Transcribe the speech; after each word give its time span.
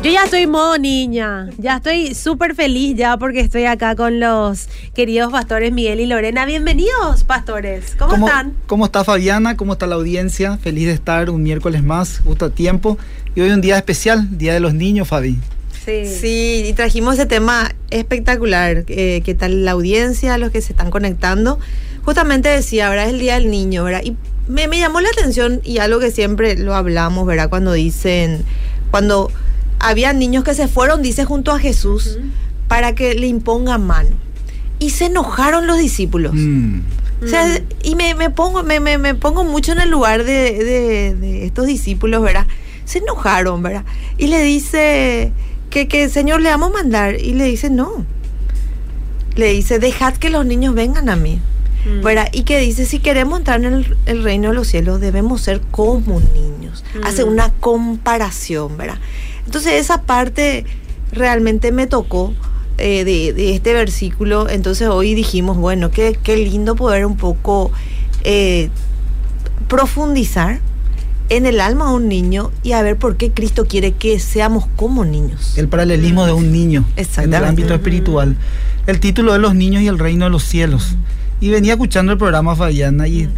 Yo 0.00 0.12
ya 0.12 0.22
estoy 0.22 0.46
modo 0.46 0.78
niña, 0.78 1.48
ya 1.58 1.78
estoy 1.78 2.14
súper 2.14 2.54
feliz 2.54 2.96
ya 2.96 3.16
porque 3.16 3.40
estoy 3.40 3.64
acá 3.64 3.96
con 3.96 4.20
los 4.20 4.68
queridos 4.94 5.32
pastores 5.32 5.72
Miguel 5.72 5.98
y 5.98 6.06
Lorena. 6.06 6.46
Bienvenidos, 6.46 7.24
pastores. 7.24 7.96
¿Cómo, 7.98 8.28
están? 8.28 8.54
¿Cómo 8.68 8.84
está 8.84 9.02
Fabiana? 9.02 9.56
¿Cómo 9.56 9.72
está 9.72 9.88
la 9.88 9.96
audiencia? 9.96 10.56
Feliz 10.58 10.86
de 10.86 10.92
estar 10.92 11.30
un 11.30 11.42
miércoles 11.42 11.82
más, 11.82 12.20
justo 12.20 12.44
a 12.44 12.50
tiempo. 12.50 12.96
Y 13.34 13.40
hoy 13.40 13.50
un 13.50 13.60
día 13.60 13.76
especial, 13.76 14.38
Día 14.38 14.54
de 14.54 14.60
los 14.60 14.72
Niños, 14.72 15.08
Fabi. 15.08 15.40
Sí. 15.84 16.06
sí, 16.06 16.64
y 16.68 16.72
trajimos 16.74 17.14
ese 17.14 17.26
tema 17.26 17.74
espectacular. 17.90 18.84
Eh, 18.86 19.20
¿Qué 19.24 19.34
tal 19.34 19.64
la 19.64 19.72
audiencia, 19.72 20.38
los 20.38 20.52
que 20.52 20.60
se 20.60 20.74
están 20.74 20.90
conectando? 20.90 21.58
Justamente 22.04 22.48
decía, 22.48 22.88
¿verdad? 22.88 23.06
Es 23.06 23.14
el 23.14 23.18
Día 23.18 23.34
del 23.34 23.50
Niño, 23.50 23.82
¿verdad? 23.82 24.02
Y 24.04 24.16
me, 24.46 24.68
me 24.68 24.78
llamó 24.78 25.00
la 25.00 25.08
atención 25.08 25.60
y 25.64 25.78
algo 25.78 25.98
que 25.98 26.12
siempre 26.12 26.56
lo 26.56 26.76
hablamos, 26.76 27.26
¿verdad? 27.26 27.48
Cuando 27.48 27.72
dicen, 27.72 28.44
cuando 28.92 29.32
había 29.80 30.12
niños 30.12 30.44
que 30.44 30.54
se 30.54 30.68
fueron, 30.68 31.02
dice, 31.02 31.24
junto 31.24 31.52
a 31.52 31.58
Jesús 31.58 32.18
para 32.68 32.94
que 32.94 33.14
le 33.14 33.26
impongan 33.26 33.86
mano. 33.86 34.10
Y 34.78 34.90
se 34.90 35.06
enojaron 35.06 35.66
los 35.66 35.78
discípulos. 35.78 36.32
Mm. 36.34 36.80
O 37.24 37.26
sea, 37.26 37.60
y 37.82 37.96
me, 37.96 38.30
pongo, 38.30 38.62
me, 38.62 38.78
me, 38.78 39.14
pongo 39.14 39.42
mucho 39.42 39.72
en 39.72 39.80
el 39.80 39.90
lugar 39.90 40.22
de, 40.24 41.44
estos 41.44 41.66
discípulos, 41.66 42.22
¿verdad? 42.22 42.46
Se 42.84 42.98
enojaron, 42.98 43.62
¿verdad? 43.62 43.84
Y 44.18 44.28
le 44.28 44.40
dice 44.42 45.32
que, 45.70 45.88
que 45.88 46.08
Señor 46.08 46.40
le 46.40 46.50
vamos 46.50 46.70
a 46.70 46.74
mandar. 46.74 47.20
Y 47.20 47.34
le 47.34 47.44
dice, 47.44 47.70
no. 47.70 48.04
Le 49.34 49.52
dice, 49.52 49.78
dejad 49.78 50.14
que 50.14 50.30
los 50.30 50.46
niños 50.46 50.74
vengan 50.74 51.08
a 51.08 51.16
mí. 51.16 51.40
Mm. 51.84 52.02
¿verdad? 52.02 52.28
Y 52.32 52.42
que 52.42 52.58
dice, 52.60 52.86
si 52.86 52.98
queremos 52.98 53.38
entrar 53.38 53.64
en 53.64 53.84
el, 54.06 54.22
reino 54.22 54.48
de 54.48 54.54
los 54.54 54.68
cielos, 54.68 55.00
debemos 55.00 55.40
ser 55.40 55.60
como 55.70 56.20
niños. 56.20 56.84
Hace 57.02 57.24
mm. 57.24 57.28
una 57.28 57.52
comparación, 57.54 58.76
¿verdad? 58.76 58.98
Entonces 59.48 59.80
esa 59.80 60.02
parte 60.02 60.66
realmente 61.10 61.72
me 61.72 61.86
tocó 61.86 62.34
eh, 62.76 63.04
de, 63.04 63.54
este 63.54 63.72
versículo. 63.72 64.46
Entonces 64.46 64.88
hoy 64.88 65.14
dijimos, 65.14 65.56
bueno, 65.56 65.90
qué, 65.90 66.18
qué 66.22 66.36
lindo 66.36 66.76
poder 66.76 67.06
un 67.06 67.16
poco 67.16 67.70
eh, 68.24 68.68
profundizar 69.66 70.60
en 71.30 71.46
el 71.46 71.62
alma 71.62 71.88
de 71.88 71.94
un 71.94 72.08
niño 72.10 72.50
y 72.62 72.72
a 72.72 72.82
ver 72.82 72.98
por 72.98 73.16
qué 73.16 73.30
Cristo 73.30 73.64
quiere 73.64 73.92
que 73.92 74.20
seamos 74.20 74.66
como 74.76 75.06
niños. 75.06 75.56
El 75.56 75.68
paralelismo 75.68 76.26
de 76.26 76.34
un 76.34 76.52
niño 76.52 76.84
en 76.96 77.32
el 77.32 77.44
ámbito 77.46 77.72
espiritual. 77.72 78.36
El 78.86 79.00
título 79.00 79.32
de 79.32 79.38
los 79.38 79.54
niños 79.54 79.80
y 79.80 79.86
el 79.86 79.98
reino 79.98 80.26
de 80.26 80.30
los 80.30 80.44
cielos. 80.44 80.94
Y 81.40 81.50
venía 81.50 81.74
escuchando 81.74 82.10
el 82.10 82.18
programa 82.18 82.56
Fabiana 82.56 83.06
y, 83.06 83.28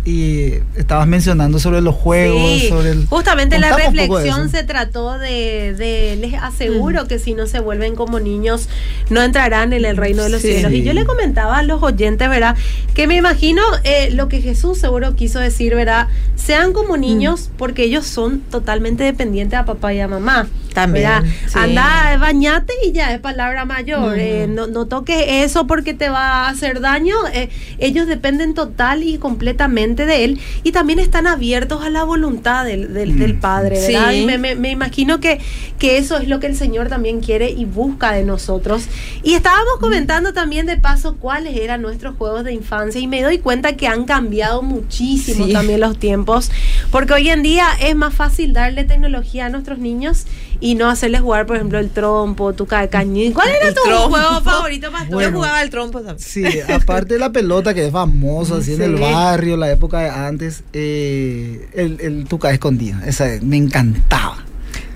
estabas 0.75 1.07
mencionando 1.07 1.59
sobre 1.59 1.83
los 1.83 1.95
juegos, 1.95 2.63
sobre 2.69 2.91
el... 2.91 3.07
Justamente 3.07 3.59
la 3.59 3.77
reflexión 3.77 4.49
se 4.51 4.65
trató 4.65 5.19
de, 5.19 6.17
les 6.21 6.35
aseguro 6.35 7.05
mm. 7.05 7.09
que 7.09 7.19
si 7.19 7.35
no 7.35 7.47
se 7.47 7.61
vuelven 7.61 7.97
como 7.97 8.19
niños, 8.19 8.69
no 9.11 9.23
entrarán 9.23 9.75
en 9.75 9.85
el 9.85 9.99
reino 9.99 10.23
de 10.23 10.31
los 10.31 10.41
cielos. 10.41 10.73
Y 10.73 10.83
yo 10.83 10.95
le 10.95 11.05
comentaba 11.05 11.59
a 11.59 11.63
los 11.63 11.83
oyentes, 11.83 12.29
¿verdad? 12.29 12.57
Que 12.95 13.07
me 13.07 13.17
imagino 13.17 13.63
eh, 13.85 14.11
lo 14.13 14.29
que 14.29 14.41
Jesús 14.41 14.79
seguro 14.79 15.15
quiso 15.15 15.39
decir, 15.39 15.75
¿verdad? 15.75 16.09
Sean 16.37 16.73
como 16.73 16.97
mm. 16.97 17.01
niños 17.01 17.51
porque 17.59 17.85
ellos 17.85 18.07
son 18.07 18.41
totalmente 18.41 19.05
dependientes 19.05 19.59
a 19.59 19.67
papá 19.67 19.93
y 19.93 20.01
a 20.01 20.09
mamá. 20.09 20.49
También. 20.75 21.11
Anda, 21.55 22.17
bañate 22.19 22.73
y 22.85 22.93
ya 22.93 23.13
es 23.13 23.21
palabra 23.21 23.65
mayor. 23.65 24.19
Eh, 24.19 24.47
no, 24.49 24.67
no 24.67 24.87
toques 24.87 25.25
eso 25.29 25.67
porque 25.67 25.95
te 25.95 26.09
va 26.09 26.47
a 26.47 26.49
hacer 26.49 26.81
daño. 26.81 27.17
Eh, 27.33 27.49
ellos 27.79 28.07
dependen 28.07 28.55
total 28.55 29.03
y 29.03 29.19
completamente 29.19 30.07
de 30.07 30.25
él 30.25 30.41
y 30.63 30.73
también 30.73 30.99
están 30.99 31.27
abiertos 31.27 31.83
a 31.83 31.91
la 31.91 32.05
voluntad 32.05 32.65
del, 32.65 32.95
del, 32.95 33.35
mm. 33.35 33.41
Padre, 33.41 33.81
¿verdad? 33.81 34.13
Y 34.13 34.27
me, 34.27 34.71
imagino 34.71 35.21
que, 35.21 35.41
que 35.79 35.99
eso 35.99 36.19
es 36.19 36.29
lo 36.29 36.41
que 36.41 36.47
el 36.47 36.57
Señor 36.57 36.89
también 36.89 37.21
quiere 37.21 37.51
y 37.51 37.65
busca 37.65 38.13
de 38.13 38.25
nosotros. 38.25 38.85
Y 39.23 39.35
estábamos 39.35 39.75
mm. 39.79 39.81
comentando 39.81 40.33
también 40.33 40.67
de 40.67 40.77
paso 40.77 41.17
cuáles 41.17 41.57
eran 41.57 41.83
nuestros 41.83 42.17
juegos 42.17 42.45
de 42.45 42.53
infancia 42.53 43.01
y 43.01 43.07
me 43.07 43.23
doy 43.23 43.39
cuenta 43.39 43.77
que 43.77 43.87
han 43.87 44.05
cambiado 44.05 44.63
muchísimo 44.63 45.49
también 45.49 45.81
los 45.81 45.99
tiempos, 45.99 46.51
porque 46.91 47.13
hoy 47.15 47.29
en 47.31 47.43
día 47.43 47.67
es 47.81 47.95
más 47.97 48.15
fácil 48.15 48.53
darle 48.53 48.85
tecnología 48.85 49.47
a 49.47 49.49
nuestros 49.49 49.79
niños 49.79 50.27
y 50.61 50.75
no 50.75 50.89
hacerles 50.89 51.23
jugar, 51.23 51.47
por 51.47 51.57
ejemplo, 51.57 51.79
el 51.79 51.91
trompo, 51.91 52.53
tu 52.53 52.67
cañín. 52.67 53.33
¿Cuál 53.33 53.49
era 53.49 53.75
tu 53.75 53.81
juego 53.81 54.41
favorito, 54.43 54.93
Pastor? 54.93 55.23
Yo 55.23 55.33
jugaba 55.33 55.63
el 55.63 55.71
trompo 55.71 56.01
también. 56.01 56.19
Sí, 56.19 56.45
aparte 56.61 57.15
de 57.15 57.21
la 57.21 57.33
pelota 57.33 57.75
que 57.75 57.87
es 57.87 57.93
famosa, 57.93 58.57
así 58.57 58.75
en 58.75 58.83
el 58.83 58.97
barrio, 58.97 59.57
la 59.57 59.71
época 59.71 60.01
de 60.01 60.11
antes, 60.11 60.63
eh, 60.73 61.69
el, 61.73 61.99
el 62.01 62.25
tuca 62.27 62.51
escondida. 62.51 63.03
Esa 63.07 63.27
me 63.43 63.57
encantaba. 63.57 64.45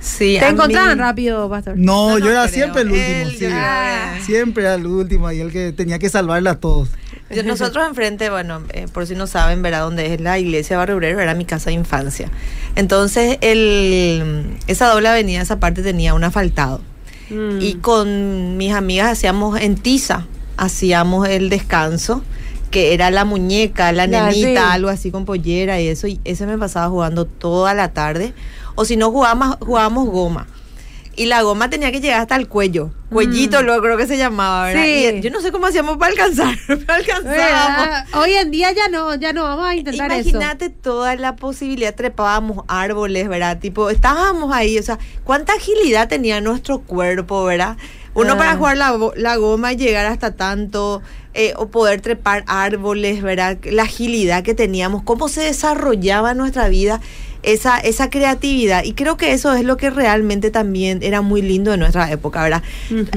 Sí, 0.05 0.37
¿Te 0.39 0.49
encontraban 0.49 0.99
rápido, 0.99 1.49
Pastor? 1.49 1.79
No, 1.79 2.19
yo 2.19 2.31
era 2.31 2.47
siempre 2.49 2.83
el 2.83 2.91
último, 2.91 3.57
Siempre 4.23 4.65
era 4.65 4.75
el 4.75 4.87
último 4.87 5.33
y 5.33 5.41
el 5.41 5.51
que 5.51 5.73
tenía 5.73 5.99
que 5.99 6.11
salvarla 6.11 6.53
a 6.53 6.61
todos. 6.61 6.91
Nosotros 7.43 7.87
enfrente, 7.89 8.31
bueno, 8.31 8.63
eh, 8.71 8.87
por 8.93 9.07
si 9.07 9.15
no 9.15 9.27
saben, 9.27 9.63
verá 9.63 9.81
dónde 9.81 10.15
es 10.15 10.21
la 10.21 10.39
iglesia 10.39 10.77
Barrio 10.77 10.97
Obrero, 10.97 11.21
era 11.21 11.35
mi 11.35 11.45
casa 11.45 11.71
de 11.71 11.75
infancia. 11.75 12.31
Entonces, 12.77 13.39
el, 13.41 14.57
esa 14.67 14.89
doble 14.89 15.09
avenida, 15.09 15.41
esa 15.41 15.59
parte 15.59 15.83
tenía 15.83 16.15
un 16.15 16.25
asfaltado. 16.25 16.81
Mm. 17.31 17.61
Y 17.61 17.75
con 17.75 18.57
mis 18.57 18.73
amigas 18.73 19.11
hacíamos 19.11 19.61
en 19.61 19.77
tiza, 19.77 20.27
hacíamos 20.57 21.29
el 21.29 21.49
descanso 21.51 22.23
que 22.71 22.93
era 22.93 23.13
la 23.13 23.25
muñeca, 23.25 23.93
la 23.93 24.09
nenita, 24.09 24.73
algo 24.73 24.89
así 24.89 25.13
con 25.13 25.25
pollera 25.25 25.81
y 25.81 25.87
eso, 25.87 26.09
y 26.09 26.21
ese 26.25 26.45
me 26.45 26.59
pasaba 26.59 26.89
jugando 26.89 27.25
toda 27.25 27.73
la 27.73 27.93
tarde. 27.93 28.35
O 28.75 28.85
si 28.85 28.97
no 28.97 29.13
jugábamos, 29.13 29.59
jugábamos 29.61 30.09
goma 30.09 30.49
y 31.17 31.27
la 31.27 31.43
goma 31.43 31.71
tenía 31.71 31.93
que 31.93 32.01
llegar 32.01 32.21
hasta 32.21 32.37
el 32.37 32.49
cuello. 32.49 32.91
Cuellito, 33.11 33.61
mm. 33.61 33.65
luego 33.65 33.83
creo 33.83 33.97
que 33.97 34.07
se 34.07 34.17
llamaba, 34.17 34.67
¿verdad? 34.67 34.85
Sí. 34.85 35.21
yo 35.21 35.31
no 35.31 35.41
sé 35.41 35.53
cómo 35.53 35.67
hacíamos 35.67 35.97
para 35.99 36.13
alcanzar, 36.13 36.57
para 36.87 36.99
alcanzar. 36.99 38.07
Hoy 38.15 38.33
en 38.33 38.51
día 38.51 38.73
ya 38.73 38.89
no, 38.89 39.15
ya 39.15 39.33
no 39.33 39.45
vamos 39.45 39.67
a 39.67 39.75
intentar 39.75 40.11
Imagínate 40.11 40.71
toda 40.71 41.15
la 41.17 41.37
posibilidad, 41.37 41.95
trepábamos 41.95 42.65
árboles, 42.69 43.29
¿verdad? 43.29 43.59
Tipo, 43.59 43.91
estábamos 43.91 44.53
ahí, 44.53 44.79
o 44.79 44.83
sea, 44.83 44.99
cuánta 45.25 45.53
agilidad 45.55 46.09
tenía 46.09 46.41
nuestro 46.41 46.81
cuerpo, 46.81 47.45
¿verdad? 47.45 47.77
Uno 48.15 48.37
para 48.37 48.53
ah. 48.53 48.57
jugar 48.57 48.77
la, 48.77 48.97
la, 49.17 49.37
goma 49.37 49.73
y 49.73 49.77
llegar 49.77 50.07
hasta 50.07 50.37
tanto, 50.37 51.03
eh, 51.35 51.53
o 51.57 51.67
poder 51.69 52.01
trepar 52.01 52.45
árboles, 52.47 53.23
¿verdad? 53.23 53.59
La 53.65 53.83
agilidad 53.83 54.45
que 54.45 54.55
teníamos, 54.55 55.03
cómo 55.03 55.29
se 55.29 55.43
desarrollaba 55.43 56.33
nuestra 56.35 56.69
vida 56.69 57.01
esa, 57.45 57.79
esa 57.79 58.11
creatividad. 58.11 58.85
Y 58.85 58.93
creo 58.93 59.17
que 59.17 59.33
eso 59.33 59.55
es 59.55 59.65
lo 59.65 59.77
que 59.77 59.91
realmente 59.91 60.51
también 60.51 61.01
era 61.03 61.21
muy 61.21 61.43
lindo 61.43 61.71
de 61.71 61.77
nuestra 61.77 62.11
época, 62.11 62.43
¿verdad? 62.43 62.63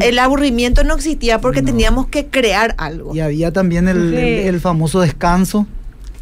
El 0.01 0.19
aburrimiento 0.19 0.83
no 0.83 0.95
existía 0.95 1.39
porque 1.39 1.61
teníamos 1.61 2.07
que 2.07 2.27
crear 2.27 2.75
algo. 2.77 3.15
Y 3.15 3.19
había 3.19 3.51
también 3.51 3.88
el, 3.88 4.13
el, 4.13 4.59
famoso 4.59 5.01
descanso, 5.01 5.67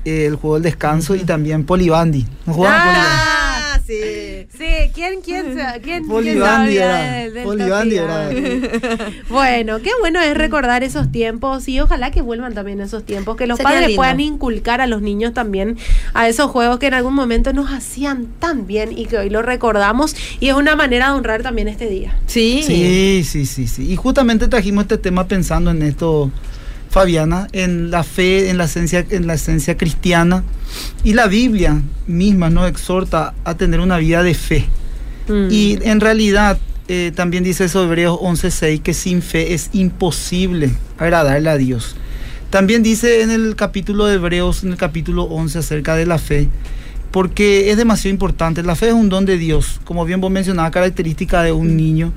el 0.03 0.35
juego 0.35 0.55
del 0.55 0.63
descanso 0.63 1.15
y 1.15 1.19
también 1.19 1.65
Polibandi. 1.65 2.25
¿No 2.45 2.55
ah, 2.65 3.44
sí. 3.85 4.47
Sí, 4.57 4.91
¿quién, 4.93 5.21
quién, 5.21 5.57
quién, 5.83 6.07
quién 6.07 6.39
sabía 6.39 7.25
Bueno, 9.29 9.79
qué 9.81 9.91
bueno 9.99 10.21
es 10.21 10.35
recordar 10.35 10.83
esos 10.83 11.11
tiempos 11.11 11.67
y 11.67 11.79
ojalá 11.79 12.11
que 12.11 12.21
vuelvan 12.21 12.53
también 12.53 12.81
esos 12.81 13.05
tiempos, 13.05 13.35
que 13.35 13.47
los 13.47 13.59
padres 13.59 13.95
puedan 13.95 14.19
inculcar 14.19 14.81
a 14.81 14.87
los 14.87 15.01
niños 15.01 15.33
también 15.33 15.77
a 16.13 16.27
esos 16.27 16.51
juegos 16.51 16.79
que 16.79 16.87
en 16.87 16.93
algún 16.93 17.13
momento 17.13 17.53
nos 17.53 17.71
hacían 17.71 18.27
tan 18.39 18.67
bien 18.67 18.97
y 18.97 19.05
que 19.05 19.17
hoy 19.17 19.29
lo 19.29 19.41
recordamos 19.41 20.15
y 20.39 20.49
es 20.49 20.55
una 20.55 20.75
manera 20.75 21.11
de 21.11 21.17
honrar 21.17 21.43
también 21.43 21.67
este 21.67 21.87
día. 21.87 22.17
Sí. 22.27 22.63
Sí, 22.65 23.23
sí, 23.23 23.45
sí, 23.45 23.67
sí. 23.67 23.91
Y 23.91 23.95
justamente 23.95 24.47
trajimos 24.47 24.83
este 24.83 24.97
tema 24.97 25.27
pensando 25.27 25.71
en 25.71 25.81
esto 25.81 26.31
Fabiana, 26.95 27.49
en 27.51 27.91
la 27.91 28.05
fe, 28.05 28.49
en 28.49 28.57
la 28.57 28.63
esencia, 28.63 29.05
en 29.09 29.27
la 29.27 29.33
esencia 29.33 29.75
cristiana. 29.75 30.45
Y 31.03 31.11
la 31.11 31.27
Biblia 31.27 31.81
misma 32.07 32.49
nos 32.49 32.69
exhorta 32.69 33.33
a 33.43 33.55
tener 33.55 33.81
una 33.81 33.97
vida 33.97 34.23
de 34.23 34.33
fe. 34.33 34.65
Mm. 35.27 35.47
Y 35.51 35.77
en 35.81 35.99
realidad 35.99 36.57
eh, 36.87 37.11
también 37.13 37.43
dice 37.43 37.65
eso 37.65 37.83
Hebreos 37.83 38.17
11:6 38.21 38.81
que 38.81 38.93
sin 38.93 39.21
fe 39.21 39.53
es 39.53 39.71
imposible 39.73 40.71
agradarle 40.97 41.49
a 41.49 41.57
Dios. 41.57 41.97
También 42.49 42.81
dice 42.81 43.23
en 43.23 43.29
el 43.29 43.57
capítulo 43.57 44.05
de 44.05 44.15
Hebreos, 44.15 44.63
en 44.63 44.71
el 44.71 44.77
capítulo 44.77 45.23
11 45.23 45.59
acerca 45.59 45.97
de 45.97 46.05
la 46.05 46.17
fe, 46.17 46.47
porque 47.11 47.71
es 47.71 47.75
demasiado 47.75 48.13
importante. 48.13 48.63
La 48.63 48.77
fe 48.77 48.87
es 48.87 48.93
un 48.93 49.09
don 49.09 49.25
de 49.25 49.37
Dios, 49.37 49.81
como 49.83 50.05
bien 50.05 50.21
vos 50.21 50.31
mencionabas, 50.31 50.71
característica 50.71 51.43
de 51.43 51.51
un 51.51 51.75
niño. 51.75 52.13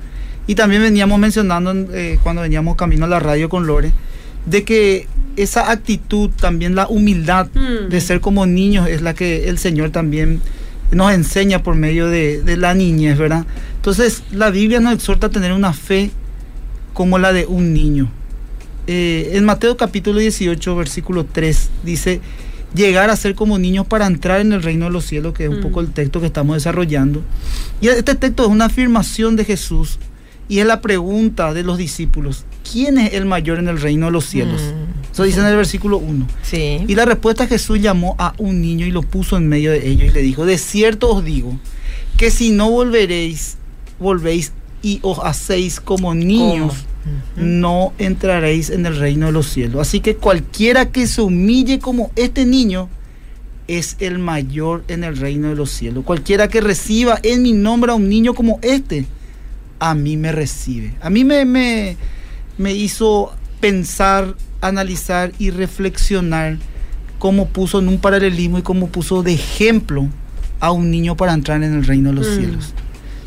Y 0.47 0.55
también 0.55 0.81
veníamos 0.81 1.19
mencionando 1.19 1.73
eh, 1.93 2.17
cuando 2.23 2.43
veníamos 2.43 2.77
camino 2.77 3.03
a 3.03 3.09
la 3.09 3.19
radio 3.19 3.49
con 3.49 3.67
Lore, 3.67 3.91
de 4.45 4.63
que 4.63 5.07
esa 5.35 5.71
actitud, 5.71 6.29
también 6.29 6.75
la 6.75 6.87
humildad 6.87 7.47
de 7.47 7.97
mm. 7.97 8.01
ser 8.01 8.19
como 8.19 8.45
niños 8.45 8.87
es 8.89 9.01
la 9.01 9.13
que 9.13 9.47
el 9.47 9.57
Señor 9.57 9.91
también 9.91 10.41
nos 10.91 11.11
enseña 11.13 11.63
por 11.63 11.75
medio 11.75 12.07
de, 12.07 12.41
la 12.57 12.73
niñez, 12.73 13.17
¿verdad? 13.17 13.45
Entonces 13.75 14.23
la 14.31 14.49
Biblia 14.49 14.79
nos 14.79 14.93
exhorta 14.93 15.27
a 15.27 15.29
tener 15.29 15.53
una 15.53 15.73
fe 15.73 16.11
como 16.93 17.19
la 17.19 17.31
de 17.31 17.45
un 17.45 17.73
niño. 17.73 18.11
Eh, 18.87 19.31
en 19.33 19.45
Mateo 19.45 19.77
capítulo 19.77 20.19
18, 20.19 20.75
versículo 20.75 21.25
3, 21.25 21.69
dice, 21.83 22.21
llegar 22.73 23.09
a 23.09 23.15
ser 23.15 23.35
como 23.35 23.59
niños 23.59 23.85
para 23.85 24.07
entrar 24.07 24.41
en 24.41 24.51
el 24.51 24.63
reino 24.63 24.85
de 24.85 24.91
los 24.91 25.05
cielos, 25.05 25.33
que 25.33 25.45
es 25.45 25.49
un 25.49 25.59
mm. 25.59 25.63
poco 25.63 25.81
el 25.81 25.91
texto 25.91 26.19
que 26.19 26.27
estamos 26.27 26.55
desarrollando. 26.55 27.21
Y 27.81 27.87
este 27.87 28.15
texto 28.15 28.43
es 28.43 28.49
una 28.49 28.65
afirmación 28.65 29.35
de 29.35 29.45
Jesús 29.45 29.99
y 30.47 30.59
es 30.59 30.65
la 30.65 30.81
pregunta 30.81 31.53
de 31.53 31.63
los 31.63 31.77
discípulos, 31.77 32.45
¿quién 32.71 32.97
es 32.97 33.13
el 33.13 33.25
mayor 33.25 33.59
en 33.59 33.67
el 33.67 33.79
reino 33.79 34.07
de 34.07 34.11
los 34.11 34.25
cielos? 34.25 34.61
Mm. 34.61 35.11
Eso 35.11 35.23
dice 35.23 35.39
en 35.39 35.47
el 35.47 35.55
versículo 35.55 35.97
1. 35.97 36.27
Sí. 36.43 36.83
Y 36.87 36.95
la 36.95 37.05
respuesta 37.05 37.47
Jesús 37.47 37.81
llamó 37.81 38.15
a 38.19 38.33
un 38.37 38.61
niño 38.61 38.85
y 38.85 38.91
lo 38.91 39.01
puso 39.01 39.37
en 39.37 39.47
medio 39.47 39.71
de 39.71 39.87
ellos 39.87 40.09
y 40.09 40.11
le 40.11 40.21
dijo, 40.21 40.45
de 40.45 40.57
cierto 40.57 41.09
os 41.09 41.23
digo, 41.23 41.57
que 42.17 42.31
si 42.31 42.51
no 42.51 42.69
volveréis, 42.69 43.57
volvéis 43.99 44.53
y 44.81 44.99
os 45.01 45.19
hacéis 45.19 45.79
como 45.79 46.13
niños, 46.13 46.73
no 47.35 47.93
entraréis 47.97 48.69
en 48.69 48.85
el 48.85 48.97
reino 48.97 49.27
de 49.27 49.31
los 49.31 49.47
cielos. 49.47 49.81
Así 49.81 49.99
que 49.99 50.15
cualquiera 50.15 50.91
que 50.91 51.07
se 51.07 51.21
humille 51.21 51.79
como 51.79 52.11
este 52.15 52.45
niño, 52.45 52.89
es 53.69 53.97
el 53.99 54.17
mayor 54.17 54.83
en 54.87 55.03
el 55.03 55.15
reino 55.15 55.49
de 55.49 55.55
los 55.55 55.69
cielos. 55.69 56.03
Cualquiera 56.03 56.47
que 56.47 56.59
reciba 56.59 57.19
en 57.21 57.43
mi 57.43 57.53
nombre 57.53 57.91
a 57.91 57.95
un 57.95 58.09
niño 58.09 58.33
como 58.33 58.59
este, 58.63 59.05
a 59.77 59.93
mí 59.93 60.17
me 60.17 60.31
recibe. 60.31 60.95
A 61.01 61.11
mí 61.11 61.23
me, 61.23 61.45
me, 61.45 61.95
me 62.59 62.73
hizo 62.73 63.31
pensar, 63.61 64.35
analizar 64.61 65.31
y 65.39 65.49
reflexionar 65.49 66.57
cómo 67.17 67.47
puso 67.47 67.79
en 67.79 67.87
un 67.87 67.99
paralelismo 67.99 68.59
y 68.59 68.61
cómo 68.61 68.87
puso 68.87 69.23
de 69.23 69.33
ejemplo 69.33 70.07
a 70.59 70.71
un 70.71 70.91
niño 70.91 71.15
para 71.15 71.33
entrar 71.33 71.63
en 71.63 71.73
el 71.73 71.85
reino 71.85 72.09
de 72.09 72.15
los 72.15 72.27
mm. 72.27 72.35
cielos. 72.35 72.73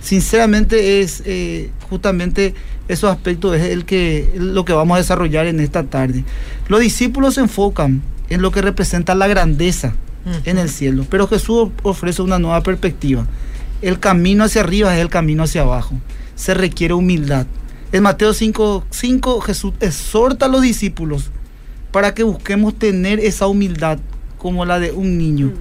Sinceramente 0.02 1.00
es 1.00 1.22
eh, 1.24 1.70
justamente 1.88 2.54
esos 2.88 3.10
aspectos 3.10 3.56
es 3.56 3.70
el 3.70 3.86
que 3.86 4.30
lo 4.34 4.66
que 4.66 4.74
vamos 4.74 4.96
a 4.96 4.98
desarrollar 4.98 5.46
en 5.46 5.60
esta 5.60 5.84
tarde. 5.84 6.24
Los 6.68 6.80
discípulos 6.80 7.34
se 7.34 7.40
enfocan 7.40 8.02
en 8.28 8.42
lo 8.42 8.52
que 8.52 8.60
representa 8.60 9.14
la 9.14 9.28
grandeza 9.28 9.94
en 10.44 10.58
el 10.58 10.68
cielo, 10.68 11.04
pero 11.10 11.26
Jesús 11.26 11.70
ofrece 11.82 12.22
una 12.22 12.38
nueva 12.38 12.62
perspectiva. 12.62 13.26
El 13.80 13.98
camino 13.98 14.44
hacia 14.44 14.60
arriba 14.60 14.94
es 14.94 15.00
el 15.00 15.08
camino 15.08 15.42
hacia 15.42 15.62
abajo 15.62 15.96
se 16.34 16.54
requiere 16.54 16.94
humildad. 16.94 17.46
En 17.92 18.02
Mateo 18.02 18.32
5, 18.32 18.86
5 18.88 19.40
Jesús 19.42 19.74
exhorta 19.80 20.46
a 20.46 20.48
los 20.48 20.62
discípulos 20.62 21.30
para 21.90 22.14
que 22.14 22.22
busquemos 22.22 22.74
tener 22.74 23.20
esa 23.20 23.46
humildad 23.46 23.98
como 24.38 24.64
la 24.64 24.80
de 24.80 24.92
un 24.92 25.18
niño, 25.18 25.48
mm. 25.48 25.54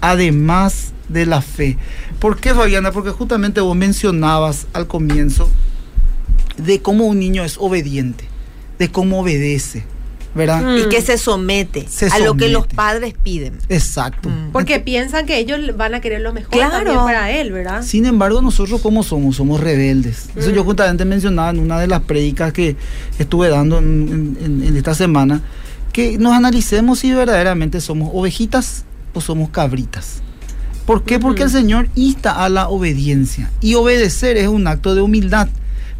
además 0.00 0.92
de 1.08 1.26
la 1.26 1.42
fe. 1.42 1.76
¿Por 2.20 2.38
qué, 2.38 2.54
Fabiana? 2.54 2.92
Porque 2.92 3.10
justamente 3.10 3.60
vos 3.60 3.76
mencionabas 3.76 4.68
al 4.72 4.86
comienzo 4.86 5.50
de 6.56 6.80
cómo 6.80 7.06
un 7.06 7.18
niño 7.18 7.42
es 7.42 7.56
obediente, 7.58 8.26
de 8.78 8.90
cómo 8.90 9.20
obedece. 9.20 9.84
¿Verdad? 10.34 10.76
Y 10.76 10.88
que 10.88 11.00
mm. 11.00 11.04
se 11.04 11.18
somete 11.18 11.86
a 12.10 12.18
lo 12.18 12.36
que 12.36 12.48
los 12.48 12.66
padres 12.66 13.14
piden. 13.22 13.58
Exacto. 13.68 14.28
Mm. 14.28 14.52
Porque 14.52 14.80
piensan 14.80 15.26
que 15.26 15.38
ellos 15.38 15.76
van 15.76 15.94
a 15.94 16.00
querer 16.00 16.20
lo 16.20 16.32
mejor 16.32 16.58
también 16.58 16.96
para 16.96 17.30
él, 17.30 17.52
¿verdad? 17.52 17.82
Sin 17.82 18.06
embargo, 18.06 18.40
nosotros 18.40 18.80
como 18.80 19.02
somos, 19.02 19.36
somos 19.36 19.60
rebeldes. 19.60 20.30
Eso 20.36 20.50
yo 20.50 20.62
mm. 20.62 20.66
justamente 20.66 21.04
mencionaba 21.04 21.50
en 21.50 21.58
una 21.58 21.78
de 21.78 21.86
las 21.86 22.02
predicas 22.02 22.52
que 22.52 22.76
estuve 23.18 23.48
dando 23.48 23.78
en, 23.78 24.74
esta 24.76 24.94
semana, 24.94 25.42
que 25.92 26.18
nos 26.18 26.32
analicemos 26.32 27.00
si 27.00 27.12
verdaderamente 27.12 27.80
somos 27.80 28.10
ovejitas 28.12 28.84
o 29.12 29.20
somos 29.20 29.50
cabritas. 29.50 30.22
¿Por 30.86 31.04
qué? 31.04 31.20
Porque 31.20 31.44
el 31.44 31.50
Señor 31.50 31.88
insta 31.94 32.44
a 32.44 32.48
la 32.48 32.68
obediencia. 32.68 33.50
Y 33.60 33.74
obedecer 33.74 34.36
es 34.36 34.48
un 34.48 34.66
acto 34.66 34.94
de 34.94 35.02
humildad. 35.02 35.48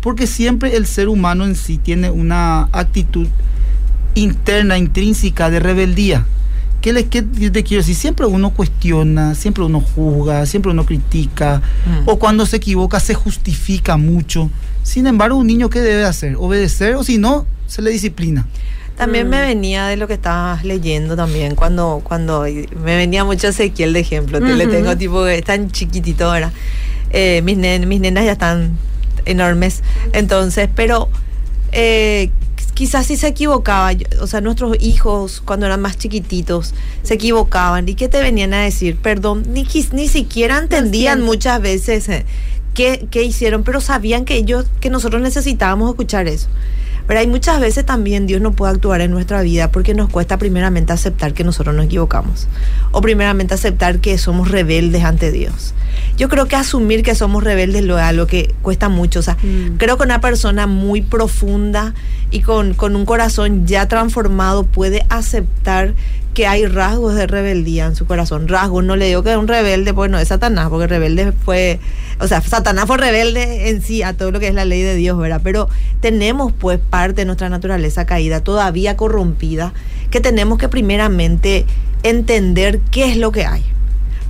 Porque 0.00 0.26
siempre 0.26 0.76
el 0.76 0.86
ser 0.86 1.08
humano 1.08 1.44
en 1.44 1.54
sí 1.54 1.78
tiene 1.78 2.10
una 2.10 2.68
actitud 2.72 3.28
interna, 4.14 4.78
intrínseca 4.78 5.50
de 5.50 5.60
rebeldía. 5.60 6.26
¿Qué 6.80 6.92
les 6.92 7.04
qué 7.04 7.22
te 7.22 7.62
quiero 7.62 7.82
decir? 7.82 7.94
Siempre 7.94 8.26
uno 8.26 8.50
cuestiona, 8.50 9.36
siempre 9.36 9.62
uno 9.62 9.80
juzga, 9.80 10.44
siempre 10.46 10.72
uno 10.72 10.84
critica, 10.84 11.62
mm. 11.86 12.08
o 12.08 12.18
cuando 12.18 12.44
se 12.44 12.56
equivoca 12.56 12.98
se 12.98 13.14
justifica 13.14 13.96
mucho. 13.96 14.50
Sin 14.82 15.06
embargo, 15.06 15.36
un 15.36 15.46
niño, 15.46 15.70
¿qué 15.70 15.80
debe 15.80 16.04
hacer? 16.04 16.34
Obedecer 16.38 16.96
o 16.96 17.04
si 17.04 17.18
no, 17.18 17.46
se 17.68 17.82
le 17.82 17.90
disciplina. 17.90 18.48
También 18.96 19.28
me 19.28 19.38
mm. 19.42 19.46
venía 19.46 19.86
de 19.86 19.96
lo 19.96 20.08
que 20.08 20.14
estabas 20.14 20.64
leyendo 20.64 21.14
también, 21.16 21.54
cuando, 21.54 22.02
cuando 22.02 22.42
me 22.42 22.96
venía 22.96 23.24
mucho 23.24 23.48
Ezequiel 23.48 23.92
de 23.92 24.00
ejemplo, 24.00 24.40
le 24.40 24.66
tengo 24.66 24.96
tipo, 24.96 25.26
es 25.26 25.44
tan 25.44 25.70
chiquitito 25.70 26.26
ahora. 26.26 26.52
Eh, 27.10 27.42
mis, 27.44 27.56
mis 27.56 28.00
nenas 28.00 28.24
ya 28.24 28.32
están 28.32 28.76
enormes, 29.24 29.82
entonces, 30.12 30.68
pero 30.74 31.08
eh, 31.70 32.30
quizás 32.82 33.06
si 33.06 33.16
se 33.16 33.28
equivocaba, 33.28 33.92
o 34.20 34.26
sea, 34.26 34.40
nuestros 34.40 34.76
hijos 34.80 35.40
cuando 35.44 35.66
eran 35.66 35.80
más 35.80 35.96
chiquititos 35.98 36.74
se 37.04 37.14
equivocaban 37.14 37.88
y 37.88 37.94
que 37.94 38.08
te 38.08 38.20
venían 38.20 38.52
a 38.54 38.62
decir, 38.62 38.96
perdón, 38.96 39.44
ni, 39.50 39.64
ni 39.92 40.08
siquiera 40.08 40.58
entendían 40.58 41.22
muchas 41.22 41.62
veces 41.62 42.08
eh, 42.08 42.26
qué, 42.74 43.06
qué, 43.08 43.22
hicieron, 43.22 43.62
pero 43.62 43.80
sabían 43.80 44.24
que 44.24 44.34
ellos, 44.34 44.66
que 44.80 44.90
nosotros 44.90 45.22
necesitábamos 45.22 45.90
escuchar 45.90 46.26
eso. 46.26 46.48
Pero 47.06 47.20
hay 47.20 47.28
muchas 47.28 47.60
veces 47.60 47.86
también 47.86 48.26
Dios 48.26 48.40
no 48.40 48.50
puede 48.52 48.72
actuar 48.72 49.00
en 49.00 49.12
nuestra 49.12 49.42
vida 49.42 49.70
porque 49.70 49.94
nos 49.94 50.08
cuesta 50.08 50.38
primeramente 50.38 50.92
aceptar 50.92 51.34
que 51.34 51.44
nosotros 51.44 51.76
nos 51.76 51.86
equivocamos. 51.86 52.48
O 52.90 53.00
primeramente 53.00 53.54
aceptar 53.54 54.00
que 54.00 54.18
somos 54.18 54.50
rebeldes 54.50 55.04
ante 55.04 55.30
Dios. 55.30 55.74
Yo 56.16 56.28
creo 56.28 56.46
que 56.46 56.56
asumir 56.56 57.02
que 57.02 57.14
somos 57.14 57.42
rebeldes 57.42 57.84
lo 57.84 57.98
es 57.98 58.04
algo 58.04 58.26
que 58.26 58.54
cuesta 58.62 58.88
mucho. 58.88 59.20
O 59.20 59.22
sea, 59.22 59.36
mm. 59.42 59.76
creo 59.78 59.96
que 59.96 60.04
una 60.04 60.20
persona 60.20 60.66
muy 60.66 61.02
profunda 61.02 61.94
y 62.32 62.40
con, 62.40 62.74
con 62.74 62.96
un 62.96 63.04
corazón 63.04 63.66
ya 63.66 63.86
transformado 63.86 64.64
puede 64.64 65.04
aceptar 65.10 65.94
que 66.34 66.46
hay 66.46 66.66
rasgos 66.66 67.14
de 67.14 67.26
rebeldía 67.26 67.86
en 67.86 67.94
su 67.94 68.06
corazón. 68.06 68.48
Rasgos, 68.48 68.82
no 68.84 68.96
le 68.96 69.06
digo 69.06 69.22
que 69.22 69.32
es 69.32 69.36
un 69.36 69.48
rebelde, 69.48 69.92
pues 69.92 70.10
no 70.10 70.18
es 70.18 70.28
Satanás, 70.28 70.68
porque 70.70 70.86
rebelde 70.86 71.32
fue, 71.32 71.78
o 72.20 72.26
sea, 72.26 72.40
Satanás 72.40 72.86
fue 72.86 72.96
rebelde 72.96 73.68
en 73.68 73.82
sí 73.82 74.02
a 74.02 74.14
todo 74.14 74.30
lo 74.30 74.40
que 74.40 74.48
es 74.48 74.54
la 74.54 74.64
ley 74.64 74.82
de 74.82 74.96
Dios, 74.96 75.18
¿verdad? 75.18 75.42
Pero 75.44 75.68
tenemos 76.00 76.52
pues 76.52 76.78
parte 76.78 77.22
de 77.22 77.24
nuestra 77.26 77.50
naturaleza 77.50 78.06
caída, 78.06 78.40
todavía 78.40 78.96
corrompida, 78.96 79.74
que 80.10 80.20
tenemos 80.20 80.58
que 80.58 80.68
primeramente 80.68 81.66
entender 82.02 82.80
qué 82.90 83.10
es 83.10 83.16
lo 83.18 83.30
que 83.30 83.44
hay. 83.44 83.62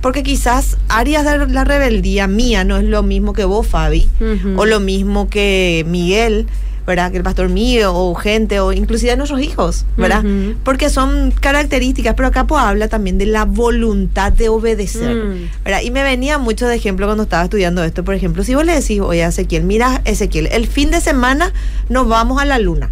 Porque 0.01 0.21
quizás 0.21 0.77
áreas 0.89 1.23
de 1.23 1.47
la 1.47 1.63
rebeldía 1.63 2.27
mía 2.27 2.65
no 2.65 2.75
es 2.75 2.83
lo 2.83 3.03
mismo 3.03 3.31
que 3.31 3.45
vos, 3.45 3.65
Fabi, 3.65 4.09
o 4.57 4.65
lo 4.65 4.81
mismo 4.81 5.29
que 5.29 5.85
Miguel, 5.87 6.47
¿verdad? 6.85 7.11
Que 7.11 7.17
el 7.17 7.23
pastor 7.23 7.49
mío 7.49 7.93
o 7.95 8.13
gente 8.15 8.59
o 8.59 8.73
inclusive 8.73 9.15
nuestros 9.15 9.41
hijos, 9.41 9.85
¿verdad? 9.97 10.23
Porque 10.63 10.89
son 10.89 11.31
características, 11.31 12.15
pero 12.15 12.27
acá 12.27 12.45
pues 12.45 12.61
habla 12.61 12.87
también 12.87 13.17
de 13.17 13.25
la 13.25 13.45
voluntad 13.45 14.33
de 14.33 14.49
obedecer, 14.49 15.15
mm. 15.15 15.49
¿verdad? 15.63 15.81
Y 15.81 15.91
me 15.91 16.03
venía 16.03 16.37
mucho 16.37 16.67
de 16.67 16.75
ejemplo 16.75 17.05
cuando 17.05 17.23
estaba 17.23 17.43
estudiando 17.43 17.83
esto, 17.83 18.03
por 18.03 18.15
ejemplo, 18.15 18.43
si 18.43 18.55
vos 18.55 18.65
le 18.65 18.73
decís, 18.73 18.99
oye, 18.99 19.23
Ezequiel, 19.23 19.63
mira, 19.63 20.01
Ezequiel, 20.05 20.47
el 20.51 20.67
fin 20.67 20.91
de 20.91 21.01
semana 21.01 21.53
nos 21.89 22.07
vamos 22.07 22.41
a 22.41 22.45
la 22.45 22.59
luna. 22.59 22.91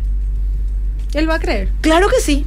Él 1.13 1.29
va 1.29 1.36
a 1.36 1.39
creer. 1.39 1.69
Claro 1.81 2.07
que 2.07 2.21
sí. 2.21 2.45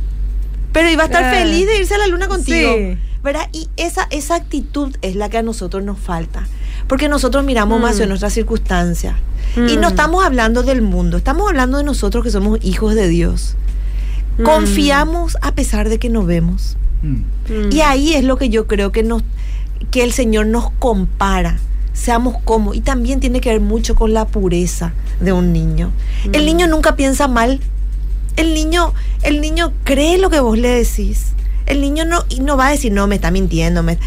Pero 0.73 0.91
iba 0.91 1.05
a 1.05 1.07
estar 1.07 1.33
feliz 1.33 1.67
de 1.67 1.79
irse 1.79 1.95
a 1.95 1.99
la 1.99 2.07
luna 2.07 2.27
contigo. 2.27 2.97
¿Verdad? 3.23 3.49
Y 3.53 3.69
esa, 3.77 4.07
esa 4.11 4.35
actitud 4.35 4.95
es 5.01 5.15
la 5.15 5.31
que 5.31 5.39
a 5.39 5.43
nosotros 5.43 5.83
nos 5.83 5.99
falta. 5.99 6.47
Porque 6.89 7.09
nosotros 7.09 7.45
miramos 7.45 7.81
más 7.81 7.99
en 8.01 8.07
mm. 8.07 8.09
nuestras 8.09 8.33
circunstancias. 8.33 9.15
Y 9.57 9.77
no 9.77 9.89
mm. 9.89 9.93
estamos 9.93 10.25
hablando 10.25 10.63
del 10.63 10.83
mundo, 10.83 11.17
estamos 11.17 11.49
hablando 11.49 11.79
de 11.79 11.85
nosotros 11.85 12.25
que 12.25 12.31
somos 12.31 12.59
hijos 12.63 12.95
de 12.95 13.09
Dios. 13.09 13.57
Mm. 14.39 14.43
Confiamos 14.43 15.37
a 15.41 15.53
pesar 15.55 15.89
de 15.89 15.99
que 15.99 16.09
no 16.09 16.25
vemos. 16.25 16.77
Y 17.71 17.81
ahí 17.81 18.15
es 18.15 18.25
lo 18.25 18.39
que 18.39 18.49
yo 18.49 18.67
creo 18.67 18.91
que, 18.91 19.03
nos, 19.03 19.23
que 19.91 20.03
el 20.05 20.13
Señor 20.13 20.47
nos 20.47 20.71
compara. 20.71 21.59
Seamos 21.93 22.37
como. 22.45 22.73
Y 22.73 22.81
también 22.81 23.21
tiene 23.21 23.41
que 23.41 23.51
ver 23.51 23.61
mucho 23.61 23.95
con 23.95 24.15
la 24.15 24.27
pureza 24.27 24.95
de 25.21 25.33
un 25.33 25.53
niño. 25.53 25.91
El 26.33 26.47
niño 26.47 26.67
nunca 26.67 26.97
piensa 26.97 27.29
mal. 27.29 27.61
El 28.37 28.55
niño, 28.55 28.95
el 29.23 29.41
niño 29.41 29.73
cree 29.85 30.19
lo 30.19 30.31
que 30.31 30.41
vos 30.41 30.59
le 30.59 30.69
decís. 30.69 31.35
El 31.67 31.81
niño 31.81 32.05
no, 32.05 32.25
no 32.41 32.57
va 32.57 32.69
a 32.69 32.71
decir, 32.71 32.93
no, 32.93 33.07
me 33.07 33.15
está 33.15 33.31
mintiendo. 33.31 33.83
Me, 33.83 33.99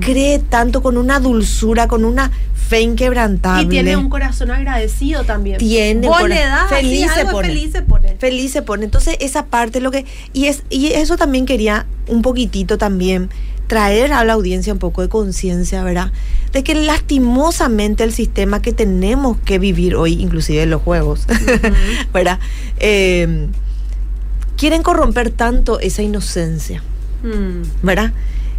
Cree 0.00 0.38
tanto 0.38 0.82
con 0.82 0.96
una 0.96 1.18
dulzura, 1.20 1.88
con 1.88 2.04
una 2.04 2.30
fe 2.54 2.80
inquebrantable. 2.80 3.64
Y 3.64 3.68
tiene 3.68 3.96
un 3.96 4.08
corazón 4.08 4.50
agradecido 4.50 5.24
también. 5.24 5.58
Tiene. 5.58 6.06
Vos 6.06 6.28
le 6.28 6.40
das 6.40 6.68
feliz, 6.68 7.10
se 7.12 7.24
pone. 7.24 7.48
feliz 7.48 7.72
se 7.72 7.82
pone. 7.82 8.16
Feliz 8.18 8.52
se 8.52 8.62
pone. 8.62 8.84
Entonces, 8.84 9.16
esa 9.20 9.46
parte 9.46 9.80
lo 9.80 9.90
que. 9.90 10.04
Y, 10.32 10.46
es, 10.46 10.62
y 10.68 10.88
eso 10.88 11.16
también 11.16 11.46
quería 11.46 11.86
un 12.08 12.22
poquitito 12.22 12.78
también 12.78 13.30
traer 13.66 14.12
a 14.12 14.24
la 14.24 14.34
audiencia 14.34 14.72
un 14.72 14.78
poco 14.78 15.02
de 15.02 15.08
conciencia, 15.08 15.82
¿verdad? 15.82 16.12
De 16.52 16.62
que 16.62 16.74
lastimosamente 16.74 18.04
el 18.04 18.12
sistema 18.12 18.62
que 18.62 18.72
tenemos 18.72 19.38
que 19.38 19.58
vivir 19.58 19.96
hoy, 19.96 20.14
inclusive 20.20 20.62
en 20.62 20.70
los 20.70 20.82
juegos, 20.82 21.26
¿verdad? 22.14 22.38
Eh, 22.78 23.48
quieren 24.56 24.82
corromper 24.82 25.30
tanto 25.30 25.80
esa 25.80 26.02
inocencia, 26.02 26.82
mm. 27.22 27.84
¿verdad? 27.86 28.12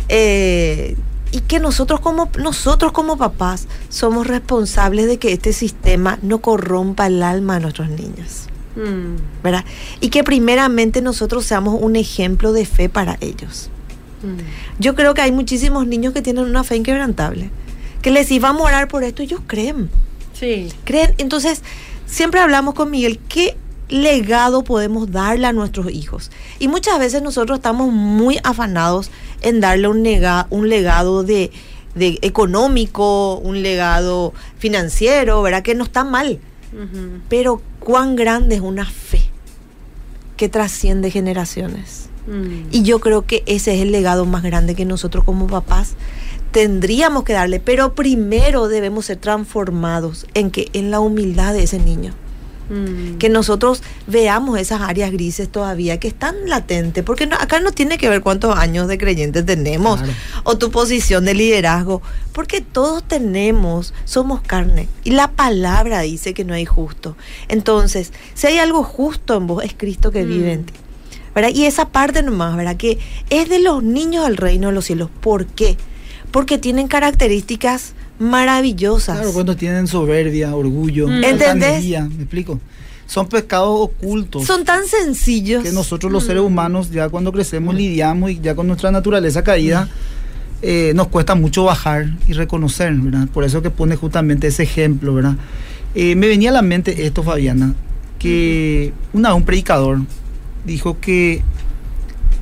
Eh, 0.10 0.96
y 1.32 1.42
que 1.42 1.60
nosotros 1.60 2.00
como, 2.00 2.30
nosotros 2.40 2.92
como 2.92 3.18
papás 3.18 3.68
somos 3.90 4.28
responsables 4.28 5.08
de 5.08 5.18
que 5.18 5.34
este 5.34 5.54
sistema 5.54 6.20
no 6.22 6.40
corrompa 6.40 7.08
el 7.08 7.22
alma 7.22 7.56
de 7.56 7.62
nuestros 7.62 7.90
niños. 7.90 8.48
Mm. 8.76 9.44
¿Verdad? 9.44 9.66
Y 10.00 10.10
que 10.10 10.24
primeramente 10.24 11.02
nosotros 11.02 11.46
seamos 11.46 11.78
un 11.82 11.96
ejemplo 11.96 12.54
de 12.54 12.66
fe 12.66 12.90
para 12.90 13.18
ellos. 13.22 13.70
Mm. 14.24 14.80
Yo 14.80 14.96
creo 14.96 15.14
que 15.14 15.22
hay 15.22 15.32
muchísimos 15.32 15.88
niños 15.88 16.14
que 16.14 16.22
tienen 16.22 16.46
una 16.46 16.64
fe 16.64 16.78
inquebrantable, 16.78 17.50
que 18.02 18.12
les 18.12 18.32
iba 18.32 18.50
a 18.50 18.54
morar 18.54 18.88
por 18.88 19.04
esto 19.04 19.22
y 19.22 19.26
ellos 19.26 19.42
creen. 19.48 19.90
Sí. 20.34 20.72
Creen. 20.86 21.14
Entonces, 21.18 21.62
siempre 22.06 22.40
hablamos 22.40 22.74
con 22.74 22.92
Miguel, 22.92 23.20
¿qué 23.28 23.58
legado 23.90 24.64
podemos 24.64 25.12
darle 25.12 25.48
a 25.48 25.54
nuestros 25.54 25.92
hijos? 25.92 26.32
Y 26.60 26.68
muchas 26.68 27.00
veces 27.00 27.22
nosotros 27.22 27.60
estamos 27.60 27.92
muy 27.92 28.40
afanados 28.44 29.12
en 29.42 29.60
darle 29.60 29.88
un, 29.88 30.06
un 30.50 30.70
legado 30.70 31.24
de, 31.24 31.52
económico, 31.96 33.38
un 33.38 33.62
legado 33.62 34.34
financiero, 34.58 35.42
¿verdad? 35.42 35.64
Que 35.64 35.76
no 35.76 35.84
está 35.84 36.04
mal. 36.04 36.40
Pero 37.30 37.62
cuán 37.80 38.16
grande 38.16 38.56
es 38.56 38.62
una 38.62 38.86
fe 38.86 39.22
que 40.36 40.50
trasciende 40.50 41.10
generaciones. 41.10 42.10
Mm. 42.28 42.68
Y 42.72 42.84
yo 42.84 43.00
creo 43.00 43.26
que 43.26 43.44
ese 43.48 43.74
es 43.74 43.82
el 43.82 43.92
legado 43.92 44.26
más 44.26 44.44
grande 44.44 44.76
que 44.76 44.86
nosotros 44.86 45.24
como 45.24 45.48
papás 45.48 45.96
tendríamos 46.52 47.24
que 47.24 47.34
darle, 47.34 47.60
pero 47.60 47.94
primero 47.94 48.68
debemos 48.68 49.06
ser 49.06 49.18
transformados 49.18 50.26
en 50.34 50.52
que 50.52 50.70
en 50.74 50.92
la 50.92 51.00
humildad 51.00 51.54
de 51.54 51.64
ese 51.64 51.80
niño. 51.80 52.14
Mm. 52.70 53.18
Que 53.18 53.30
nosotros 53.30 53.82
veamos 54.08 54.60
esas 54.60 54.82
áreas 54.82 55.12
grises 55.12 55.50
todavía 55.50 56.00
que 56.00 56.08
están 56.08 56.36
latentes, 56.48 57.04
porque 57.04 57.26
acá 57.26 57.60
no 57.60 57.72
tiene 57.72 57.98
que 57.98 58.10
ver 58.10 58.22
cuántos 58.22 58.58
años 58.58 58.88
de 58.88 58.98
creyentes 58.98 59.46
tenemos 59.46 60.00
o 60.44 60.58
tu 60.58 60.72
posición 60.72 61.26
de 61.26 61.34
liderazgo, 61.34 62.02
porque 62.34 62.62
todos 62.62 63.04
tenemos, 63.04 63.94
somos 64.06 64.42
carne 64.42 64.88
y 65.04 65.12
la 65.12 65.32
palabra 65.32 66.02
dice 66.02 66.34
que 66.34 66.44
no 66.44 66.54
hay 66.54 66.66
justo. 66.66 67.16
Entonces, 67.48 68.12
si 68.34 68.48
hay 68.48 68.60
algo 68.60 68.84
justo 68.84 69.36
en 69.38 69.48
vos, 69.48 69.64
es 69.64 69.74
Cristo 69.78 70.12
que 70.12 70.26
vive 70.26 70.54
en 70.54 70.62
mm. 70.62 70.66
ti. 70.66 70.74
¿verdad? 71.38 71.52
Y 71.54 71.66
esa 71.66 71.90
parte 71.90 72.24
nomás, 72.24 72.58
¿verdad? 72.58 72.78
Que 72.78 72.98
es 73.30 73.48
de 73.48 73.60
los 73.60 73.84
niños 73.84 74.26
del 74.26 74.38
reino 74.38 74.70
de 74.70 74.74
los 74.74 74.86
cielos. 74.86 75.12
¿Por 75.22 75.46
qué? 75.46 75.78
Porque 76.32 76.58
tienen 76.58 76.88
características 76.88 77.94
maravillosas. 78.20 79.18
Claro, 79.18 79.34
cuando 79.34 79.56
tienen 79.56 79.88
soberbia, 79.88 80.56
orgullo, 80.56 81.08
mm. 81.08 81.24
¿entendés? 81.24 81.84
me 81.84 82.24
explico. 82.24 82.60
Son 83.06 83.28
pescados 83.28 83.80
ocultos. 83.80 84.46
Son 84.46 84.66
tan 84.66 84.86
sencillos. 84.86 85.64
Que 85.64 85.72
nosotros 85.72 86.12
los 86.12 86.26
seres 86.26 86.44
mm. 86.44 86.46
humanos 86.46 86.92
ya 86.92 87.10
cuando 87.10 87.32
crecemos 87.32 87.74
lidiamos 87.74 88.32
y 88.32 88.40
ya 88.40 88.54
con 88.54 88.68
nuestra 88.68 88.92
naturaleza 88.92 89.44
caída 89.44 89.86
mm. 89.86 89.90
eh, 90.64 90.92
nos 90.94 91.08
cuesta 91.08 91.36
mucho 91.36 91.64
bajar 91.64 92.08
y 92.28 92.34
reconocer, 92.34 92.94
¿verdad? 92.94 93.28
Por 93.30 93.44
eso 93.44 93.62
que 93.62 93.70
pone 93.70 93.96
justamente 93.96 94.48
ese 94.48 94.64
ejemplo, 94.64 95.14
¿verdad? 95.14 95.36
Eh, 95.96 96.16
me 96.16 96.28
venía 96.28 96.50
a 96.50 96.54
la 96.54 96.62
mente 96.62 97.06
esto, 97.06 97.24
Fabiana, 97.24 97.74
que 98.20 98.94
una 99.14 99.34
un 99.34 99.44
predicador 99.44 100.00
dijo 100.66 101.00
que 101.00 101.42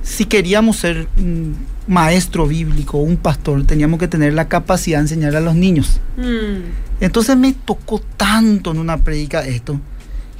si 0.02 0.26
queríamos 0.26 0.78
ser 0.78 1.08
maestro 1.88 2.48
bíblico, 2.48 2.98
un 2.98 3.18
pastor, 3.18 3.66
teníamos 3.66 4.00
que 4.00 4.08
tener 4.08 4.34
la 4.34 4.48
capacidad 4.48 4.98
de 4.98 5.04
enseñar 5.04 5.36
a 5.36 5.40
los 5.40 5.56
niños. 5.56 6.00
Mm. 6.18 7.02
Entonces 7.02 7.38
me 7.38 7.54
tocó 7.54 8.02
tanto 8.18 8.72
en 8.72 8.78
una 8.78 8.98
predica 8.98 9.46
esto, 9.46 9.80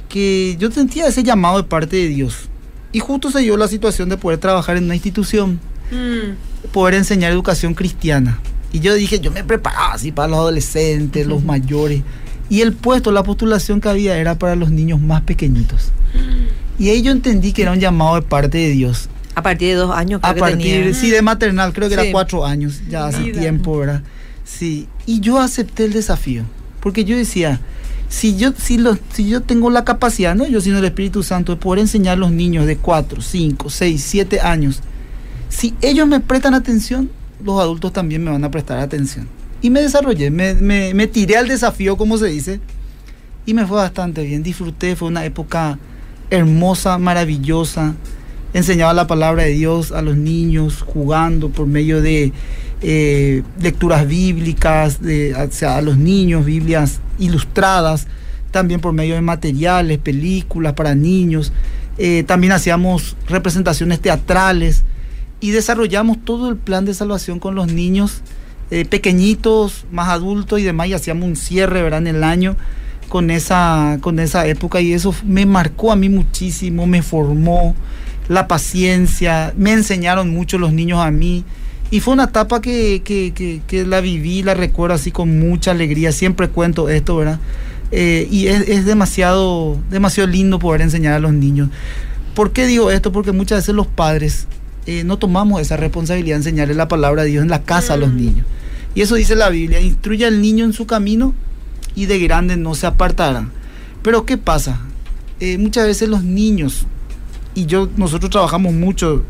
que 0.08 0.56
yo 0.58 0.70
sentía 0.70 1.06
ese 1.06 1.22
llamado 1.22 1.58
de 1.58 1.64
parte 1.64 1.96
de 1.96 2.08
Dios. 2.08 2.48
Y 2.92 3.00
justo 3.00 3.30
se 3.30 3.40
dio 3.40 3.56
la 3.56 3.68
situación 3.68 4.08
de 4.08 4.16
poder 4.16 4.38
trabajar 4.38 4.76
en 4.76 4.84
una 4.84 4.94
institución, 4.94 5.60
mm. 5.90 6.68
poder 6.72 6.94
enseñar 6.94 7.32
educación 7.32 7.74
cristiana. 7.74 8.40
Y 8.72 8.80
yo 8.80 8.94
dije, 8.94 9.20
yo 9.20 9.30
me 9.30 9.44
preparaba 9.44 9.94
así 9.94 10.12
para 10.12 10.28
los 10.28 10.38
adolescentes, 10.38 11.26
los 11.26 11.44
mayores. 11.44 12.02
Y 12.48 12.60
el 12.60 12.72
puesto, 12.72 13.10
la 13.12 13.22
postulación 13.22 13.80
que 13.80 13.88
había 13.88 14.16
era 14.18 14.38
para 14.38 14.56
los 14.56 14.70
niños 14.70 15.00
más 15.00 15.22
pequeñitos. 15.22 15.92
Mm. 16.14 16.82
Y 16.82 16.90
ahí 16.90 17.02
yo 17.02 17.12
entendí 17.12 17.52
que 17.52 17.62
era 17.62 17.72
un 17.72 17.80
llamado 17.80 18.16
de 18.16 18.22
parte 18.22 18.58
de 18.58 18.70
Dios. 18.70 19.08
A 19.36 19.42
partir 19.42 19.68
de 19.68 19.74
dos 19.74 19.94
años, 19.94 20.22
creo 20.22 20.32
A 20.32 20.34
partir, 20.34 20.94
sí, 20.94 21.10
de 21.10 21.20
maternal, 21.20 21.74
creo 21.74 21.88
que 21.88 21.94
era 21.94 22.10
cuatro 22.10 22.46
años, 22.46 22.80
ya 22.88 23.06
hace 23.06 23.32
tiempo, 23.32 23.76
¿verdad? 23.76 24.02
Sí, 24.44 24.88
y 25.04 25.20
yo 25.20 25.38
acepté 25.38 25.84
el 25.84 25.92
desafío, 25.92 26.44
porque 26.80 27.04
yo 27.04 27.18
decía, 27.18 27.60
si 28.08 28.38
yo, 28.38 28.52
si, 28.56 28.78
lo, 28.78 28.96
si 29.12 29.28
yo 29.28 29.42
tengo 29.42 29.68
la 29.68 29.84
capacidad, 29.84 30.34
no 30.34 30.46
yo, 30.46 30.62
sino 30.62 30.78
el 30.78 30.86
Espíritu 30.86 31.22
Santo, 31.22 31.54
de 31.54 31.60
poder 31.60 31.80
enseñar 31.80 32.14
a 32.14 32.16
los 32.16 32.32
niños 32.32 32.64
de 32.64 32.78
cuatro, 32.78 33.20
cinco, 33.20 33.68
seis, 33.68 34.02
siete 34.02 34.40
años, 34.40 34.80
si 35.50 35.74
ellos 35.82 36.08
me 36.08 36.20
prestan 36.20 36.54
atención, 36.54 37.10
los 37.44 37.60
adultos 37.60 37.92
también 37.92 38.24
me 38.24 38.30
van 38.30 38.42
a 38.42 38.50
prestar 38.50 38.78
atención. 38.78 39.28
Y 39.60 39.68
me 39.68 39.82
desarrollé, 39.82 40.30
me, 40.30 40.54
me, 40.54 40.94
me 40.94 41.08
tiré 41.08 41.36
al 41.36 41.46
desafío, 41.46 41.98
como 41.98 42.16
se 42.16 42.28
dice, 42.28 42.58
y 43.44 43.52
me 43.52 43.66
fue 43.66 43.76
bastante 43.76 44.22
bien, 44.22 44.42
disfruté, 44.42 44.96
fue 44.96 45.08
una 45.08 45.26
época 45.26 45.78
hermosa, 46.30 46.96
maravillosa 46.96 47.94
enseñaba 48.56 48.94
la 48.94 49.06
palabra 49.06 49.42
de 49.42 49.50
Dios 49.50 49.92
a 49.92 50.00
los 50.00 50.16
niños 50.16 50.80
jugando 50.80 51.50
por 51.50 51.66
medio 51.66 52.00
de 52.00 52.32
eh, 52.80 53.42
lecturas 53.60 54.08
bíblicas, 54.08 55.02
de, 55.02 55.34
a 55.34 55.80
los 55.82 55.98
niños, 55.98 56.46
Biblias 56.46 57.00
ilustradas, 57.18 58.06
también 58.52 58.80
por 58.80 58.94
medio 58.94 59.14
de 59.14 59.20
materiales, 59.20 59.98
películas 59.98 60.72
para 60.72 60.94
niños. 60.94 61.52
Eh, 61.98 62.24
también 62.26 62.54
hacíamos 62.54 63.14
representaciones 63.28 64.00
teatrales 64.00 64.84
y 65.40 65.50
desarrollamos 65.50 66.24
todo 66.24 66.48
el 66.48 66.56
plan 66.56 66.86
de 66.86 66.94
salvación 66.94 67.38
con 67.38 67.54
los 67.54 67.70
niños 67.70 68.22
eh, 68.70 68.86
pequeñitos, 68.86 69.84
más 69.92 70.08
adultos 70.08 70.60
y 70.60 70.62
demás, 70.62 70.88
y 70.88 70.94
hacíamos 70.94 71.28
un 71.28 71.36
cierre 71.36 71.82
¿verdad? 71.82 72.06
el 72.06 72.24
año 72.24 72.56
con 73.10 73.30
esa, 73.30 73.98
con 74.00 74.18
esa 74.18 74.46
época 74.46 74.80
y 74.80 74.94
eso 74.94 75.14
me 75.26 75.44
marcó 75.44 75.92
a 75.92 75.96
mí 75.96 76.08
muchísimo, 76.08 76.86
me 76.86 77.02
formó 77.02 77.74
la 78.28 78.48
paciencia, 78.48 79.52
me 79.56 79.72
enseñaron 79.72 80.30
mucho 80.30 80.58
los 80.58 80.72
niños 80.72 81.00
a 81.00 81.10
mí. 81.10 81.44
Y 81.90 82.00
fue 82.00 82.14
una 82.14 82.24
etapa 82.24 82.60
que, 82.60 83.02
que, 83.04 83.84
la 83.84 84.00
viví, 84.00 84.42
la 84.42 84.54
recuerdo 84.54 84.96
así 84.96 85.12
con 85.12 85.38
mucha 85.38 85.70
alegría. 85.70 86.10
Siempre 86.10 86.48
cuento 86.48 86.88
esto, 86.88 87.16
¿verdad? 87.16 87.38
Eh, 87.92 88.26
y 88.30 88.48
es, 88.48 88.84
demasiado, 88.84 89.78
demasiado 89.90 90.28
lindo 90.28 90.58
poder 90.58 90.80
enseñar 90.80 91.14
a 91.14 91.20
los 91.20 91.32
niños. 91.32 91.68
¿Por 92.34 92.50
qué 92.50 92.66
digo 92.66 92.90
esto? 92.90 93.12
Porque 93.12 93.30
muchas 93.30 93.58
veces 93.58 93.74
los 93.74 93.86
padres 93.86 94.48
eh, 94.86 95.04
no 95.04 95.16
tomamos 95.16 95.60
esa 95.60 95.76
responsabilidad 95.76 96.34
de 96.34 96.40
enseñarle 96.40 96.74
la 96.74 96.88
palabra 96.88 97.22
de 97.22 97.30
Dios 97.30 97.42
en 97.42 97.50
la 97.50 97.62
casa 97.62 97.94
a 97.94 97.96
los 97.96 98.12
mm. 98.12 98.16
niños. 98.16 98.46
Y 98.96 99.02
eso 99.02 99.14
dice 99.14 99.36
la 99.36 99.48
Biblia, 99.50 99.80
instruye 99.80 100.26
al 100.26 100.40
niño 100.42 100.64
en 100.64 100.72
su 100.72 100.86
camino 100.86 101.34
y 101.94 102.06
de 102.06 102.18
grande 102.18 102.56
no 102.56 102.74
se 102.74 102.86
apartará. 102.86 103.48
Pero 104.02 104.26
¿qué 104.26 104.38
pasa? 104.38 104.80
Eh, 105.38 105.58
muchas 105.58 105.86
veces 105.86 106.08
los 106.08 106.24
niños 106.24 106.86
y 107.56 107.66
yo, 107.66 107.88
nosotros 107.96 108.30
trabajamos 108.30 108.74
mucho 108.74 109.24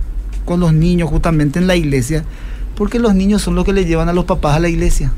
con 0.45 0.61
los 0.61 0.75
niños 0.75 1.09
justamente 1.09 1.59
en 1.59 1.66
la 1.66 1.76
iglesia, 1.76 2.25
porque 2.75 2.99
los 2.99 3.14
niños 3.14 3.40
son 3.40 3.54
los 3.54 3.64
que 3.64 3.73
le 3.73 3.87
llevan 3.87 4.09
a 4.09 4.12
los 4.12 4.26
papás 4.26 4.56
a 4.56 4.61
la 4.61 4.68
iglesia. 4.68 5.12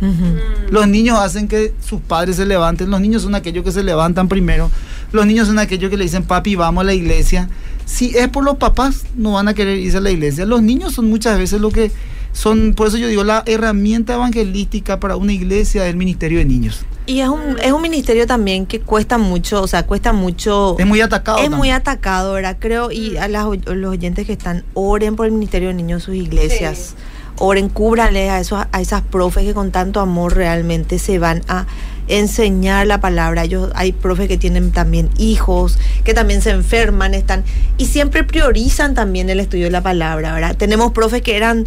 Los 0.70 0.86
niños 0.86 1.18
hacen 1.18 1.48
que 1.48 1.72
sus 1.84 2.00
padres 2.00 2.36
se 2.36 2.46
levanten, 2.46 2.90
los 2.90 3.00
niños 3.00 3.22
son 3.22 3.34
aquellos 3.34 3.64
que 3.64 3.72
se 3.72 3.82
levantan 3.82 4.28
primero, 4.28 4.70
los 5.10 5.26
niños 5.26 5.48
son 5.48 5.58
aquellos 5.58 5.90
que 5.90 5.96
le 5.96 6.04
dicen, 6.04 6.22
papi, 6.22 6.54
vamos 6.54 6.82
a 6.82 6.84
la 6.84 6.94
iglesia. 6.94 7.48
Si 7.86 8.14
es 8.16 8.28
por 8.28 8.44
los 8.44 8.58
papás, 8.58 9.06
no 9.16 9.32
van 9.32 9.48
a 9.48 9.54
querer 9.54 9.78
irse 9.78 9.96
a 9.96 10.00
la 10.00 10.10
iglesia. 10.10 10.44
Los 10.44 10.62
niños 10.62 10.92
son 10.92 11.08
muchas 11.08 11.38
veces 11.38 11.60
lo 11.62 11.70
que 11.70 11.90
son, 12.32 12.74
por 12.74 12.88
eso 12.88 12.98
yo 12.98 13.08
digo, 13.08 13.24
la 13.24 13.42
herramienta 13.46 14.14
evangelística 14.14 15.00
para 15.00 15.16
una 15.16 15.32
iglesia 15.32 15.82
del 15.82 15.96
ministerio 15.96 16.38
de 16.38 16.44
niños. 16.44 16.84
Y 17.08 17.22
es 17.22 17.28
un, 17.30 17.58
es 17.62 17.72
un 17.72 17.80
ministerio 17.80 18.26
también 18.26 18.66
que 18.66 18.80
cuesta 18.80 19.16
mucho, 19.16 19.62
o 19.62 19.66
sea, 19.66 19.86
cuesta 19.86 20.12
mucho. 20.12 20.76
Es 20.78 20.86
muy 20.86 21.00
atacado. 21.00 21.38
Es 21.38 21.50
muy 21.50 21.70
atacado, 21.70 22.34
¿verdad? 22.34 22.58
Creo, 22.60 22.90
y 22.92 23.16
a 23.16 23.28
los 23.28 23.46
oyentes 23.46 24.26
que 24.26 24.34
están, 24.34 24.62
oren 24.74 25.16
por 25.16 25.24
el 25.24 25.32
ministerio 25.32 25.68
de 25.68 25.74
niños 25.74 26.02
sus 26.02 26.16
iglesias. 26.16 26.96
Oren, 27.38 27.70
cúbranle 27.70 28.28
a, 28.28 28.40
esos, 28.40 28.62
a 28.70 28.80
esas 28.82 29.00
profes 29.00 29.44
que 29.44 29.54
con 29.54 29.70
tanto 29.70 30.00
amor 30.00 30.36
realmente 30.36 30.98
se 30.98 31.18
van 31.18 31.40
a 31.48 31.66
enseñar 32.08 32.86
la 32.86 33.00
palabra. 33.00 33.44
Ellos, 33.44 33.70
hay 33.74 33.92
profes 33.92 34.28
que 34.28 34.36
tienen 34.36 34.70
también 34.70 35.08
hijos, 35.16 35.78
que 36.04 36.12
también 36.12 36.42
se 36.42 36.50
enferman, 36.50 37.14
están, 37.14 37.42
y 37.78 37.86
siempre 37.86 38.22
priorizan 38.22 38.92
también 38.92 39.30
el 39.30 39.40
estudio 39.40 39.64
de 39.64 39.70
la 39.70 39.82
palabra, 39.82 40.34
¿verdad? 40.34 40.56
Tenemos 40.58 40.92
profes 40.92 41.22
que 41.22 41.38
eran 41.38 41.66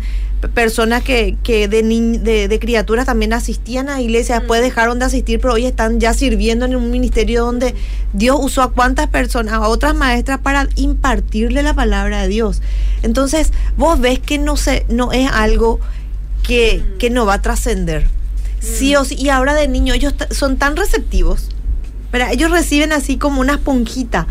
personas 0.50 1.04
que, 1.04 1.38
que 1.44 1.68
de, 1.68 1.84
de, 2.48 2.60
criaturas 2.60 3.06
también 3.06 3.34
asistían 3.34 3.90
a 3.90 4.02
iglesias, 4.02 4.40
después 4.40 4.62
mm. 4.62 4.64
dejaron 4.64 5.00
de 5.00 5.06
asistir, 5.06 5.40
pero 5.40 5.54
hoy 5.54 5.66
están 5.66 6.00
ya 6.00 6.14
sirviendo 6.14 6.66
en 6.66 6.76
un 6.76 6.90
ministerio 6.90 7.46
donde 7.46 7.76
Dios 8.14 8.38
usó 8.42 8.64
a 8.64 8.72
cuántas 8.72 9.08
personas, 9.08 9.54
a 9.54 9.68
otras 9.68 9.96
maestras 9.96 10.40
para 10.40 10.68
impartirle 10.76 11.64
la 11.64 11.74
palabra 11.74 12.24
de 12.24 12.28
Dios. 12.28 12.62
Entonces, 13.04 13.52
vos 13.78 14.00
ves 14.00 14.20
que 14.20 14.38
no, 14.38 14.58
se, 14.58 14.86
no 14.90 15.12
es 15.12 15.30
algo 15.32 15.80
que, 16.44 16.84
mm. 16.84 16.98
que 16.98 17.10
no 17.10 17.26
va 17.26 17.36
a 17.36 17.42
trascender. 17.42 18.08
Sí 18.60 18.96
o 18.96 19.06
sí, 19.06 19.16
y 19.16 19.30
ahora 19.30 19.56
de 19.56 19.68
niños 19.68 19.98
ellos 19.98 20.14
son 20.30 20.58
tan 20.58 20.76
receptivos, 20.76 21.50
pero 22.12 22.26
ellos 22.28 22.52
reciben 22.52 22.92
así 22.92 23.18
como 23.18 23.42
una 23.42 23.54
esponjita 23.54 24.28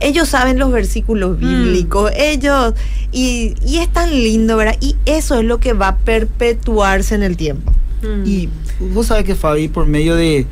ellos 0.00 0.28
saben 0.28 0.58
los 0.58 0.72
versículos 0.72 1.38
mm. 1.38 1.40
bíblicos, 1.40 2.12
ellos, 2.16 2.74
y, 3.12 3.54
y, 3.66 3.78
es 3.78 3.88
tan 3.88 4.10
lindo, 4.10 4.56
¿verdad? 4.56 4.76
Y 4.80 4.96
eso 5.06 5.38
es 5.38 5.44
lo 5.44 5.58
que 5.58 5.72
va 5.72 5.88
a 5.88 5.96
perpetuarse 5.96 7.14
en 7.14 7.22
el 7.22 7.36
tiempo. 7.36 7.72
Mm. 8.02 8.26
Y 8.26 8.48
vos 8.92 9.06
sabes 9.06 9.24
que 9.24 9.34
Fabi, 9.34 9.68
por 9.68 9.86
medio 9.86 10.14
de, 10.14 10.46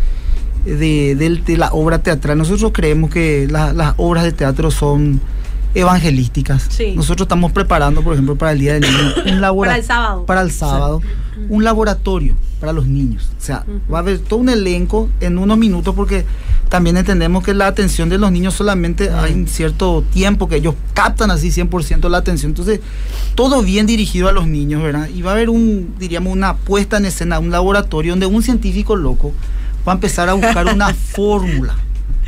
de, 0.64 1.56
la 1.56 1.72
obra 1.72 2.02
teatral, 2.02 2.38
nosotros 2.38 2.72
creemos 2.74 3.10
que 3.10 3.46
las 3.48 3.94
obras 3.96 4.24
de 4.24 4.32
teatro 4.32 4.70
son 4.70 5.20
evangelísticas. 5.74 6.68
Nosotros 6.94 7.26
estamos 7.26 7.52
preparando, 7.52 8.02
por 8.02 8.14
ejemplo, 8.14 8.36
para 8.36 8.52
el 8.52 8.58
Día 8.58 8.74
del 8.74 8.82
Niño, 8.82 9.34
un 9.34 9.40
laboratorio. 9.40 9.60
para 9.60 9.76
el 9.76 9.84
sábado. 9.84 10.26
Para 10.26 10.40
el 10.42 10.50
sábado, 10.50 11.02
un 11.48 11.64
laboratorio 11.64 12.34
para 12.60 12.72
los 12.72 12.86
niños. 12.86 13.30
O 13.38 13.40
sea, 13.40 13.64
va 13.92 13.98
a 13.98 14.00
haber 14.00 14.18
todo 14.18 14.40
un 14.40 14.48
elenco 14.48 15.08
en 15.20 15.38
unos 15.38 15.58
minutos 15.58 15.94
porque 15.94 16.24
también 16.68 16.96
entendemos 16.96 17.44
que 17.44 17.54
la 17.54 17.66
atención 17.66 18.08
de 18.08 18.18
los 18.18 18.32
niños 18.32 18.54
solamente 18.54 19.10
hay 19.10 19.34
un 19.34 19.46
cierto 19.46 20.02
tiempo 20.12 20.48
que 20.48 20.56
ellos 20.56 20.74
captan 20.94 21.30
así 21.30 21.48
100% 21.48 22.08
la 22.08 22.18
atención. 22.18 22.50
Entonces, 22.50 22.80
todo 23.34 23.62
bien 23.62 23.86
dirigido 23.86 24.28
a 24.28 24.32
los 24.32 24.46
niños, 24.48 24.82
¿verdad? 24.82 25.08
Y 25.08 25.22
va 25.22 25.32
a 25.32 25.34
haber 25.34 25.50
un, 25.50 25.94
diríamos, 25.98 26.32
una 26.32 26.56
puesta 26.56 26.96
en 26.96 27.06
escena, 27.06 27.38
un 27.38 27.50
laboratorio 27.50 28.12
donde 28.12 28.26
un 28.26 28.42
científico 28.42 28.96
loco 28.96 29.32
va 29.86 29.92
a 29.92 29.94
empezar 29.94 30.28
a 30.28 30.34
buscar 30.34 30.66
una 30.66 30.92
fórmula 30.94 31.76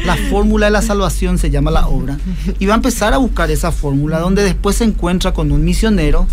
la 0.05 0.17
fórmula 0.17 0.67
de 0.67 0.73
la 0.73 0.83
salvación 0.83 1.39
se 1.39 1.51
llama 1.51 1.71
la 1.71 1.87
obra. 1.89 2.19
Y 2.59 2.67
va 2.67 2.75
a 2.75 2.77
empezar 2.77 3.15
a 3.15 3.19
buscar 3.19 3.51
esa 3.51 3.73
fórmula 3.73 4.19
donde 4.21 4.43
después 4.43 4.77
se 4.77 4.85
encuentra 4.85 5.33
con 5.33 5.53
un 5.53 5.65
misionero, 5.65 6.27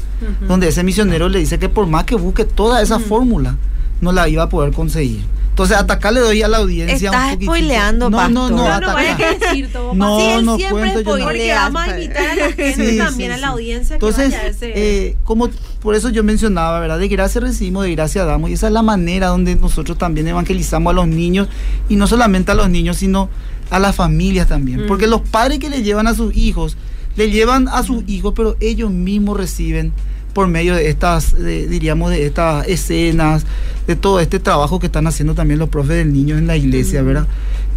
donde 0.47 0.67
ese 0.67 0.83
misionero 0.83 1.29
le 1.29 1.39
dice 1.39 1.59
que 1.59 1.69
por 1.69 1.87
más 1.87 2.03
que 2.05 2.15
busque 2.15 2.45
toda 2.45 2.81
esa 2.81 2.99
fórmula, 2.99 3.57
no 4.01 4.11
la 4.11 4.27
iba 4.27 4.43
a 4.43 4.49
poder 4.49 4.73
conseguir. 4.73 5.23
Entonces, 5.55 5.77
hasta 5.77 5.93
acá 5.93 6.11
le 6.11 6.19
doy 6.19 6.41
a 6.41 6.49
la 6.49 6.57
audiencia 6.57 7.11
Estás 7.11 7.37
un 7.37 7.43
spoileando, 7.43 8.09
no, 8.09 8.27
no, 8.27 8.49
no, 8.49 8.57
no, 8.57 8.81
no, 8.81 8.97
hay 8.97 9.15
que 9.15 9.39
decir 9.39 9.71
todo. 9.71 9.93
No, 9.93 10.19
sí, 10.19 10.43
no 10.43 10.57
siempre 10.57 10.91
cuento 11.01 11.17
Porque 11.23 11.53
vamos 11.53 11.81
a 11.81 11.97
invitar 11.97 12.27
a 12.27 12.35
la 12.35 12.51
gente 12.51 12.97
también, 12.97 13.31
a 13.31 13.37
la 13.37 13.47
audiencia 13.47 13.93
Entonces, 13.93 14.31
que 14.31 14.35
vaya 14.35 14.47
a 14.47 14.49
ese... 14.49 14.73
eh, 14.75 15.17
como 15.23 15.49
por 15.79 15.95
eso 15.95 16.09
yo 16.09 16.25
mencionaba, 16.25 16.81
¿verdad? 16.81 16.99
De 16.99 17.07
gracia 17.07 17.39
recibimos, 17.39 17.85
de 17.85 17.95
gracia 17.95 18.25
damos. 18.25 18.49
Y 18.49 18.53
esa 18.53 18.67
es 18.67 18.73
la 18.73 18.81
manera 18.81 19.27
donde 19.27 19.55
nosotros 19.55 19.97
también 19.97 20.27
evangelizamos 20.27 20.91
a 20.91 20.93
los 20.93 21.07
niños. 21.07 21.47
Y 21.87 21.95
no 21.95 22.05
solamente 22.07 22.51
a 22.51 22.55
los 22.55 22.69
niños, 22.69 22.97
sino 22.97 23.29
a 23.69 23.79
las 23.79 23.95
familias 23.95 24.47
también. 24.47 24.83
Mm. 24.83 24.87
Porque 24.87 25.07
los 25.07 25.21
padres 25.21 25.59
que 25.59 25.69
le 25.69 25.83
llevan 25.83 26.07
a 26.07 26.13
sus 26.13 26.35
hijos, 26.35 26.77
le 27.15 27.31
llevan 27.31 27.67
a 27.67 27.83
sus 27.83 28.03
hijos, 28.07 28.33
pero 28.35 28.55
ellos 28.59 28.91
mismos 28.91 29.37
reciben 29.37 29.93
por 30.33 30.47
medio 30.47 30.75
de 30.75 30.89
estas, 30.89 31.33
diríamos, 31.37 32.11
de 32.11 32.25
estas 32.25 32.67
escenas, 32.67 33.45
de 33.87 33.95
todo 33.95 34.19
este 34.19 34.39
trabajo 34.39 34.79
que 34.79 34.87
están 34.87 35.07
haciendo 35.07 35.33
también 35.33 35.59
los 35.59 35.69
profes 35.69 35.95
del 35.95 36.11
niño 36.11 36.37
en 36.37 36.45
la 36.45 36.57
iglesia, 36.57 37.01
¿verdad? 37.03 37.25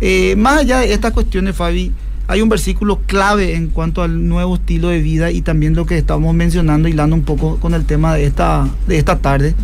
Eh, 0.01 0.35
más 0.37 0.59
allá 0.59 0.81
de 0.81 0.93
estas 0.93 1.13
cuestiones, 1.13 1.55
Fabi, 1.55 1.93
hay 2.27 2.43
un 2.43 2.49
versículo 2.49 3.01
clave 3.07 3.55
en 3.55 3.69
cuanto 3.69 4.03
al 4.03 4.29
nuevo 4.29 4.57
estilo 4.57 4.89
de 4.89 5.01
vida 5.01 5.31
y 5.31 5.41
también 5.41 5.75
lo 5.75 5.87
que 5.87 5.97
estamos 5.97 6.35
mencionando, 6.35 6.89
hilando 6.89 7.15
un 7.15 7.23
poco 7.23 7.59
con 7.59 7.75
el 7.75 7.85
tema 7.85 8.15
de 8.15 8.27
esta, 8.27 8.69
de 8.89 8.99
esta 8.99 9.19
tarde. 9.19 9.55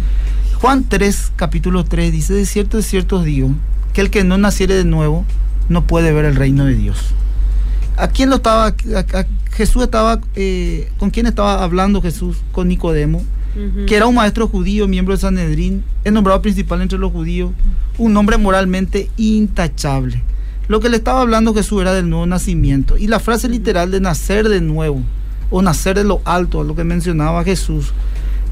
Juan 0.61 0.85
3, 0.89 1.33
capítulo 1.37 1.85
3, 1.85 2.13
dice, 2.13 2.33
de 2.33 2.47
cierto, 2.47 2.77
de 2.77 2.85
cierto 2.85 3.17
os 3.17 3.25
digo, 3.25 3.51
que 3.93 4.01
el 4.01 4.11
que 4.11 4.25
no 4.25 4.39
naciere 4.39 4.75
de 4.75 4.85
nuevo 4.85 5.25
no 5.69 5.87
puede 5.87 6.13
ver 6.13 6.25
el 6.25 6.37
reino 6.37 6.65
de 6.65 6.75
Dios. 6.75 6.99
¿A 7.97 8.09
quién 8.09 8.31
lo 8.31 8.37
estaba? 8.37 8.75
Jesús 9.53 9.85
estaba, 9.85 10.21
eh, 10.35 10.91
¿con 10.99 11.11
quién 11.11 11.27
estaba 11.27 11.63
hablando 11.63 12.03
Jesús? 12.03 12.39
Con 12.53 12.69
Nicodemo, 12.69 13.23
que 13.87 13.95
era 13.95 14.07
un 14.07 14.17
maestro 14.17 14.49
judío, 14.49 14.89
miembro 14.89 15.15
de 15.15 15.21
Sanedrín, 15.21 15.85
el 16.03 16.13
nombrado 16.13 16.43
principal 16.43 16.83
entre 16.83 16.99
los 16.99 17.13
judíos, 17.13 17.53
un 17.99 18.17
hombre 18.17 18.37
moralmente 18.37 19.11
intachable. 19.17 20.23
Lo 20.67 20.81
que 20.81 20.89
le 20.89 20.97
estaba 20.97 21.21
hablando 21.21 21.55
Jesús 21.55 21.83
era 21.83 21.93
del 21.93 22.09
nuevo 22.09 22.27
nacimiento. 22.27 22.97
Y 22.97 23.07
la 23.07 23.21
frase 23.21 23.49
literal 23.49 23.91
de 23.93 24.01
nacer 24.01 24.49
de 24.49 24.61
nuevo, 24.61 25.03
o 25.51 25.63
nacer 25.63 25.97
de 25.97 26.05
lo 26.05 26.21
alto, 26.25 26.65
lo 26.65 26.75
que 26.75 26.83
mencionaba 26.83 27.45
Jesús, 27.45 27.93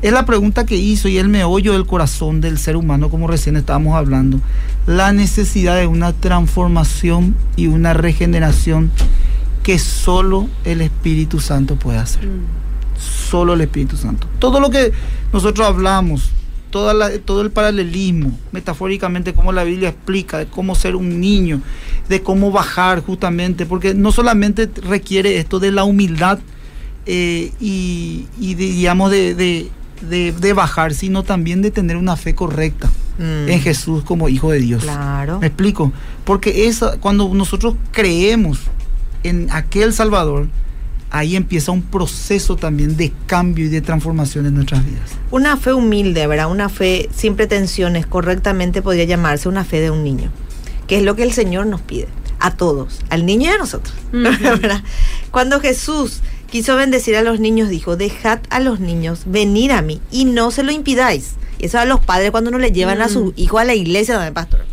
es 0.02 0.12
la 0.12 0.26
pregunta 0.26 0.66
que 0.66 0.76
hizo 0.76 1.08
y 1.08 1.18
el 1.18 1.28
meollo 1.28 1.72
del 1.72 1.86
corazón 1.86 2.40
del 2.40 2.58
ser 2.58 2.76
humano, 2.76 3.08
como 3.08 3.28
recién 3.28 3.56
estábamos 3.56 3.94
hablando. 3.94 4.40
La 4.86 5.12
necesidad 5.12 5.76
de 5.76 5.86
una 5.86 6.12
transformación 6.12 7.36
y 7.54 7.68
una 7.68 7.94
regeneración 7.94 8.90
que 9.62 9.78
solo 9.78 10.48
el 10.64 10.80
Espíritu 10.80 11.38
Santo 11.38 11.76
puede 11.76 11.98
hacer. 11.98 12.26
Mm. 12.26 12.42
Solo 12.98 13.54
el 13.54 13.60
Espíritu 13.60 13.96
Santo. 13.96 14.26
Todo 14.40 14.58
lo 14.58 14.70
que 14.70 14.92
nosotros 15.32 15.66
hablamos, 15.66 16.30
toda 16.70 17.18
todo 17.20 17.42
el 17.42 17.52
paralelismo, 17.52 18.36
metafóricamente, 18.50 19.34
como 19.34 19.52
la 19.52 19.62
Biblia 19.62 19.90
explica, 19.90 20.38
de 20.38 20.46
cómo 20.46 20.74
ser 20.74 20.96
un 20.96 21.20
niño, 21.20 21.60
de 22.08 22.22
cómo 22.22 22.50
bajar 22.50 23.04
justamente, 23.04 23.66
porque 23.66 23.94
no 23.94 24.10
solamente 24.10 24.68
requiere 24.82 25.38
esto 25.38 25.60
de 25.60 25.70
la 25.70 25.84
humildad 25.84 26.40
eh, 27.06 27.52
y, 27.60 28.26
digamos 28.38 29.10
de, 29.10 29.34
de, 29.34 29.70
bajar, 30.54 30.94
sino 30.94 31.22
también 31.22 31.62
de 31.62 31.70
tener 31.70 31.96
una 31.96 32.16
fe 32.16 32.34
correcta 32.34 32.90
mm. 33.18 33.48
en 33.48 33.60
Jesús 33.60 34.04
como 34.04 34.28
Hijo 34.28 34.50
de 34.50 34.60
Dios. 34.60 34.82
Claro. 34.82 35.40
¿Me 35.40 35.48
explico? 35.48 35.92
Porque 36.24 36.66
esa, 36.66 36.98
cuando 36.98 37.32
nosotros 37.34 37.74
creemos 37.90 38.60
en 39.22 39.48
aquel 39.50 39.92
Salvador, 39.92 40.48
ahí 41.12 41.36
empieza 41.36 41.70
un 41.72 41.82
proceso 41.82 42.56
también 42.56 42.96
de 42.96 43.12
cambio 43.26 43.66
y 43.66 43.68
de 43.68 43.82
transformación 43.82 44.46
en 44.46 44.54
nuestras 44.54 44.84
vidas. 44.84 45.10
Una 45.30 45.56
fe 45.56 45.74
humilde, 45.74 46.26
¿verdad? 46.26 46.50
Una 46.50 46.68
fe 46.68 47.08
sin 47.14 47.36
pretensiones, 47.36 48.06
correctamente 48.06 48.82
podría 48.82 49.04
llamarse 49.04 49.48
una 49.48 49.64
fe 49.64 49.80
de 49.80 49.90
un 49.90 50.02
niño, 50.02 50.30
que 50.86 50.96
es 50.96 51.02
lo 51.04 51.14
que 51.14 51.22
el 51.22 51.32
Señor 51.32 51.66
nos 51.66 51.82
pide, 51.82 52.08
a 52.40 52.52
todos, 52.52 53.00
al 53.10 53.26
niño 53.26 53.50
y 53.50 53.54
a 53.54 53.58
nosotros. 53.58 53.94
Cuando 55.30 55.60
Jesús 55.60 56.22
quiso 56.52 56.76
bendecir 56.76 57.16
a 57.16 57.22
los 57.22 57.40
niños, 57.40 57.70
dijo, 57.70 57.96
dejad 57.96 58.40
a 58.50 58.60
los 58.60 58.78
niños 58.78 59.22
venir 59.24 59.72
a 59.72 59.80
mí 59.82 60.02
y 60.10 60.26
no 60.26 60.50
se 60.50 60.62
lo 60.62 60.70
impidáis. 60.70 61.32
Y 61.58 61.66
eso 61.66 61.78
a 61.78 61.86
los 61.86 61.98
padres 61.98 62.30
cuando 62.30 62.50
no 62.50 62.58
le 62.58 62.72
llevan 62.72 63.00
a 63.00 63.08
su 63.08 63.32
hijo 63.36 63.58
a 63.58 63.64
la 63.64 63.74
iglesia, 63.74 64.16
donde 64.16 64.32
pastor 64.32 64.66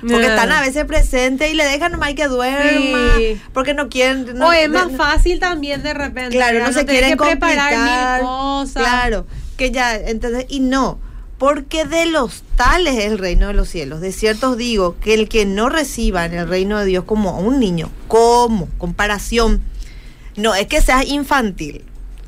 porque 0.00 0.26
están 0.26 0.52
a 0.52 0.60
veces 0.60 0.84
presentes 0.84 1.50
y 1.50 1.54
le 1.54 1.64
dejan 1.64 1.92
nomás 1.92 2.14
que 2.14 2.28
duerma. 2.28 3.14
Porque 3.52 3.74
no 3.74 3.88
quieren. 3.88 4.40
o 4.40 4.52
es 4.52 4.68
más 4.68 4.92
fácil 4.96 5.40
también 5.40 5.82
de 5.82 5.94
repente. 5.94 6.36
Claro, 6.36 6.60
no, 6.60 6.72
se 6.72 6.86
quieren 6.86 7.16
preparar 7.16 8.20
mil 8.20 8.26
cosas. 8.26 8.82
Claro, 8.82 9.26
que 9.56 9.70
ya, 9.70 9.96
entonces, 9.96 10.46
y 10.48 10.60
no. 10.60 10.98
Porque 11.38 11.84
de 11.84 12.06
los 12.06 12.42
tales 12.56 12.96
es 12.96 13.04
el 13.04 13.18
reino 13.18 13.48
de 13.48 13.52
los 13.52 13.68
cielos. 13.68 14.00
De 14.00 14.10
cierto 14.12 14.52
os 14.52 14.56
digo 14.56 14.96
que 15.00 15.12
el 15.12 15.28
que 15.28 15.44
no 15.44 15.68
reciba 15.68 16.24
en 16.24 16.32
el 16.32 16.48
reino 16.48 16.78
de 16.78 16.86
Dios 16.86 17.04
como 17.04 17.38
un 17.38 17.60
niño, 17.60 17.90
como 18.08 18.68
comparación, 18.78 19.62
no 20.36 20.54
es 20.54 20.66
que 20.66 20.80
seas 20.80 21.06
infantil, 21.06 21.82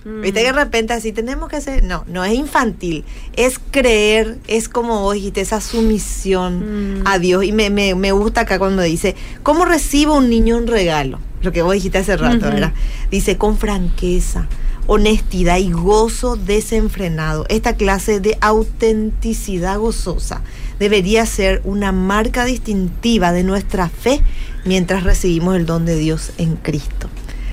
Viste 0.04 0.40
que 0.40 0.46
de 0.46 0.52
repente 0.52 0.94
así 0.94 1.12
tenemos 1.12 1.48
que 1.48 1.56
hacer. 1.56 1.84
No, 1.84 2.04
no 2.08 2.24
es 2.24 2.32
infantil. 2.32 3.04
Es 3.36 3.60
creer, 3.70 4.38
es 4.46 4.68
como 4.68 5.02
vos 5.02 5.14
dijiste, 5.14 5.40
esa 5.40 5.60
sumisión 5.60 7.00
mm. 7.00 7.06
a 7.06 7.18
Dios. 7.18 7.44
Y 7.44 7.52
me, 7.52 7.68
me, 7.68 7.94
me, 7.94 8.12
gusta 8.12 8.42
acá 8.42 8.58
cuando 8.58 8.82
dice, 8.82 9.14
¿cómo 9.42 9.64
recibe 9.64 10.12
un 10.12 10.30
niño 10.30 10.56
un 10.56 10.66
regalo? 10.66 11.18
Lo 11.42 11.52
que 11.52 11.62
vos 11.62 11.74
dijiste 11.74 11.98
hace 11.98 12.16
rato, 12.16 12.46
¿verdad? 12.46 12.72
Dice, 13.10 13.36
con 13.36 13.58
franqueza, 13.58 14.48
honestidad 14.86 15.58
y 15.58 15.70
gozo 15.70 16.36
desenfrenado. 16.36 17.44
Esta 17.48 17.76
clase 17.76 18.20
de 18.20 18.38
autenticidad 18.40 19.78
gozosa 19.78 20.42
debería 20.78 21.26
ser 21.26 21.60
una 21.64 21.92
marca 21.92 22.44
distintiva 22.44 23.32
de 23.32 23.44
nuestra 23.44 23.88
fe 23.88 24.22
mientras 24.64 25.04
recibimos 25.04 25.56
el 25.56 25.66
don 25.66 25.84
de 25.84 25.96
Dios 25.96 26.32
en 26.38 26.56
Cristo 26.56 27.08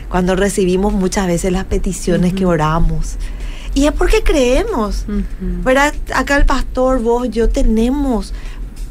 cuando 0.09 0.35
recibimos 0.35 0.93
muchas 0.93 1.27
veces 1.27 1.51
las 1.51 1.65
peticiones 1.65 2.33
que 2.33 2.45
oramos. 2.45 3.17
Y 3.73 3.87
es 3.87 3.91
porque 3.91 4.23
creemos. 4.23 5.05
¿Verdad? 5.63 5.93
Acá 6.13 6.37
el 6.37 6.45
pastor, 6.45 7.01
vos, 7.01 7.29
yo 7.29 7.49
tenemos 7.49 8.33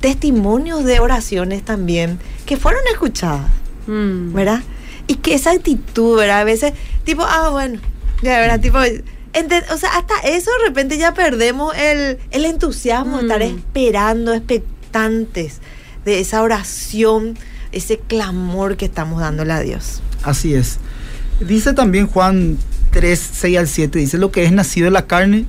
testimonios 0.00 0.84
de 0.84 1.00
oraciones 1.00 1.64
también 1.64 2.18
que 2.44 2.56
fueron 2.56 2.82
escuchadas. 2.92 3.50
Mm. 3.86 4.34
¿Verdad? 4.34 4.62
Y 5.06 5.16
que 5.16 5.34
esa 5.34 5.52
actitud, 5.52 6.18
¿verdad? 6.18 6.40
A 6.40 6.44
veces, 6.44 6.74
tipo, 7.04 7.22
ah, 7.22 7.48
bueno, 7.50 7.80
ya, 8.22 8.38
¿verdad? 8.40 8.60
Tipo, 8.60 8.78
o 8.78 9.76
sea, 9.78 9.90
hasta 9.96 10.18
eso 10.24 10.50
de 10.58 10.68
repente 10.68 10.96
ya 10.98 11.14
perdemos 11.14 11.74
el, 11.76 12.18
entusiasmo 12.30 13.16
de 13.18 13.22
estar 13.22 13.40
mm. 13.40 13.42
esperando, 13.42 14.34
expectantes 14.34 15.60
de 16.04 16.20
esa 16.20 16.42
oración, 16.42 17.36
ese 17.72 17.98
clamor 17.98 18.76
que 18.76 18.84
estamos 18.84 19.20
dándole 19.20 19.52
a 19.52 19.60
Dios. 19.60 20.02
Así 20.22 20.54
es. 20.54 20.78
Dice 21.40 21.72
también 21.72 22.06
Juan 22.06 22.58
3, 22.90 23.30
6 23.32 23.58
al 23.58 23.68
7, 23.68 23.98
dice, 23.98 24.18
lo 24.18 24.30
que 24.30 24.44
es 24.44 24.52
nacido 24.52 24.84
de 24.84 24.92
la 24.92 25.06
carne, 25.06 25.46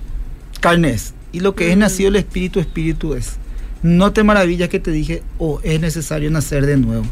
carne 0.59 0.91
es. 0.91 1.13
Y 1.31 1.41
lo 1.41 1.53
que 1.53 1.71
es 1.71 1.77
nacido 1.77 2.11
del 2.11 2.21
espíritu, 2.21 2.59
espíritu 2.59 3.13
es. 3.13 3.33
No 3.83 4.11
te 4.11 4.23
maravillas 4.23 4.69
que 4.69 4.79
te 4.79 4.91
dije, 4.91 5.21
o 5.37 5.55
oh, 5.55 5.61
es 5.63 5.79
necesario 5.79 6.31
nacer 6.31 6.65
de 6.65 6.77
nuevo. 6.77 7.05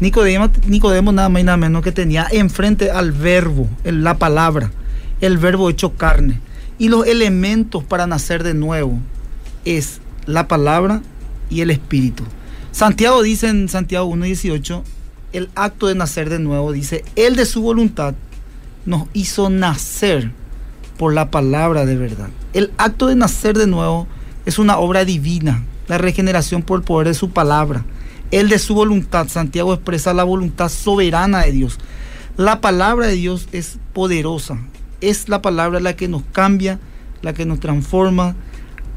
Nicodemo, 0.00 0.50
Nicodemo 0.66 1.12
nada 1.12 1.28
más 1.28 1.42
y 1.42 1.44
nada 1.44 1.56
menos 1.56 1.82
que 1.82 1.92
tenía 1.92 2.26
enfrente 2.30 2.90
al 2.90 3.12
verbo, 3.12 3.68
la 3.84 4.18
palabra, 4.18 4.72
el 5.20 5.38
verbo 5.38 5.70
hecho 5.70 5.94
carne. 5.94 6.40
Y 6.78 6.88
los 6.88 7.06
elementos 7.06 7.84
para 7.84 8.06
nacer 8.06 8.42
de 8.42 8.54
nuevo 8.54 8.98
es 9.64 10.00
la 10.26 10.48
palabra 10.48 11.02
y 11.50 11.60
el 11.60 11.70
espíritu. 11.70 12.24
Santiago 12.72 13.22
dice 13.22 13.48
en 13.48 13.68
Santiago 13.68 14.12
1.18, 14.12 14.82
el 15.32 15.50
acto 15.54 15.86
de 15.86 15.94
nacer 15.94 16.30
de 16.30 16.38
nuevo, 16.38 16.72
dice, 16.72 17.04
Él 17.16 17.36
de 17.36 17.46
su 17.46 17.62
voluntad 17.62 18.14
nos 18.86 19.04
hizo 19.12 19.50
nacer 19.50 20.30
por 20.96 21.14
la 21.14 21.30
palabra 21.30 21.84
de 21.86 21.96
verdad. 21.96 22.30
El 22.52 22.72
acto 22.78 23.06
de 23.06 23.16
nacer 23.16 23.56
de 23.56 23.66
nuevo 23.66 24.06
es 24.46 24.58
una 24.58 24.78
obra 24.78 25.04
divina, 25.04 25.64
la 25.88 25.98
regeneración 25.98 26.62
por 26.62 26.80
el 26.80 26.84
poder 26.84 27.08
de 27.08 27.14
su 27.14 27.30
palabra. 27.30 27.84
Él 28.30 28.48
de 28.48 28.58
su 28.58 28.74
voluntad, 28.74 29.28
Santiago 29.28 29.72
expresa 29.72 30.12
la 30.12 30.24
voluntad 30.24 30.68
soberana 30.68 31.42
de 31.42 31.52
Dios. 31.52 31.78
La 32.36 32.60
palabra 32.60 33.06
de 33.06 33.14
Dios 33.14 33.48
es 33.52 33.78
poderosa, 33.92 34.58
es 35.00 35.28
la 35.28 35.42
palabra 35.42 35.80
la 35.80 35.96
que 35.96 36.08
nos 36.08 36.22
cambia, 36.32 36.78
la 37.22 37.32
que 37.32 37.46
nos 37.46 37.60
transforma, 37.60 38.36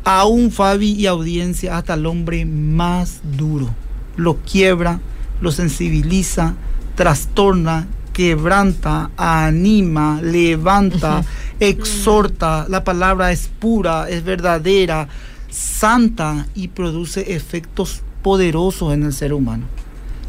aún 0.04 0.52
Fabi 0.52 0.92
y 0.92 1.08
audiencia, 1.08 1.78
hasta 1.78 1.94
el 1.94 2.06
hombre 2.06 2.46
más 2.46 3.22
duro. 3.38 3.70
Lo 4.16 4.38
quiebra, 4.38 5.00
lo 5.42 5.52
sensibiliza, 5.52 6.56
trastorna, 6.96 7.88
quebranta, 8.14 9.12
anima, 9.18 10.22
levanta, 10.22 11.24
exhorta. 11.60 12.66
La 12.70 12.84
palabra 12.84 13.32
es 13.32 13.50
pura, 13.60 14.10
es 14.10 14.24
verdadera, 14.24 15.08
santa 15.50 16.48
y 16.56 16.70
produce 16.70 17.34
efectos 17.34 18.02
poderosos 18.22 18.94
en 18.94 19.04
el 19.04 19.14
ser 19.14 19.34
humano. 19.34 19.66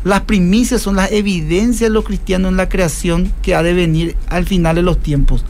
Las 0.04 0.22
primicias 0.22 0.82
son 0.82 0.96
las 0.96 1.12
evidencias 1.12 1.88
de 1.88 1.94
los 1.94 2.04
cristianos 2.04 2.50
en 2.50 2.56
la 2.56 2.68
creación 2.68 3.32
que 3.40 3.54
ha 3.54 3.62
de 3.62 3.72
venir 3.72 4.16
al 4.28 4.46
final 4.46 4.74
de 4.74 4.82
los 4.82 4.98
tiempos. 4.98 5.44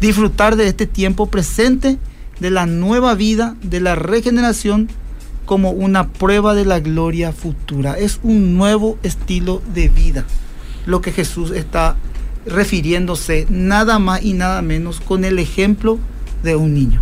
Disfrutar 0.00 0.56
de 0.56 0.66
este 0.66 0.86
tiempo 0.86 1.26
presente, 1.26 1.98
de 2.40 2.50
la 2.50 2.64
nueva 2.64 3.14
vida, 3.14 3.56
de 3.62 3.80
la 3.80 3.96
regeneración, 3.96 4.88
como 5.48 5.70
una 5.70 6.08
prueba 6.08 6.54
de 6.54 6.66
la 6.66 6.78
gloria 6.78 7.32
futura. 7.32 7.98
Es 7.98 8.20
un 8.22 8.58
nuevo 8.58 8.98
estilo 9.02 9.62
de 9.72 9.88
vida 9.88 10.26
lo 10.84 11.00
que 11.00 11.10
Jesús 11.10 11.52
está 11.52 11.96
refiriéndose 12.44 13.46
nada 13.48 13.98
más 13.98 14.22
y 14.22 14.34
nada 14.34 14.60
menos 14.60 15.00
con 15.00 15.24
el 15.24 15.38
ejemplo 15.38 15.98
de 16.42 16.54
un 16.54 16.74
niño. 16.74 17.00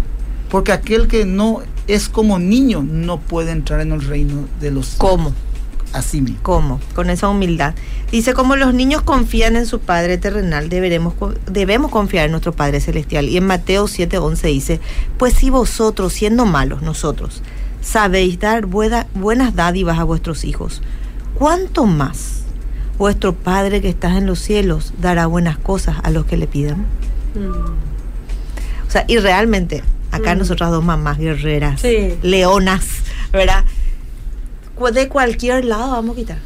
Porque 0.48 0.70
aquel 0.70 1.08
que 1.08 1.26
no 1.26 1.62
es 1.88 2.08
como 2.08 2.38
niño 2.38 2.84
no 2.84 3.18
puede 3.18 3.50
entrar 3.50 3.80
en 3.80 3.90
el 3.90 4.02
reino 4.02 4.46
de 4.60 4.70
los 4.70 4.94
¿Cómo? 4.96 5.34
Así 5.92 6.20
mismo. 6.20 6.38
¿Cómo? 6.42 6.80
Con 6.94 7.10
esa 7.10 7.28
humildad. 7.28 7.74
Dice, 8.12 8.32
como 8.32 8.54
los 8.54 8.74
niños 8.74 9.02
confían 9.02 9.56
en 9.56 9.66
su 9.66 9.80
Padre 9.80 10.18
terrenal, 10.18 10.68
deberemos, 10.68 11.14
debemos 11.50 11.90
confiar 11.90 12.26
en 12.26 12.30
nuestro 12.30 12.52
Padre 12.52 12.80
celestial. 12.80 13.28
Y 13.28 13.38
en 13.38 13.46
Mateo 13.46 13.86
7:11 13.86 14.42
dice, 14.48 14.80
pues 15.18 15.34
si 15.34 15.50
vosotros, 15.50 16.12
siendo 16.12 16.46
malos, 16.46 16.82
nosotros, 16.82 17.42
sabéis 17.86 18.40
dar 18.40 18.66
buenas 18.66 19.54
dádivas 19.54 19.98
a 19.98 20.04
vuestros 20.04 20.44
hijos, 20.44 20.82
¿cuánto 21.34 21.86
más 21.86 22.42
vuestro 22.98 23.34
Padre 23.34 23.80
que 23.80 23.88
estás 23.88 24.16
en 24.16 24.26
los 24.26 24.40
cielos 24.40 24.92
dará 24.98 25.26
buenas 25.26 25.56
cosas 25.56 25.96
a 26.02 26.10
los 26.10 26.26
que 26.26 26.36
le 26.36 26.48
pidan? 26.48 26.84
Mm. 27.34 28.86
O 28.86 28.90
sea, 28.90 29.04
y 29.06 29.18
realmente, 29.18 29.84
acá 30.10 30.34
mm. 30.34 30.38
nosotras 30.38 30.70
dos 30.72 30.84
mamás 30.84 31.18
guerreras, 31.18 31.82
leonas, 32.22 32.86
¿verdad? 33.32 33.64
De 34.92 35.08
cualquier 35.08 35.64
lado 35.64 35.92
vamos 35.92 36.16
a 36.16 36.18
quitar. 36.18 36.38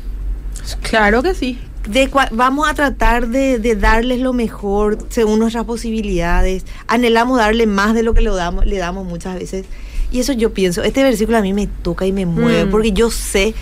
Claro 0.83 1.23
que 1.23 1.35
sí. 1.35 1.59
De 1.89 2.11
vamos 2.33 2.69
a 2.69 2.75
tratar 2.75 3.29
de, 3.29 3.59
darles 3.77 4.21
lo 4.21 4.35
mejor 4.35 4.99
según 5.09 5.39
nuestras 5.39 5.65
posibilidades. 5.65 6.67
Anhelamos 6.87 7.39
darle 7.39 7.67
más 7.67 7.95
de 7.95 8.03
lo 8.03 8.13
que 8.13 8.21
le 8.21 8.31
damos, 8.31 8.67
le 8.67 8.77
damos 8.77 9.07
muchas 9.07 9.37
veces. 9.37 9.65
Y 10.11 10.21
eso 10.21 10.33
yo 10.33 10.53
pienso, 10.53 10.83
este 10.83 11.03
versículo 11.03 11.39
a 11.39 11.43
mí 11.43 11.53
me 11.53 11.67
toca 11.67 12.07
y 12.07 12.13
me 12.13 12.27
mueve, 12.27 12.65
mm. 12.65 12.71
porque 12.71 12.93
yo 12.93 13.11
sé 13.11 13.55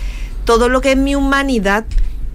todo 0.45 0.67
lo 0.67 0.81
que 0.81 0.91
en 0.91 1.03
mi 1.03 1.15
humanidad 1.15 1.85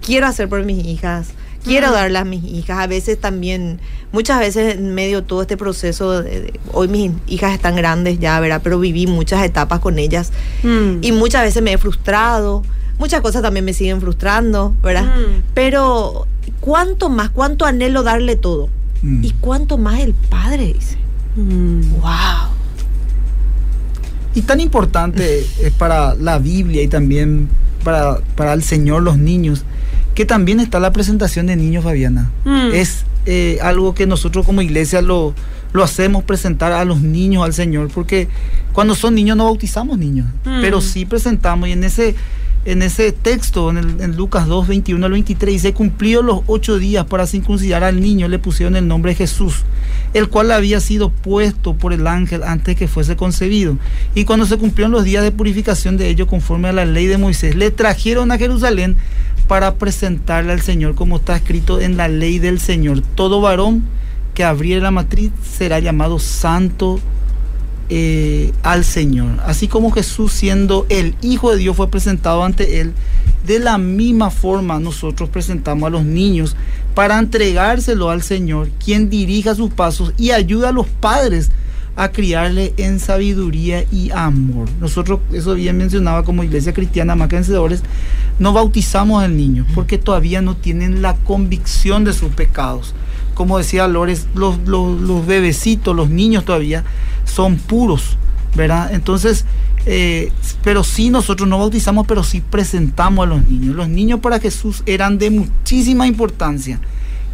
quiero 0.01 0.27
hacer 0.27 0.47
por 0.47 0.63
mis 0.63 0.85
hijas, 0.85 1.29
quiero 1.65 1.91
darle 1.91 2.19
a 2.19 2.23
mis 2.23 2.43
hijas. 2.43 2.79
A 2.79 2.87
veces 2.87 3.19
también, 3.19 3.79
muchas 4.11 4.39
veces 4.39 4.75
en 4.75 4.93
medio 4.93 5.21
de 5.21 5.27
todo 5.27 5.41
este 5.41 5.57
proceso, 5.57 6.23
hoy 6.71 6.87
mis 6.87 7.11
hijas 7.27 7.53
están 7.53 7.75
grandes 7.75 8.19
ya, 8.19 8.39
¿verdad? 8.39 8.61
Pero 8.63 8.79
viví 8.79 9.07
muchas 9.07 9.43
etapas 9.43 9.79
con 9.79 9.99
ellas 9.99 10.31
mm. 10.63 10.99
y 11.01 11.11
muchas 11.11 11.43
veces 11.43 11.61
me 11.61 11.73
he 11.73 11.77
frustrado. 11.77 12.63
Muchas 12.97 13.19
cosas 13.19 13.41
también 13.41 13.65
me 13.65 13.73
siguen 13.73 13.99
frustrando, 13.99 14.73
¿verdad? 14.81 15.03
Mm. 15.03 15.43
Pero 15.53 16.27
cuánto 16.61 17.09
más, 17.09 17.29
cuánto 17.29 17.65
anhelo 17.65 18.03
darle 18.03 18.37
todo. 18.37 18.69
Mm. 19.01 19.23
Y 19.25 19.31
cuánto 19.41 19.77
más 19.77 19.99
el 19.99 20.13
padre 20.13 20.73
dice. 20.73 20.97
¡Wow! 21.35 22.54
Y 24.35 24.43
tan 24.43 24.59
importante 24.59 25.45
es 25.61 25.71
para 25.71 26.13
la 26.15 26.37
Biblia 26.37 26.83
y 26.83 26.87
también 26.87 27.49
para, 27.83 28.19
para 28.35 28.53
el 28.53 28.61
Señor 28.61 29.01
los 29.01 29.17
niños 29.17 29.65
que 30.15 30.25
también 30.25 30.59
está 30.61 30.79
la 30.79 30.91
presentación 30.93 31.45
de 31.45 31.57
niños, 31.57 31.83
Fabiana. 31.83 32.31
Mm. 32.45 32.69
Es 32.73 33.05
eh, 33.25 33.59
algo 33.61 33.93
que 33.93 34.07
nosotros 34.07 34.45
como 34.45 34.61
iglesia 34.61 35.01
lo, 35.01 35.35
lo 35.73 35.83
hacemos 35.83 36.23
presentar 36.23 36.71
a 36.71 36.85
los 36.85 37.01
niños 37.01 37.43
al 37.43 37.53
Señor, 37.53 37.89
porque 37.93 38.29
cuando 38.71 38.95
son 38.95 39.13
niños 39.13 39.35
no 39.35 39.43
bautizamos 39.43 39.99
niños, 39.99 40.27
mm. 40.45 40.61
pero 40.61 40.79
sí 40.79 41.05
presentamos 41.05 41.67
y 41.67 41.73
en 41.73 41.83
ese 41.83 42.15
en 42.65 42.81
ese 42.81 43.11
texto, 43.11 43.69
en, 43.69 44.17
Lucas 44.17 44.47
2, 44.47 44.67
21 44.67 45.05
al 45.05 45.11
23, 45.11 45.53
dice, 45.53 45.73
cumplió 45.73 46.23
los 46.23 46.41
ocho 46.47 46.79
días 46.79 47.05
para 47.05 47.27
circuncidar 47.27 47.83
al 47.83 48.01
niño, 48.01 48.27
le 48.27 48.39
pusieron 48.39 48.75
el 48.75 48.87
nombre 48.87 49.13
Jesús, 49.13 49.63
el 50.15 50.29
cual 50.29 50.51
había 50.51 50.79
sido 50.79 51.11
puesto 51.11 51.75
por 51.75 51.93
el 51.93 52.07
ángel 52.07 52.41
antes 52.43 52.75
que 52.75 52.87
fuese 52.87 53.15
concebido. 53.15 53.77
Y 54.15 54.25
cuando 54.25 54.47
se 54.47 54.57
cumplieron 54.57 54.91
los 54.91 55.03
días 55.03 55.23
de 55.23 55.31
purificación 55.31 55.95
de 55.95 56.09
ellos, 56.09 56.27
conforme 56.27 56.69
a 56.69 56.73
la 56.73 56.85
ley 56.85 57.05
de 57.05 57.19
Moisés, 57.19 57.55
le 57.55 57.69
trajeron 57.69 58.31
a 58.31 58.39
Jerusalén 58.39 58.97
para 59.47 59.75
presentarle 59.75 60.51
al 60.51 60.61
Señor, 60.61 60.95
como 60.95 61.17
está 61.17 61.35
escrito 61.35 61.79
en 61.79 61.97
la 61.97 62.07
ley 62.07 62.39
del 62.39 62.59
Señor. 62.59 63.01
Todo 63.13 63.41
varón 63.41 63.83
que 64.33 64.43
abriera 64.43 64.81
la 64.81 64.91
matriz 64.91 65.31
será 65.43 65.79
llamado 65.79 66.17
santo 66.17 66.99
eh, 67.89 68.51
al 68.63 68.83
Señor. 68.83 69.39
Así 69.45 69.67
como 69.67 69.91
Jesús 69.91 70.31
siendo 70.31 70.85
el 70.89 71.15
Hijo 71.21 71.51
de 71.51 71.57
Dios 71.57 71.75
fue 71.75 71.89
presentado 71.89 72.43
ante 72.43 72.81
Él, 72.81 72.93
de 73.45 73.59
la 73.59 73.77
misma 73.77 74.29
forma 74.29 74.79
nosotros 74.79 75.29
presentamos 75.29 75.87
a 75.87 75.91
los 75.91 76.03
niños 76.03 76.55
para 76.95 77.19
entregárselo 77.19 78.09
al 78.09 78.21
Señor, 78.21 78.69
quien 78.83 79.09
dirija 79.09 79.53
sus 79.53 79.71
pasos 79.71 80.13
y 80.17 80.31
ayuda 80.31 80.69
a 80.69 80.71
los 80.71 80.87
padres 80.87 81.51
a 81.95 82.09
criarle 82.09 82.73
en 82.77 82.99
sabiduría 82.99 83.85
y 83.91 84.11
amor. 84.11 84.67
Nosotros, 84.79 85.19
eso 85.31 85.53
bien 85.53 85.77
mencionaba 85.77 86.23
como 86.23 86.43
iglesia 86.43 86.73
cristiana, 86.73 87.15
más 87.15 87.29
que 87.29 87.37
vencedores, 87.37 87.83
no 88.39 88.51
bautizamos 88.51 89.23
al 89.23 89.37
niño 89.37 89.65
porque 89.73 89.97
todavía 89.97 90.41
no 90.41 90.57
tienen 90.57 91.01
la 91.01 91.15
convicción 91.15 92.03
de 92.03 92.13
sus 92.13 92.31
pecados. 92.31 92.93
Como 93.35 93.59
decía 93.59 93.87
Lores, 93.87 94.27
los, 94.33 94.57
bebecitos, 95.27 95.95
los 95.95 96.09
niños 96.09 96.45
todavía 96.45 96.83
son 97.25 97.57
puros, 97.57 98.17
¿verdad? 98.55 98.91
Entonces, 98.93 99.45
eh, 99.85 100.31
pero 100.63 100.83
sí 100.83 101.11
nosotros 101.11 101.47
no 101.47 101.59
bautizamos, 101.59 102.07
pero 102.07 102.23
sí 102.23 102.41
presentamos 102.41 103.27
a 103.27 103.29
los 103.29 103.47
niños. 103.47 103.75
Los 103.75 103.89
niños 103.89 104.21
para 104.21 104.39
Jesús 104.39 104.81
eran 104.87 105.19
de 105.19 105.29
muchísima 105.29 106.07
importancia 106.07 106.79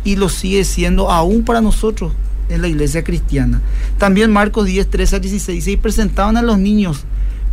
y 0.04 0.18
lo 0.18 0.28
sigue 0.28 0.66
siendo 0.66 1.10
aún 1.10 1.44
para 1.44 1.62
nosotros 1.62 2.12
en 2.50 2.62
la 2.62 2.68
iglesia 2.68 3.04
cristiana. 3.04 3.62
También 3.98 4.32
Marcos 4.32 4.66
10, 4.66 4.90
13 4.90 5.16
a 5.16 5.20
16 5.20 5.56
dice, 5.56 5.72
y 5.72 5.78
presentaban 5.78 6.36
a 6.36 6.42
los 6.42 6.58
niños 6.58 7.06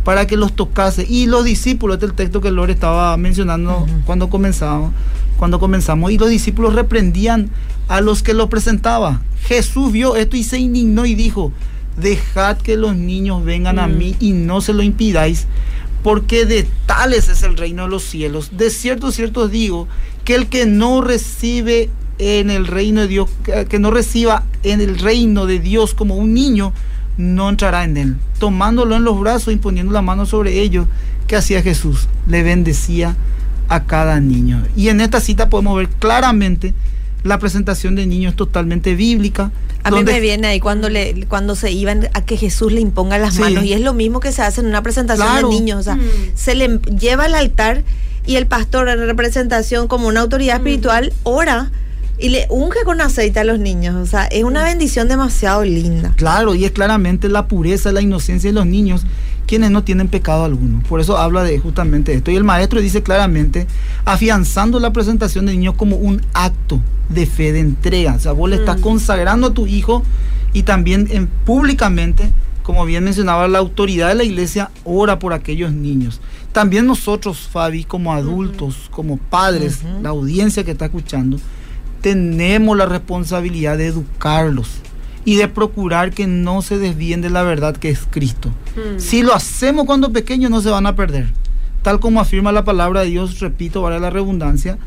para 0.03 0.27
que 0.27 0.37
los 0.37 0.53
tocase. 0.53 1.05
Y 1.07 1.27
los 1.27 1.45
discípulos, 1.45 1.95
este 1.95 2.05
es 2.05 2.11
el 2.11 2.15
texto 2.15 2.41
que 2.41 2.51
Lore 2.51 2.73
estaba 2.73 3.15
mencionando 3.17 3.85
cuando 4.05 4.29
comenzamos, 4.29 4.93
cuando 5.37 5.59
comenzamos, 5.59 6.11
y 6.11 6.17
los 6.17 6.29
discípulos 6.29 6.73
reprendían 6.75 7.49
a 7.87 8.01
los 8.01 8.23
que 8.23 8.33
lo 8.33 8.49
presentaba. 8.49 9.21
Jesús 9.43 9.91
vio 9.91 10.15
esto 10.15 10.37
y 10.37 10.43
se 10.43 10.59
indignó 10.59 11.05
y 11.05 11.15
dijo, 11.15 11.51
dejad 11.97 12.57
que 12.57 12.77
los 12.77 12.95
niños 12.95 13.43
vengan 13.43 13.79
a 13.79 13.87
mí 13.87 14.15
y 14.19 14.31
no 14.31 14.61
se 14.61 14.73
lo 14.73 14.83
impidáis, 14.83 15.47
porque 16.03 16.45
de 16.45 16.65
tales 16.85 17.29
es 17.29 17.43
el 17.43 17.57
reino 17.57 17.83
de 17.83 17.89
los 17.89 18.03
cielos. 18.03 18.51
De 18.57 18.69
cierto, 18.69 19.11
cierto 19.11 19.47
digo, 19.47 19.87
que 20.23 20.35
el 20.35 20.47
que 20.47 20.65
no 20.65 21.01
recibe 21.01 21.89
en 22.19 22.49
el 22.49 22.67
reino 22.67 23.01
de 23.01 23.07
Dios, 23.07 23.29
que 23.69 23.79
no 23.79 23.91
reciba 23.91 24.43
en 24.63 24.81
el 24.81 24.99
reino 24.99 25.45
de 25.45 25.59
Dios 25.59 25.93
como 25.93 26.15
un 26.15 26.33
niño, 26.33 26.73
no 27.19 27.49
entrará 27.49 27.83
en 27.83 27.97
él. 27.97 28.15
Tomándolo 28.39 28.95
en 28.95 29.03
los 29.03 29.19
brazos, 29.19 29.53
imponiendo 29.53 29.91
la 29.91 30.01
mano 30.01 30.25
sobre 30.25 30.61
ellos, 30.61 30.87
¿qué 31.27 31.35
hacía 31.35 31.61
Jesús? 31.61 32.07
Le 32.27 32.43
bendecía 32.43 33.17
a 33.67 33.83
cada 33.83 34.21
niño. 34.21 34.63
Y 34.75 34.87
en 34.87 35.01
esta 35.01 35.19
cita 35.19 35.49
podemos 35.49 35.75
ver 35.75 35.89
claramente 35.89 36.73
la 37.23 37.37
presentación 37.37 37.95
de 37.95 38.07
niños 38.07 38.37
totalmente 38.37 38.95
bíblica. 38.95 39.51
A 39.83 39.91
mí 39.91 40.01
me 40.01 40.21
viene 40.21 40.47
ahí 40.47 40.61
cuando 40.61 40.87
le 40.87 41.25
cuando 41.27 41.55
se 41.55 41.71
iban 41.71 42.07
a 42.13 42.23
que 42.23 42.37
Jesús 42.37 42.71
le 42.71 42.79
imponga 42.79 43.17
las 43.17 43.37
manos 43.37 43.65
y 43.65 43.73
es 43.73 43.81
lo 43.81 43.93
mismo 43.93 44.21
que 44.21 44.31
se 44.31 44.41
hace 44.41 44.61
en 44.61 44.67
una 44.67 44.81
presentación 44.81 45.35
de 45.35 45.43
niños, 45.43 45.79
o 45.79 45.83
sea, 45.83 45.95
mm. 45.95 46.01
se 46.35 46.55
le 46.55 46.79
lleva 46.99 47.25
al 47.25 47.35
altar 47.35 47.83
y 48.25 48.35
el 48.35 48.47
pastor 48.47 48.87
en 48.87 48.99
representación 48.99 49.87
como 49.87 50.07
una 50.07 50.21
autoridad 50.21 50.55
mm. 50.55 50.57
espiritual 50.57 51.13
ora 51.23 51.71
y 52.19 52.29
le 52.29 52.45
unge 52.49 52.79
con 52.85 53.01
aceite 53.01 53.39
a 53.39 53.43
los 53.43 53.59
niños. 53.59 53.95
O 53.95 54.05
sea, 54.05 54.25
es 54.25 54.43
una 54.43 54.63
bendición 54.63 55.07
demasiado 55.07 55.63
linda. 55.63 56.13
Claro, 56.17 56.53
y 56.55 56.65
es 56.65 56.71
claramente 56.71 57.29
la 57.29 57.47
pureza, 57.47 57.91
la 57.91 58.01
inocencia 58.01 58.49
de 58.49 58.53
los 58.53 58.65
niños 58.65 59.05
quienes 59.49 59.71
no 59.71 59.83
tienen 59.83 60.09
pecado 60.09 60.45
alguno. 60.45 60.83
Por 60.87 60.99
eso 60.99 61.17
habla 61.17 61.41
de 61.41 61.57
justamente 61.57 62.13
esto. 62.13 62.29
Y 62.29 62.35
el 62.35 62.43
maestro 62.43 62.81
dice 62.81 63.01
claramente, 63.01 63.65
afianzando 64.05 64.79
la 64.79 64.93
presentación 64.93 65.47
del 65.47 65.55
niño 65.55 65.75
como 65.75 65.95
un 65.95 66.21
acto 66.35 66.79
de 67.09 67.25
fe, 67.25 67.51
de 67.51 67.59
entrega. 67.59 68.13
O 68.13 68.19
sea, 68.19 68.31
vos 68.33 68.47
le 68.47 68.57
estás 68.57 68.77
mm. 68.77 68.81
consagrando 68.81 69.47
a 69.47 69.53
tu 69.55 69.65
hijo 69.65 70.03
y 70.53 70.63
también 70.63 71.07
en, 71.09 71.25
públicamente, 71.25 72.31
como 72.61 72.85
bien 72.85 73.03
mencionaba 73.03 73.47
la 73.47 73.57
autoridad 73.57 74.09
de 74.09 74.13
la 74.13 74.23
iglesia, 74.23 74.69
ora 74.83 75.17
por 75.17 75.33
aquellos 75.33 75.71
niños. 75.71 76.21
También 76.51 76.85
nosotros, 76.85 77.49
Fabi, 77.51 77.85
como 77.85 78.13
adultos, 78.13 78.87
como 78.91 79.17
padres, 79.17 79.79
la 80.03 80.09
audiencia 80.09 80.63
que 80.63 80.71
está 80.71 80.85
escuchando, 80.85 81.39
tenemos 82.01 82.77
la 82.77 82.85
responsabilidad 82.85 83.77
de 83.77 83.87
educarlos 83.87 84.69
y 85.25 85.35
de 85.35 85.47
procurar 85.47 86.11
que 86.11 86.27
no 86.27 86.61
se 86.61 86.77
desvíen 86.77 87.21
de 87.21 87.29
la 87.29 87.43
verdad 87.43 87.77
que 87.77 87.89
es 87.89 88.07
Cristo. 88.09 88.49
Hmm. 88.75 88.99
Si 88.99 89.21
lo 89.21 89.33
hacemos 89.33 89.85
cuando 89.85 90.11
pequeños 90.11 90.49
no 90.49 90.61
se 90.61 90.69
van 90.69 90.85
a 90.85 90.95
perder. 90.95 91.31
Tal 91.83 91.99
como 91.99 92.19
afirma 92.19 92.51
la 92.51 92.63
palabra 92.63 93.01
de 93.01 93.07
Dios, 93.07 93.39
repito, 93.39 93.81
vale 93.81 93.99
la 93.99 94.09
redundancia, 94.09 94.77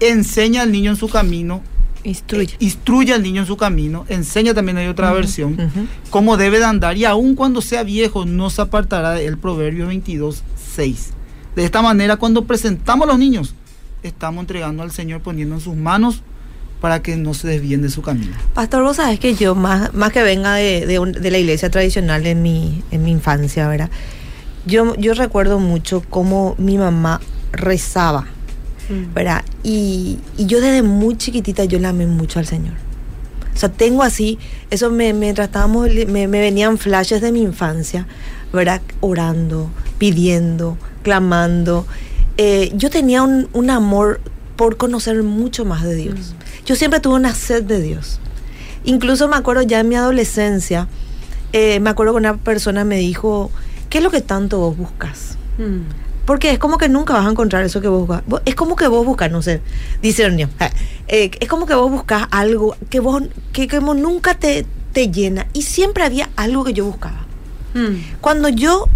enseña 0.00 0.62
al 0.62 0.72
niño 0.72 0.90
en 0.90 0.96
su 0.96 1.08
camino. 1.08 1.62
Instruye. 2.04 2.54
Eh, 2.54 2.56
instruye 2.60 3.12
al 3.12 3.22
niño 3.22 3.42
en 3.42 3.46
su 3.46 3.56
camino, 3.56 4.06
enseña 4.08 4.54
también 4.54 4.78
hay 4.78 4.86
otra 4.86 5.12
versión, 5.12 5.56
cómo 6.10 6.36
debe 6.36 6.58
de 6.58 6.64
andar 6.64 6.96
y 6.96 7.04
aun 7.04 7.34
cuando 7.34 7.60
sea 7.60 7.82
viejo 7.82 8.24
no 8.24 8.48
se 8.48 8.62
apartará 8.62 9.10
de 9.10 9.26
él, 9.26 9.38
Proverbio 9.38 9.88
22, 9.88 10.44
6. 10.74 11.10
De 11.56 11.64
esta 11.64 11.82
manera, 11.82 12.16
cuando 12.16 12.44
presentamos 12.44 13.08
a 13.08 13.10
los 13.10 13.18
niños, 13.18 13.54
estamos 14.04 14.42
entregando 14.42 14.84
al 14.84 14.92
Señor 14.92 15.20
poniendo 15.20 15.56
en 15.56 15.60
sus 15.60 15.74
manos 15.74 16.22
para 16.86 17.02
que 17.02 17.16
no 17.16 17.34
se 17.34 17.48
desvíen 17.48 17.82
de 17.82 17.90
su 17.90 18.00
camino. 18.00 18.32
Pastor, 18.54 18.84
vos 18.84 18.98
sabés 18.98 19.18
que 19.18 19.34
yo, 19.34 19.56
más, 19.56 19.92
más 19.92 20.12
que 20.12 20.22
venga 20.22 20.54
de, 20.54 20.86
de, 20.86 21.30
la 21.32 21.38
iglesia 21.38 21.68
tradicional 21.68 22.24
en 22.28 22.42
mi, 22.42 22.84
en 22.92 23.02
mi 23.02 23.10
infancia, 23.10 23.66
¿verdad? 23.66 23.90
Yo, 24.66 24.94
yo 24.94 25.12
recuerdo 25.14 25.58
mucho 25.58 26.04
cómo 26.08 26.54
mi 26.58 26.78
mamá 26.78 27.20
rezaba, 27.50 28.28
mm. 28.88 29.14
¿verdad? 29.14 29.44
Y, 29.64 30.20
y, 30.36 30.46
yo 30.46 30.60
desde 30.60 30.82
muy 30.82 31.16
chiquitita 31.16 31.64
yo 31.64 31.80
la 31.80 31.88
amé 31.88 32.06
mucho 32.06 32.38
al 32.38 32.46
Señor. 32.46 32.74
O 33.52 33.58
sea, 33.58 33.68
tengo 33.68 34.04
así, 34.04 34.38
eso 34.70 34.88
me, 34.88 35.12
me 35.12 35.34
tratábamos, 35.34 35.88
me, 36.06 36.28
me 36.28 36.38
venían 36.38 36.78
flashes 36.78 37.20
de 37.20 37.32
mi 37.32 37.42
infancia, 37.42 38.06
¿verdad? 38.52 38.80
Orando, 39.00 39.70
pidiendo, 39.98 40.78
clamando. 41.02 41.84
Eh, 42.36 42.70
yo 42.76 42.90
tenía 42.90 43.24
un, 43.24 43.48
un 43.54 43.70
amor 43.70 44.20
por 44.54 44.76
conocer 44.76 45.24
mucho 45.24 45.64
más 45.64 45.82
de 45.82 45.96
Dios. 45.96 46.14
Mm. 46.14 46.45
Yo 46.66 46.74
siempre 46.74 47.00
tuve 47.00 47.14
una 47.14 47.34
sed 47.34 47.62
de 47.62 47.80
Dios. 47.80 48.18
Incluso 48.84 49.28
me 49.28 49.36
acuerdo 49.36 49.62
ya 49.62 49.80
en 49.80 49.88
mi 49.88 49.94
adolescencia, 49.94 50.88
eh, 51.52 51.80
me 51.80 51.90
acuerdo 51.90 52.12
que 52.12 52.18
una 52.18 52.36
persona 52.36 52.84
me 52.84 52.98
dijo, 52.98 53.50
¿qué 53.88 53.98
es 53.98 54.04
lo 54.04 54.10
que 54.10 54.20
tanto 54.20 54.58
vos 54.58 54.76
buscas? 54.76 55.38
Mm. 55.58 55.82
Porque 56.26 56.50
es 56.50 56.58
como 56.58 56.76
que 56.76 56.88
nunca 56.88 57.14
vas 57.14 57.26
a 57.26 57.30
encontrar 57.30 57.64
eso 57.64 57.80
que 57.80 57.88
vos 57.88 58.06
buscas. 58.06 58.42
Es 58.44 58.56
como 58.56 58.74
que 58.74 58.88
vos 58.88 59.06
buscas, 59.06 59.30
no 59.30 59.42
sé, 59.42 59.60
dice 60.02 60.28
niño, 60.28 60.50
eh, 61.08 61.30
es 61.38 61.48
como 61.48 61.66
que 61.66 61.74
vos 61.74 61.90
buscas 61.90 62.26
algo 62.32 62.76
que 62.90 62.98
vos, 62.98 63.22
que, 63.52 63.68
que 63.68 63.80
nunca 63.80 64.34
te, 64.34 64.66
te 64.92 65.08
llena. 65.10 65.46
Y 65.52 65.62
siempre 65.62 66.02
había 66.02 66.28
algo 66.34 66.64
que 66.64 66.72
yo 66.72 66.84
buscaba. 66.84 67.26
Mm. 67.74 68.20
Cuando 68.20 68.48
yo, 68.48 68.88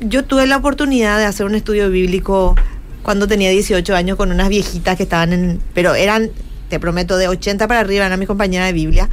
yo 0.00 0.24
tuve 0.24 0.46
la 0.46 0.56
oportunidad 0.56 1.18
de 1.18 1.26
hacer 1.26 1.44
un 1.44 1.54
estudio 1.54 1.90
bíblico 1.90 2.56
cuando 3.02 3.26
tenía 3.26 3.50
18 3.50 3.94
años 3.94 4.16
con 4.16 4.30
unas 4.30 4.48
viejitas 4.48 4.96
que 4.96 5.02
estaban 5.02 5.32
en, 5.32 5.60
pero 5.74 5.94
eran, 5.94 6.30
te 6.70 6.80
prometo, 6.80 7.18
de 7.18 7.28
80 7.28 7.68
para 7.68 7.80
arriba, 7.80 8.06
eran 8.06 8.18
mis 8.18 8.28
compañeras 8.28 8.68
de 8.68 8.72
Biblia, 8.72 9.10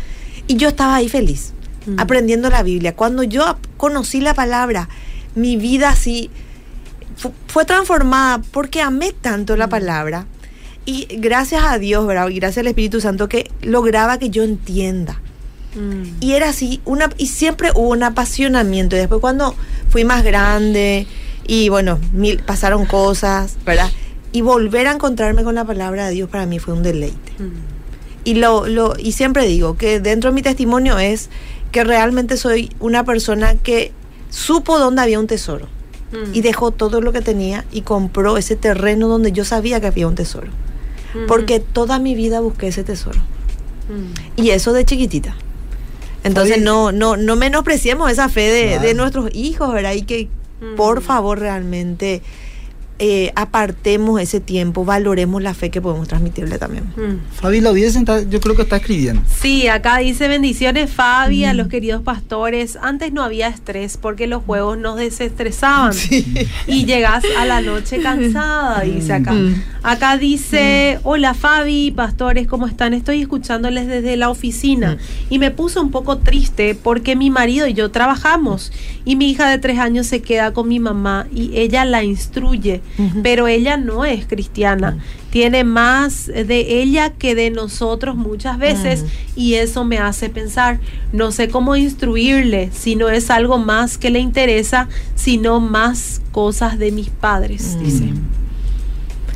y 0.48 0.56
yo 0.56 0.70
estaba 0.70 0.96
ahí 0.96 1.10
feliz, 1.10 1.52
mm. 1.86 2.00
aprendiendo 2.00 2.50
la 2.50 2.63
Biblia. 2.63 2.96
Cuando 2.96 3.24
yo 3.24 3.58
conocí 3.76 4.22
la 4.22 4.34
palabra, 4.34 4.88
mi 5.36 5.58
vida 5.58 5.89
así 5.89 6.30
fue 7.48 7.65
transformada 7.65 8.41
porque 8.52 8.82
amé 8.82 9.12
tanto 9.12 9.58
la 9.58 9.67
mm. 9.67 9.72
palabra. 9.72 10.26
Y 10.86 11.08
gracias 11.17 11.65
a 11.65 11.78
Dios, 11.80 12.08
¿verdad? 12.08 12.30
Y 12.30 12.36
gracias 12.36 12.60
al 12.60 12.67
Espíritu 12.67 13.02
Santo 13.02 13.28
que 13.28 13.52
lograba 13.62 14.20
que 14.20 14.30
yo 14.30 14.43
entienda. 14.43 15.20
Mm. 15.76 16.22
Y 16.22 16.34
era 16.34 16.50
así, 16.50 16.80
una, 16.86 17.10
y 17.17 17.28
siempre 17.28 17.72
hubo 17.76 17.89
un 17.89 18.04
apasionamiento. 18.04 18.96
Y 18.96 19.00
después 19.00 19.20
cuando 19.20 19.54
fui 19.89 20.06
más 20.06 20.24
grande, 20.24 21.06
y 21.46 21.70
bueno, 21.70 22.00
mil, 22.13 22.39
pasaron 22.39 22.86
cosas, 22.86 23.58
¿verdad? 23.65 23.89
Y 24.32 24.42
volver 24.42 24.88
a 24.88 24.92
encontrarme 24.92 25.44
con 25.44 25.56
la 25.56 25.66
palabra 25.66 26.08
de 26.08 26.13
Dios 26.13 26.30
para 26.30 26.46
mí 26.46 26.60
fue 26.60 26.74
un 26.74 26.84
deleite. 26.84 27.32
Mm. 27.40 27.78
Y, 28.24 28.34
lo, 28.36 28.68
lo, 28.68 28.94
y 28.98 29.13
siempre 29.13 29.48
digo 29.48 29.78
que 29.78 30.00
dentro 30.00 30.32
de 30.32 30.36
mi 30.36 30.42
testimonio 30.42 31.00
es 31.00 31.30
que 31.72 31.84
realmente 31.84 32.38
soy 32.38 32.70
una 32.80 33.06
persona 33.06 33.56
que 33.56 33.92
supo 34.30 34.80
dónde 34.80 35.02
había 35.02 35.20
un 35.20 35.28
tesoro. 35.28 35.68
Mm. 36.12 36.34
Y 36.34 36.42
dejó 36.42 36.72
todo 36.72 37.02
lo 37.02 37.12
que 37.12 37.22
tenía 37.22 37.66
y 37.72 37.82
compró 37.82 38.38
ese 38.38 38.56
terreno 38.56 39.08
donde 39.08 39.32
yo 39.32 39.46
sabía 39.46 39.80
que 39.80 39.88
había 39.88 40.08
un 40.08 40.16
tesoro. 40.16 40.48
Mm. 41.13 41.28
Porque 41.28 41.60
toda 41.60 42.00
mi 42.00 42.16
vida 42.16 42.40
busqué 42.40 42.68
ese 42.68 42.84
tesoro. 42.84 43.20
Y 44.36 44.50
eso 44.50 44.74
de 44.74 44.84
chiquitita. 44.84 45.34
Entonces 46.26 46.62
no, 46.62 46.92
no, 46.92 47.16
no 47.16 47.38
menospreciemos 47.38 48.12
esa 48.12 48.28
fe 48.28 48.42
de, 48.42 48.80
de 48.80 48.94
nuestros 48.94 49.34
hijos, 49.34 49.72
¿verdad? 49.72 49.94
Y 49.94 50.02
que, 50.02 50.28
por 50.76 51.02
favor, 51.02 51.40
realmente 51.40 52.22
eh, 53.00 53.32
apartemos 53.36 54.20
ese 54.20 54.40
tiempo, 54.40 54.84
valoremos 54.84 55.42
la 55.42 55.54
fe 55.54 55.70
que 55.70 55.82
podemos 55.82 56.08
transmitirle 56.08 56.58
también. 56.58 56.86
Mm. 56.96 57.20
Fabi, 57.32 57.62
la 57.62 57.70
audiencia 57.70 58.02
yo 58.28 58.40
creo 58.40 58.56
que 58.56 58.64
está 58.64 58.78
escribiendo. 58.78 59.22
Sí, 59.40 59.68
acá 59.68 59.98
dice 59.98 60.28
bendiciones 60.28 60.90
Fabi, 60.90 61.46
a 61.46 61.54
mm. 61.54 61.58
los 61.58 61.68
queridos 61.68 62.02
pastores. 62.02 62.78
Antes 62.82 63.14
no 63.14 63.22
había 63.22 63.50
estrés 63.50 63.98
porque 63.98 64.26
los 64.26 64.44
juegos 64.44 64.78
nos 64.78 64.98
desestresaban. 64.98 65.94
Y 66.68 66.86
llegas 66.86 67.24
a 67.38 67.46
la 67.46 67.62
noche 67.62 68.00
cansada, 68.00 68.82
dice 68.82 69.14
acá. 69.14 69.32
Mm. 69.32 69.62
Acá 69.84 70.18
dice, 70.18 71.00
hola 71.04 71.34
Fabi, 71.34 71.92
pastores, 71.92 72.48
¿cómo 72.48 72.68
están? 72.68 72.94
Estoy 72.94 73.22
escuchándoles 73.22 73.88
desde 73.88 74.18
la 74.18 74.30
oficina 74.30 74.98
y 75.30 75.40
me 75.40 75.52
puse 75.52 75.80
un 75.80 75.92
poco 75.92 76.18
triste 76.18 76.76
porque 76.76 77.16
mi 77.16 77.30
marido 77.30 77.68
y 77.68 77.74
yo 77.74 77.92
trabajamos 77.92 78.72
y 79.06 79.16
mi 79.16 79.30
hija 79.30 79.50
de 79.50 79.60
tres 79.60 79.80
años 79.80 80.08
se 80.08 80.22
queda 80.22 80.52
con 80.52 80.68
mi 80.68 80.80
mamá 80.80 81.28
y 81.34 81.58
ella 81.58 81.86
la 81.86 82.04
instruye 82.04 82.82
pero 83.23 83.47
ella 83.47 83.78
no 83.78 84.06
es 84.06 84.26
cristiana. 84.26 84.97
Tiene 85.30 85.63
más 85.63 86.28
de 86.28 86.82
ella 86.82 87.12
que 87.12 87.36
de 87.36 87.52
nosotros 87.52 88.15
muchas 88.15 88.58
veces 88.58 89.06
y 89.36 89.56
eso 89.56 89.84
me 89.86 90.00
hace 90.00 90.30
pensar, 90.30 90.80
no 91.13 91.32
sé 91.32 91.50
cómo 91.50 91.76
instruirle 91.76 92.69
si 92.73 92.95
no 92.95 93.10
es 93.10 93.30
algo 93.30 93.58
más 93.58 93.97
que 93.97 94.10
le 94.10 94.19
interesa, 94.19 94.88
sino 95.15 95.60
más 95.60 96.21
cosas 96.32 96.80
de 96.80 96.91
mis 96.91 97.10
padres, 97.10 97.78
dice. 97.80 98.13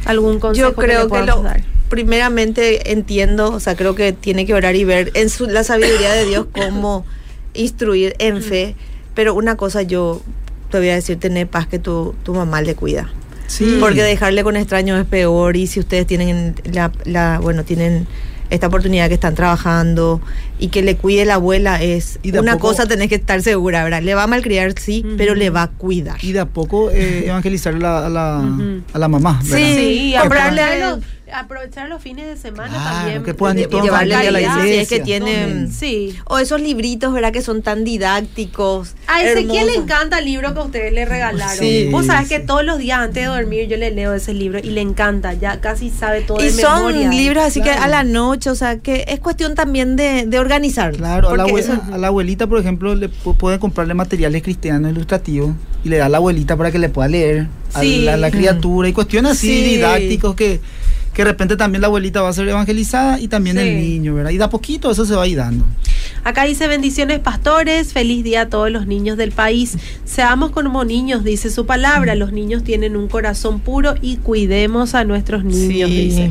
¿Algún 0.05 0.39
consejo 0.39 0.69
Yo 0.69 0.75
creo 0.75 1.07
que, 1.09 1.21
lo, 1.23 1.43
primeramente 1.89 2.93
entiendo, 2.93 3.51
o 3.51 3.59
sea, 3.59 3.75
creo 3.75 3.95
que 3.95 4.13
tiene 4.13 4.45
que 4.45 4.53
orar 4.53 4.75
y 4.75 4.85
ver 4.85 5.11
en 5.13 5.29
su, 5.29 5.45
la 5.45 5.63
sabiduría 5.63 6.13
de 6.13 6.25
Dios 6.25 6.47
cómo 6.51 7.05
instruir 7.53 8.15
en 8.17 8.41
fe, 8.41 8.75
pero 9.13 9.35
una 9.35 9.57
cosa 9.57 9.81
yo 9.81 10.21
te 10.69 10.77
voy 10.77 10.89
a 10.89 10.95
decir, 10.95 11.19
tener 11.19 11.47
paz 11.47 11.67
que 11.67 11.79
tu, 11.79 12.15
tu 12.23 12.33
mamá 12.33 12.61
le 12.61 12.75
cuida. 12.75 13.11
Porque 13.79 14.03
dejarle 14.03 14.43
con 14.43 14.55
extraños 14.55 14.99
es 14.99 15.05
peor 15.05 15.57
y 15.57 15.67
si 15.67 15.79
ustedes 15.79 16.07
tienen 16.07 16.55
la, 16.65 16.91
la 17.05 17.39
bueno, 17.39 17.63
tienen 17.63 18.07
esta 18.49 18.67
oportunidad 18.67 19.07
que 19.07 19.15
están 19.15 19.33
trabajando 19.33 20.21
y 20.62 20.67
que 20.67 20.84
le 20.84 20.95
cuide 20.95 21.26
la 21.26 21.34
abuela 21.34 21.82
es 21.82 22.19
una 22.24 22.58
cosa 22.60 22.86
tenés 22.86 23.10
que 23.10 23.15
estar 23.15 23.41
segura, 23.41 23.84
¿verdad? 23.84 24.02
Le 24.04 24.13
va 24.13 24.24
a 24.24 24.28
malcriar, 24.28 24.74
sí, 24.80 25.04
pero 25.17 25.36
le 25.36 25.50
va 25.50 25.63
a 25.63 25.67
cuidar. 25.67 26.24
Y 26.24 26.32
de 26.32 26.39
a 26.39 26.45
poco 26.45 26.91
eh, 26.91 27.26
evangelizar 27.26 27.74
a 27.74 27.80
la, 27.80 28.06
a 28.06 28.10
la, 28.10 28.43
a 28.93 29.00
la 29.00 29.08
mamá, 29.08 29.41
¿verdad? 29.43 29.58
Sí, 29.58 30.15
aprovechar 31.34 31.89
los 31.89 32.02
fines 32.02 32.28
de 32.28 32.38
semana 32.38 32.74
también. 32.74 33.24
Que 33.24 33.34
puedan 33.34 33.58
ir 33.60 33.69
llevarle 33.69 34.15
a 34.15 34.32
la 34.32 34.41
iglesia. 34.41 34.82
es 34.82 34.89
que 34.89 35.00
tienen. 35.00 35.71
Sí. 35.71 36.15
O 36.26 36.38
esos 36.38 36.62
libritos, 36.62 37.13
¿verdad? 37.13 37.32
Que 37.32 37.41
son 37.41 37.62
tan 37.62 37.84
didácticos. 37.84 38.95
A 39.08 39.24
Ezequiel 39.24 39.67
le 39.67 39.76
encanta 39.76 40.19
el 40.19 40.26
libro 40.26 40.54
que 40.54 40.60
ustedes 40.60 40.93
le 40.93 41.06
regalaron. 41.06 41.58
Sí, 41.58 41.89
Vos 41.91 42.06
sabés 42.06 42.30
que 42.30 42.39
todos 42.39 42.63
los 42.63 42.78
días 42.78 43.00
antes 43.00 43.24
de 43.24 43.30
dormir 43.30 43.67
yo 43.67 43.78
le 43.78 43.91
leo 43.91 44.13
ese 44.13 44.34
libro 44.34 44.60
y 44.60 44.71
le 44.71 44.82
encanta. 44.82 45.34
Ya 45.34 45.60
casi 45.62 45.89
sabe 45.89 46.21
todo 46.21 46.39
y 46.39 46.45
de 46.45 46.52
son 46.52 46.93
libros 47.12 47.43
así 47.43 47.62
que 47.62 47.71
a 47.71 47.88
la 47.88 48.04
noche, 48.04 48.50
o 48.50 48.56
sea, 48.56 48.80
que 48.80 49.06
es 49.08 49.19
cuestión 49.19 49.56
también 49.56 49.95
de, 49.95 50.26
de 50.26 50.39
organizar. 50.39 50.50
Claro, 50.97 51.29
a 51.29 51.37
la, 51.37 51.43
abuela, 51.43 51.81
a 51.91 51.97
la, 51.97 52.07
abuelita, 52.07 52.47
por 52.47 52.59
ejemplo, 52.59 52.95
le 52.95 53.09
puede 53.09 53.59
comprarle 53.59 53.93
materiales 53.93 54.43
cristianos 54.43 54.91
ilustrativos 54.91 55.51
y 55.83 55.89
le 55.89 55.97
da 55.97 56.05
a 56.07 56.09
la 56.09 56.17
abuelita 56.17 56.57
para 56.57 56.71
que 56.71 56.79
le 56.79 56.89
pueda 56.89 57.07
leer 57.07 57.47
a 57.73 57.83
la, 57.83 58.31
criatura 58.31 58.89
y 58.89 58.93
cuestiones 58.93 59.33
así 59.33 59.61
didácticos 59.61 60.35
que 60.35 60.61
que 61.13 61.23
de 61.23 61.31
repente 61.31 61.57
también 61.57 61.81
la 61.81 61.87
abuelita 61.87 62.21
va 62.21 62.29
a 62.29 62.33
ser 62.33 62.47
evangelizada 62.47 63.19
y 63.19 63.27
también 63.27 63.57
el 63.57 63.75
niño, 63.75 64.15
¿verdad? 64.15 64.31
Y 64.31 64.37
da 64.37 64.49
poquito 64.49 64.91
eso 64.91 65.05
se 65.05 65.15
va 65.15 65.23
a 65.23 65.27
ir 65.27 65.37
dando. 65.37 65.65
Acá 66.23 66.45
dice 66.45 66.67
bendiciones 66.67 67.19
pastores, 67.19 67.93
feliz 67.93 68.23
día 68.23 68.41
a 68.41 68.49
todos 68.49 68.69
los 68.69 68.88
niños 68.88 69.17
del 69.17 69.31
país. 69.31 69.77
Seamos 70.05 70.51
como 70.51 70.84
niños, 70.84 71.23
dice 71.23 71.49
su 71.49 71.65
palabra. 71.65 72.15
Los 72.15 72.31
niños 72.31 72.63
tienen 72.63 72.95
un 72.95 73.07
corazón 73.07 73.60
puro 73.60 73.95
y 74.01 74.17
cuidemos 74.17 74.93
a 74.93 75.03
nuestros 75.03 75.43
niños, 75.43 75.89
dice. 75.89 76.29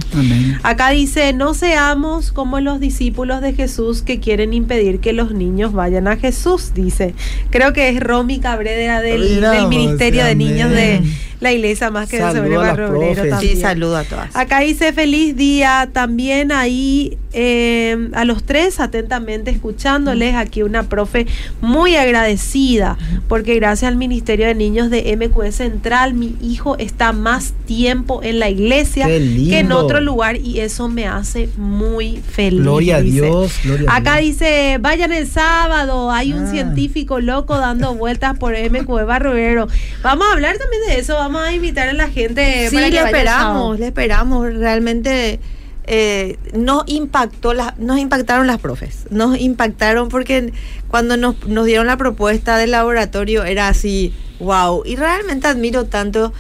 Acá 0.62 0.90
dice, 0.90 1.33
no 1.33 1.55
seamos 1.55 2.33
como 2.33 2.61
los 2.61 2.81
discípulos 2.81 3.40
de 3.40 3.53
Jesús 3.53 4.03
que 4.03 4.20
quieren 4.20 4.53
impedir 4.53 5.00
que 5.00 5.12
los 5.12 5.33
niños 5.33 5.72
vayan 5.72 6.09
a 6.09 6.16
Jesús, 6.16 6.72
dice. 6.74 7.14
Creo 7.50 7.72
que 7.72 7.88
es 7.88 8.00
Romy 8.00 8.38
Cabrera 8.38 9.00
del, 9.00 9.40
del 9.40 9.68
Ministerio 9.68 10.24
de 10.24 10.35
Niños 10.35 10.70
de 10.70 11.03
la 11.40 11.53
iglesia 11.53 11.90
más 11.90 12.09
que 12.09 12.18
sobre 12.18 12.57
Barrio 12.57 12.88
también. 12.88 13.40
Sí, 13.40 13.57
saludo 13.57 13.96
a 13.96 14.05
todas. 14.05 14.37
Acá 14.37 14.61
dice 14.61 14.92
feliz 14.92 15.37
día 15.37 15.88
también 15.92 16.53
ahí 16.53 17.16
eh, 17.33 18.11
a 18.12 18.24
los 18.24 18.44
tres 18.44 18.79
atentamente 18.79 19.50
escuchándoles. 19.81 20.35
Aquí 20.35 20.62
una 20.62 20.85
profe 20.85 21.27
muy 21.61 21.97
agradecida 21.97 22.99
porque 23.29 23.55
gracias 23.55 23.88
al 23.88 23.97
Ministerio 23.97 24.47
de 24.47 24.55
Niños 24.55 24.90
de 24.90 25.16
MQE 25.16 25.53
Central 25.53 26.14
mi 26.14 26.37
hijo 26.43 26.77
está 26.77 27.12
más 27.12 27.55
tiempo 27.66 28.21
en 28.23 28.38
la 28.38 28.51
iglesia 28.51 29.07
que 29.07 29.59
en 29.59 29.73
otro 29.73 30.01
lugar 30.01 30.37
y 30.37 30.61
eso 30.61 30.88
me 30.88 31.07
hace 31.07 31.49
muy 31.57 32.19
feliz. 32.19 32.61
Gloria 32.61 32.97
a 32.97 33.01
Dios. 33.01 33.53
Acá 33.88 34.16
dice 34.16 34.79
vayan 34.81 35.12
el 35.12 35.27
sábado, 35.27 36.11
hay 36.11 36.33
un 36.33 36.45
ah. 36.45 36.51
científico 36.51 37.21
loco 37.21 37.57
dando 37.57 37.95
vueltas 37.95 38.38
por 38.38 38.53
MQE 38.53 39.05
Barrio 39.05 39.66
Vamos 40.03 40.27
a 40.29 40.33
hablar 40.33 40.59
también 40.59 40.83
de 40.88 40.99
eso 41.01 41.14
vamos 41.14 41.43
a 41.43 41.53
invitar 41.53 41.88
a 41.88 41.93
la 41.93 42.09
gente 42.09 42.69
sí, 42.69 42.77
le 42.77 42.88
esperamos, 42.88 43.79
le 43.79 43.87
esperamos. 43.87 44.53
Realmente 44.55 45.40
eh, 45.85 46.38
nos 46.53 46.85
impactó, 46.87 47.53
nos 47.79 47.99
impactaron 47.99 48.47
las 48.47 48.59
profes, 48.59 49.07
nos 49.11 49.38
impactaron 49.38 50.09
porque 50.09 50.53
cuando 50.88 51.16
nos, 51.16 51.37
dieron 51.64 51.87
la 51.87 51.97
propuesta 51.97 52.57
del 52.59 52.73
laboratorio 52.73 53.45
era 53.45 53.69
así, 53.69 54.14
wow. 54.38 54.83
Y 54.85 54.97
realmente 54.97 55.47
admiro 55.47 55.87
tanto 55.87 56.33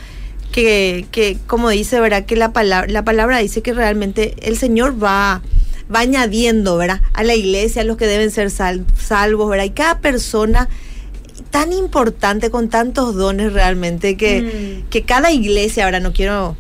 que, 0.52 1.06
que 1.10 1.38
como 1.46 1.70
dice, 1.70 2.00
¿verdad? 2.00 2.24
Que 2.26 2.36
la 2.36 2.52
palabra, 2.52 2.90
la 2.90 3.04
palabra 3.04 3.38
dice 3.38 3.62
que 3.62 3.72
realmente 3.72 4.34
el 4.42 4.56
Señor 4.56 5.02
va 5.02 5.42
va 5.94 6.00
añadiendo, 6.00 6.76
¿verdad? 6.76 7.00
A 7.12 7.24
la 7.24 7.34
iglesia, 7.34 7.82
a 7.82 7.84
los 7.84 7.96
que 7.96 8.06
deben 8.06 8.30
ser 8.30 8.50
salvos, 8.50 9.50
¿verdad? 9.50 9.64
Y 9.64 9.70
cada 9.70 9.98
persona 9.98 10.68
tan 11.50 11.72
importante, 11.72 12.50
con 12.50 12.68
tantos 12.68 13.16
dones 13.16 13.52
realmente, 13.52 14.16
que, 14.16 14.84
mm. 14.84 14.88
que 14.88 15.02
cada 15.02 15.32
iglesia, 15.32 15.84
ahora 15.84 16.00
no 16.00 16.12
quiero 16.12 16.56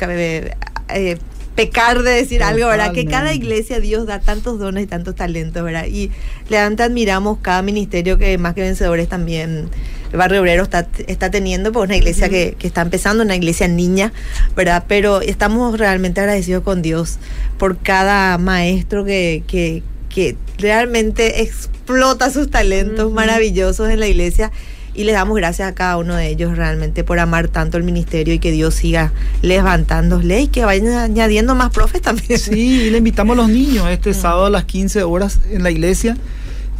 eh, 0.00 1.18
pecar 1.60 2.02
de 2.02 2.12
decir 2.12 2.42
algo, 2.42 2.68
¿verdad? 2.68 2.92
Que 2.92 3.04
cada 3.04 3.34
iglesia 3.34 3.80
Dios 3.80 4.06
da 4.06 4.18
tantos 4.18 4.58
dones 4.58 4.84
y 4.84 4.86
tantos 4.86 5.14
talentos, 5.14 5.62
¿verdad? 5.62 5.84
Y 5.86 6.10
le 6.48 6.56
admiramos 6.56 7.38
cada 7.42 7.60
ministerio 7.60 8.16
que 8.16 8.38
más 8.38 8.54
que 8.54 8.62
vencedores 8.62 9.08
también 9.08 9.68
el 10.10 10.18
barrio 10.18 10.40
obrero 10.40 10.62
está, 10.62 10.88
está 11.06 11.30
teniendo, 11.30 11.70
pues 11.70 11.84
una 11.84 11.96
iglesia 11.96 12.30
que, 12.30 12.56
que, 12.58 12.66
está 12.66 12.80
empezando, 12.80 13.22
una 13.22 13.36
iglesia 13.36 13.68
niña, 13.68 14.14
¿verdad? 14.56 14.84
Pero 14.88 15.20
estamos 15.20 15.78
realmente 15.78 16.22
agradecidos 16.22 16.64
con 16.64 16.80
Dios 16.80 17.18
por 17.58 17.76
cada 17.76 18.38
maestro 18.38 19.04
que, 19.04 19.44
que, 19.46 19.82
que 20.08 20.36
realmente 20.56 21.42
explota 21.42 22.30
sus 22.30 22.50
talentos 22.50 23.12
maravillosos 23.12 23.90
en 23.90 24.00
la 24.00 24.06
iglesia 24.08 24.50
y 24.94 25.04
les 25.04 25.14
damos 25.14 25.36
gracias 25.36 25.68
a 25.68 25.74
cada 25.74 25.96
uno 25.96 26.14
de 26.14 26.28
ellos 26.28 26.56
realmente 26.56 27.04
por 27.04 27.18
amar 27.18 27.48
tanto 27.48 27.76
el 27.76 27.84
ministerio 27.84 28.34
y 28.34 28.38
que 28.38 28.52
Dios 28.52 28.74
siga 28.74 29.12
levantándole 29.42 30.42
y 30.42 30.48
que 30.48 30.64
vayan 30.64 30.88
añadiendo 30.88 31.54
más 31.54 31.70
profes 31.70 32.02
también. 32.02 32.38
Sí, 32.38 32.82
y 32.82 32.90
le 32.90 32.98
invitamos 32.98 33.34
a 33.34 33.42
los 33.42 33.48
niños 33.48 33.88
este 33.88 34.14
sábado 34.14 34.46
a 34.46 34.50
las 34.50 34.64
15 34.64 35.02
horas 35.02 35.40
en 35.50 35.62
la 35.62 35.70
iglesia 35.70 36.16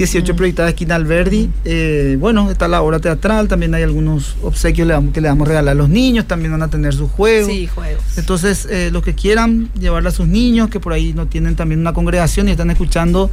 18 0.00 0.34
proyectadas 0.34 0.70
esquina 0.70 0.94
Alberdi. 0.94 1.50
Eh, 1.66 2.16
bueno, 2.18 2.50
está 2.50 2.68
la 2.68 2.80
obra 2.80 3.00
teatral, 3.00 3.48
también 3.48 3.74
hay 3.74 3.82
algunos 3.82 4.38
obsequios 4.42 4.88
que 5.12 5.20
le 5.20 5.28
vamos 5.28 5.46
a 5.46 5.48
regalar 5.50 5.72
a 5.72 5.74
los 5.74 5.90
niños, 5.90 6.24
también 6.26 6.52
van 6.52 6.62
a 6.62 6.68
tener 6.68 6.94
sus 6.94 7.10
juegos. 7.10 7.52
Sí, 7.52 7.66
juegos. 7.66 8.02
Entonces, 8.16 8.66
eh, 8.70 8.88
los 8.90 9.02
que 9.02 9.14
quieran 9.14 9.68
llevarle 9.78 10.08
a 10.08 10.12
sus 10.12 10.26
niños, 10.26 10.70
que 10.70 10.80
por 10.80 10.94
ahí 10.94 11.12
no 11.12 11.26
tienen 11.26 11.54
también 11.54 11.80
una 11.82 11.92
congregación 11.92 12.48
y 12.48 12.52
están 12.52 12.70
escuchando 12.70 13.30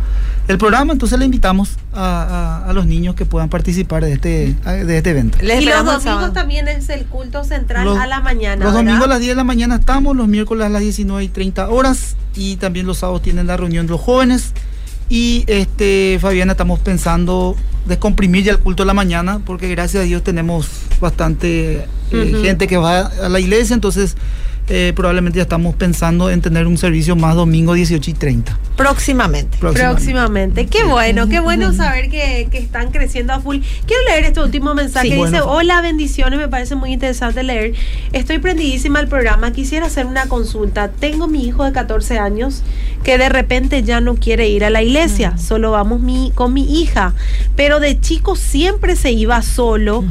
el 0.49 0.57
programa, 0.57 0.91
entonces 0.91 1.17
le 1.17 1.23
invitamos 1.23 1.77
a, 1.93 2.69
los 2.73 2.85
niños 2.85 3.15
que 3.15 3.25
puedan 3.25 3.47
participar 3.47 4.03
de 4.03 4.11
este, 4.11 4.53
de 4.65 4.97
este 4.97 5.09
evento. 5.09 5.37
y 5.41 5.65
los 5.65 5.85
domingos 5.85 6.33
también 6.33 6.67
es 6.67 6.89
el 6.89 7.05
culto 7.05 7.45
central 7.45 7.97
a 7.97 8.05
la 8.07 8.19
mañana. 8.19 8.65
Los 8.65 8.73
domingos 8.73 9.05
a 9.05 9.07
las 9.07 9.19
10 9.19 9.29
de 9.29 9.35
la 9.35 9.45
mañana 9.45 9.77
estamos, 9.77 10.17
los 10.17 10.27
miércoles 10.27 10.65
a 10.65 10.69
las 10.69 10.81
19 10.81 11.23
y 11.23 11.29
30 11.29 11.69
horas 11.69 12.17
y 12.35 12.57
también 12.57 12.85
los 12.85 12.97
sábados 12.97 13.21
tienen 13.21 13.47
la 13.47 13.55
reunión 13.55 13.87
de 13.87 13.91
los 13.93 14.01
jóvenes. 14.01 14.51
Y 15.09 15.45
este, 15.47 16.17
Fabiana, 16.19 16.53
estamos 16.53 16.79
pensando 16.79 17.55
descomprimir 17.85 18.43
ya 18.43 18.51
el 18.51 18.59
culto 18.59 18.83
de 18.83 18.87
la 18.87 18.93
mañana, 18.93 19.39
porque 19.45 19.69
gracias 19.69 20.03
a 20.03 20.05
Dios 20.05 20.23
tenemos 20.23 20.69
bastante 20.99 21.85
eh, 22.11 22.39
gente 22.41 22.67
que 22.67 22.77
va 22.77 22.99
a 22.99 23.29
la 23.29 23.39
iglesia, 23.39 23.73
entonces 23.73 24.17
eh, 24.69 24.91
probablemente 24.95 25.37
ya 25.37 25.43
estamos 25.43 25.75
pensando 25.75 26.29
en 26.29 26.41
tener 26.41 26.67
un 26.67 26.77
servicio 26.77 27.15
más 27.15 27.35
domingo 27.35 27.73
18 27.73 28.11
y 28.11 28.13
30. 28.13 28.59
Próximamente. 28.75 29.57
Próximamente. 29.59 30.65
Qué 30.65 30.83
bueno, 30.83 31.29
qué 31.29 31.39
bueno 31.39 31.73
saber 31.73 32.09
que, 32.09 32.49
están 32.51 32.91
creciendo 32.91 33.33
a 33.33 33.39
full. 33.39 33.59
Quiero 33.85 34.03
leer 34.09 34.25
este 34.25 34.41
último 34.41 34.75
mensaje. 34.75 35.15
Dice, 35.15 35.41
hola, 35.41 35.81
bendiciones, 35.81 36.37
me 36.37 36.47
parece 36.47 36.75
muy 36.75 36.91
interesante 36.91 37.43
leer. 37.43 37.73
Estoy 38.11 38.39
prendidísima 38.39 38.99
al 38.99 39.07
programa. 39.07 39.51
Quisiera 39.53 39.85
hacer 39.85 40.05
una 40.05 40.27
consulta. 40.27 40.89
Tengo 40.89 41.27
mi 41.27 41.45
hijo 41.45 41.63
de 41.63 41.71
14 41.71 42.19
años 42.19 42.63
que 43.03 43.17
de 43.17 43.29
repente 43.29 43.83
ya 43.83 44.01
no 44.01 44.15
quiere 44.15 44.49
ir 44.49 44.65
a 44.65 44.69
la 44.69 44.83
iglesia. 44.83 45.37
Solo 45.37 45.71
vamos 45.71 46.01
mi, 46.01 46.31
con 46.35 46.53
mi 46.53 46.81
hija. 46.81 47.13
Pero 47.55 47.79
de 47.79 47.99
chico 47.99 48.35
siempre 48.35 48.95
se 48.95 49.11
iba 49.11 49.41
solo 49.41 50.03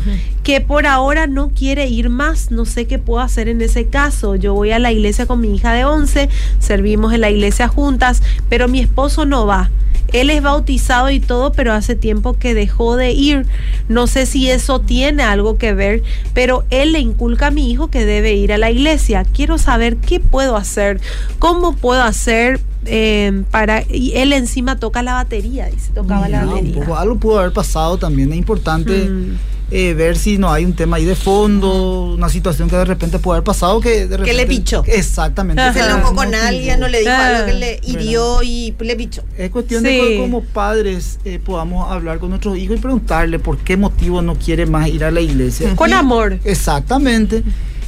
que 0.47 0.61
por 0.61 0.87
ahora 0.87 1.27
no 1.27 1.49
quiere 1.49 1.89
ir 1.89 2.09
más, 2.09 2.53
no 2.53 2.67
sé 2.67 2.87
qué 2.87 3.01
puedo 3.01 3.19
hacer 3.19 3.49
en 3.49 3.61
ese 3.63 3.87
caso. 3.87 4.37
Yo 4.37 4.55
voy 4.55 4.71
a 4.71 4.79
la 4.79 4.93
iglesia 4.93 5.27
con 5.27 5.41
mi 5.41 5.53
hija 5.53 5.73
de 5.73 5.85
11, 5.85 6.29
servimos 6.61 7.13
en 7.13 7.23
la 7.23 7.31
iglesia 7.31 7.67
juntas, 7.67 8.23
pero 8.49 8.69
mi 8.69 8.79
esposo 8.79 9.25
no 9.27 9.45
va. 9.45 9.73
Él 10.13 10.31
es 10.31 10.41
bautizado 10.41 11.11
y 11.11 11.19
todo, 11.19 11.51
pero 11.51 11.73
hace 11.73 11.97
tiempo 11.97 12.35
que 12.35 12.55
dejó 12.55 12.95
de 12.95 13.11
ir. 13.11 13.45
No 13.89 14.07
sé 14.07 14.25
si 14.25 14.49
eso 14.49 14.79
tiene 14.79 15.25
algo 15.25 15.59
que 15.59 15.75
ver, 15.75 16.05
pero 16.33 16.63
él 16.71 16.93
le 16.93 17.01
inculca 17.01 17.49
a 17.49 17.51
mi 17.51 17.69
hijo 17.69 17.89
que 17.89 18.07
debe 18.07 18.35
ir 18.35 18.53
a 18.53 18.57
la 18.57 18.71
iglesia. 18.71 19.25
Quiero 19.25 19.59
saber 19.59 19.97
qué 19.97 20.21
puedo 20.21 20.57
hacer, 20.57 21.01
cómo 21.41 21.75
puedo 21.75 22.05
hacer 22.05 22.61
eh, 22.85 23.43
para 23.51 23.83
y 23.91 24.13
él 24.15 24.33
encima 24.33 24.79
toca 24.79 25.03
la 25.03 25.15
batería, 25.15 25.67
dice, 25.67 25.91
tocaba 25.93 26.29
la 26.29 26.45
batería. 26.45 26.85
algo 26.97 27.17
pudo 27.17 27.41
haber 27.41 27.53
pasado 27.53 27.99
también, 27.99 28.31
es 28.31 28.39
importante. 28.39 29.09
Mm. 29.09 29.56
Eh, 29.69 29.95
ver 29.95 30.17
si 30.17 30.39
no 30.39 30.53
hay 30.53 30.65
un 30.65 30.75
tema 30.75 30.97
ahí 30.97 31.05
de 31.05 31.17
fondo, 31.17 32.15
una 32.15 32.29
situación 32.29 32.71
que 32.71 32.77
de 32.77 32.85
repente 32.85 33.19
puede 33.19 33.39
haber 33.39 33.45
pasado 33.45 33.81
que 33.81 34.07
de 34.07 34.17
repente, 34.17 34.31
Que 34.31 34.37
le 34.37 34.47
pichó. 34.47 34.85
Exactamente. 34.87 35.61
Se 35.73 35.81
enojó 35.81 36.15
con 36.15 36.33
alguien, 36.37 36.79
no 36.79 36.87
le 36.87 37.01
dijo 37.01 37.11
algo 37.11 37.47
que 37.47 37.53
le 37.55 37.81
hirió 37.83 38.45
y 38.45 38.73
le 38.79 38.95
pichó. 38.95 39.25
Es 39.37 39.51
cuestión 39.51 39.83
de 39.83 39.91
que 39.91 40.19
como 40.21 40.45
padres 40.45 41.19
eh, 41.25 41.41
podamos 41.45 41.91
hablar 41.91 42.21
con 42.21 42.31
nuestros 42.31 42.57
hijos 42.57 42.77
y 42.77 42.81
preguntarle 42.81 43.41
por 43.41 43.59
qué 43.59 43.77
motivo 43.77 44.23
no 44.23 44.37
quiere 44.37 44.67
más 44.67 44.89
ir 44.89 45.03
a 45.03 45.11
la 45.11 45.21
iglesia. 45.21 45.75
Con 45.75 45.93
amor. 45.93 46.39
Exactamente. 46.45 47.43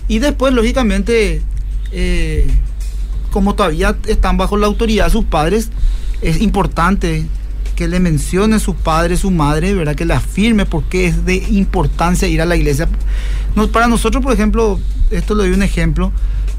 Y 0.08 0.18
después, 0.18 0.52
lógicamente, 0.52 1.42
eh, 1.92 2.48
como 3.30 3.54
todavía 3.54 3.96
están 4.08 4.36
bajo 4.36 4.56
la 4.56 4.66
autoridad 4.66 5.04
de 5.04 5.10
sus 5.12 5.26
padres, 5.26 5.70
es 6.22 6.40
importante 6.40 7.24
que 7.78 7.86
le 7.86 8.00
mencione 8.00 8.58
su 8.58 8.74
padre, 8.74 9.16
su 9.16 9.30
madre, 9.30 9.72
¿verdad? 9.72 9.94
Que 9.94 10.04
le 10.04 10.12
afirme 10.12 10.66
por 10.66 10.82
qué 10.88 11.06
es 11.06 11.24
de 11.24 11.36
importancia 11.36 12.26
ir 12.26 12.42
a 12.42 12.44
la 12.44 12.56
iglesia. 12.56 12.88
para 13.70 13.86
nosotros, 13.86 14.20
por 14.20 14.32
ejemplo, 14.32 14.80
esto 15.12 15.36
le 15.36 15.44
doy 15.44 15.52
un 15.52 15.62
ejemplo. 15.62 16.10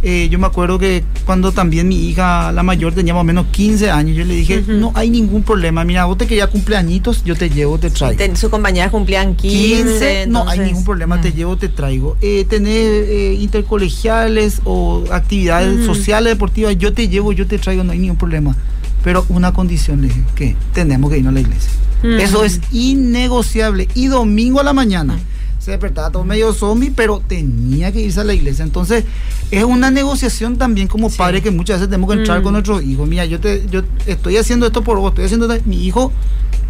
Eh, 0.01 0.29
yo 0.31 0.39
me 0.39 0.47
acuerdo 0.47 0.79
que 0.79 1.03
cuando 1.25 1.51
también 1.51 1.89
mi 1.89 2.07
hija, 2.07 2.53
la 2.53 2.63
mayor, 2.63 2.93
tenía 2.93 3.13
más 3.13 3.19
o 3.19 3.25
menos 3.25 3.47
15 3.51 3.91
años, 3.91 4.15
yo 4.15 4.23
le 4.23 4.33
dije, 4.33 4.63
no 4.65 4.93
hay 4.95 5.09
ningún 5.09 5.43
problema, 5.43 5.83
mira, 5.83 6.05
vos 6.05 6.17
te 6.17 6.25
querías 6.25 6.47
cumpleañitos, 6.47 7.25
yo 7.25 7.35
te 7.35 7.49
llevo, 7.49 7.77
te 7.77 7.89
traigo. 7.89 8.37
Sus 8.37 8.49
compañeras 8.49 8.89
cumplían 8.89 9.35
15. 9.35 10.27
no 10.27 10.47
hay 10.47 10.59
ningún 10.59 10.85
problema, 10.85 11.19
te 11.19 11.33
llevo, 11.33 11.57
te 11.57 11.67
traigo. 11.67 12.15
Eh, 12.21 12.45
tener 12.49 12.71
eh, 13.09 13.33
intercolegiales 13.41 14.61
o 14.63 15.03
actividades 15.11 15.85
sociales, 15.85 16.31
deportivas, 16.31 16.77
yo 16.77 16.93
te 16.93 17.09
llevo, 17.09 17.33
yo 17.33 17.45
te 17.45 17.59
traigo, 17.59 17.83
no 17.83 17.91
hay 17.91 17.99
ningún 17.99 18.17
problema 18.17 18.55
pero 19.03 19.25
una 19.29 19.53
condición, 19.53 20.01
le 20.01 20.07
dije, 20.07 20.23
que 20.35 20.55
tenemos 20.73 21.11
que 21.11 21.17
ir 21.17 21.27
a 21.27 21.31
la 21.31 21.39
iglesia. 21.39 21.71
Eso 22.03 22.45
es 22.45 22.61
innegociable. 22.71 23.89
Y 23.93 24.07
domingo 24.07 24.59
a 24.59 24.63
la 24.63 24.73
mañana 24.73 25.19
se 25.59 25.71
despertaba 25.71 26.09
todo 26.09 26.23
medio 26.23 26.53
zombie, 26.53 26.91
pero 26.95 27.21
tenía 27.25 27.91
que 27.91 27.99
irse 27.99 28.21
a 28.21 28.23
la 28.23 28.33
iglesia. 28.33 28.63
Entonces, 28.63 29.03
es 29.51 29.63
una 29.63 29.91
negociación 29.91 30.57
también 30.57 30.87
como 30.87 31.09
padre 31.09 31.41
que 31.41 31.51
muchas 31.51 31.77
veces 31.77 31.89
tenemos 31.89 32.09
que 32.11 32.19
entrar 32.19 32.41
con 32.41 32.53
nuestros 32.53 32.83
hijos. 32.83 33.07
Mira, 33.07 33.25
yo 33.25 33.39
te, 33.39 33.65
yo 33.69 33.81
estoy 34.05 34.37
haciendo 34.37 34.65
esto 34.65 34.83
por 34.83 34.97
vos, 34.97 35.11
estoy 35.11 35.25
haciendo 35.25 35.51
esto, 35.51 35.67
mi 35.67 35.85
hijo, 35.85 36.13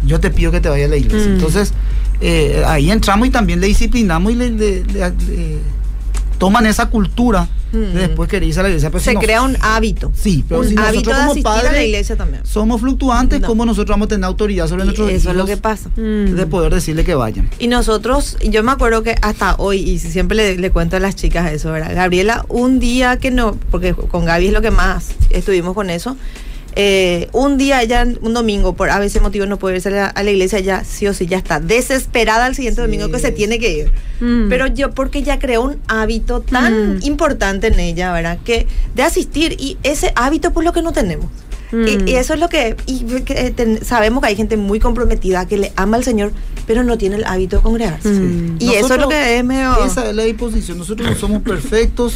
yo 0.04 0.18
te 0.18 0.30
pido 0.30 0.50
que 0.50 0.60
te 0.60 0.68
vayas 0.68 0.88
a 0.88 0.90
la 0.90 0.96
iglesia. 0.96 1.30
Entonces, 1.30 1.72
eh, 2.20 2.64
ahí 2.66 2.90
entramos 2.90 3.28
y 3.28 3.30
también 3.30 3.60
le 3.60 3.68
disciplinamos 3.68 4.32
y 4.32 4.36
le, 4.36 4.84
toman 6.38 6.66
esa 6.66 6.86
cultura 6.86 7.48
Mm. 7.72 7.94
Después 7.94 8.28
quería 8.28 8.48
irse 8.48 8.60
a 8.60 8.62
la 8.64 8.68
iglesia. 8.70 8.90
Se 8.98 9.14
crea 9.14 9.42
un 9.42 9.56
hábito. 9.60 10.12
Sí, 10.14 10.44
pero 10.48 10.60
un 10.60 10.68
si 10.68 10.76
hábito 10.76 11.10
nosotros 11.10 11.28
como 11.28 11.42
padres 11.42 11.70
a 11.70 11.72
la 11.72 11.84
iglesia 11.84 12.16
también. 12.16 12.44
somos 12.44 12.80
fluctuantes, 12.80 13.40
¿cómo 13.40 13.64
nosotros 13.64 13.94
vamos 13.94 14.06
a 14.06 14.08
tener 14.10 14.24
autoridad 14.24 14.68
sobre 14.68 14.84
nuestros 14.84 15.08
hijos? 15.08 15.20
Eso 15.22 15.30
es 15.30 15.36
lo 15.36 15.46
que 15.46 15.56
pasa. 15.56 15.90
De 15.96 16.46
poder 16.46 16.74
decirle 16.74 17.04
que 17.04 17.14
vayan. 17.14 17.48
Y 17.58 17.68
nosotros, 17.68 18.36
yo 18.42 18.62
me 18.62 18.72
acuerdo 18.72 19.02
que 19.02 19.16
hasta 19.22 19.56
hoy, 19.56 19.78
y 19.78 19.98
siempre 19.98 20.36
le, 20.36 20.56
le 20.56 20.70
cuento 20.70 20.96
a 20.96 21.00
las 21.00 21.16
chicas 21.16 21.50
eso, 21.52 21.72
¿verdad? 21.72 21.94
Gabriela, 21.94 22.44
un 22.48 22.80
día 22.80 23.18
que 23.18 23.30
no, 23.30 23.56
porque 23.70 23.94
con 23.94 24.24
Gaby 24.24 24.48
es 24.48 24.52
lo 24.52 24.62
que 24.62 24.70
más 24.70 25.10
estuvimos 25.30 25.74
con 25.74 25.90
eso 25.90 26.16
eh, 26.76 27.28
un 27.32 27.58
día 27.58 27.82
ya, 27.84 28.06
un 28.20 28.34
domingo, 28.34 28.74
por 28.74 28.90
a 28.90 28.98
veces 28.98 29.20
motivo 29.22 29.46
no 29.46 29.58
puede 29.58 29.76
irse 29.76 29.88
a 29.98 30.22
la, 30.22 30.30
iglesia, 30.30 30.60
ya 30.60 30.84
sí 30.84 31.06
o 31.06 31.14
sí, 31.14 31.26
ya 31.26 31.38
está 31.38 31.60
desesperada 31.60 32.46
el 32.46 32.54
siguiente 32.54 32.80
domingo 32.80 33.10
que 33.10 33.18
se 33.18 33.32
tiene 33.32 33.58
que 33.58 33.72
ir. 33.72 33.92
Mm. 34.20 34.48
Pero 34.48 34.66
yo, 34.66 34.92
porque 34.92 35.22
ya 35.22 35.38
creó 35.38 35.62
un 35.62 35.80
hábito 35.88 36.40
tan 36.40 36.98
mm. 36.98 37.02
importante 37.02 37.68
en 37.68 37.80
ella, 37.80 38.12
¿verdad? 38.12 38.38
Que 38.44 38.66
de 38.94 39.02
asistir 39.02 39.56
y 39.58 39.78
ese 39.82 40.12
hábito 40.14 40.52
por 40.52 40.64
lo 40.64 40.72
que 40.72 40.82
no 40.82 40.92
tenemos. 40.92 41.26
Y, 41.72 41.76
mm. 41.76 42.08
eso 42.08 42.34
es 42.34 42.40
lo 42.40 42.48
que, 42.48 42.76
y 42.86 43.04
eh, 43.28 43.78
sabemos 43.82 44.22
que 44.22 44.28
hay 44.28 44.36
gente 44.36 44.56
muy 44.56 44.80
comprometida 44.80 45.46
que 45.46 45.56
le 45.56 45.72
ama 45.76 45.96
al 45.96 46.04
Señor, 46.04 46.32
pero 46.66 46.82
no 46.82 46.98
tiene 46.98 47.16
el 47.16 47.24
hábito 47.24 47.56
de 47.56 47.62
congregarse. 47.62 48.10
Y 48.58 48.74
eso 48.74 48.94
es 48.94 49.00
lo 49.00 49.08
que 49.08 49.38
es 49.38 49.44
medio... 49.44 49.84
Esa 49.84 50.08
es 50.08 50.16
la 50.16 50.24
disposición. 50.24 50.78
Nosotros 50.78 51.08
no 51.08 51.16
somos 51.16 51.42
perfectos 51.42 52.14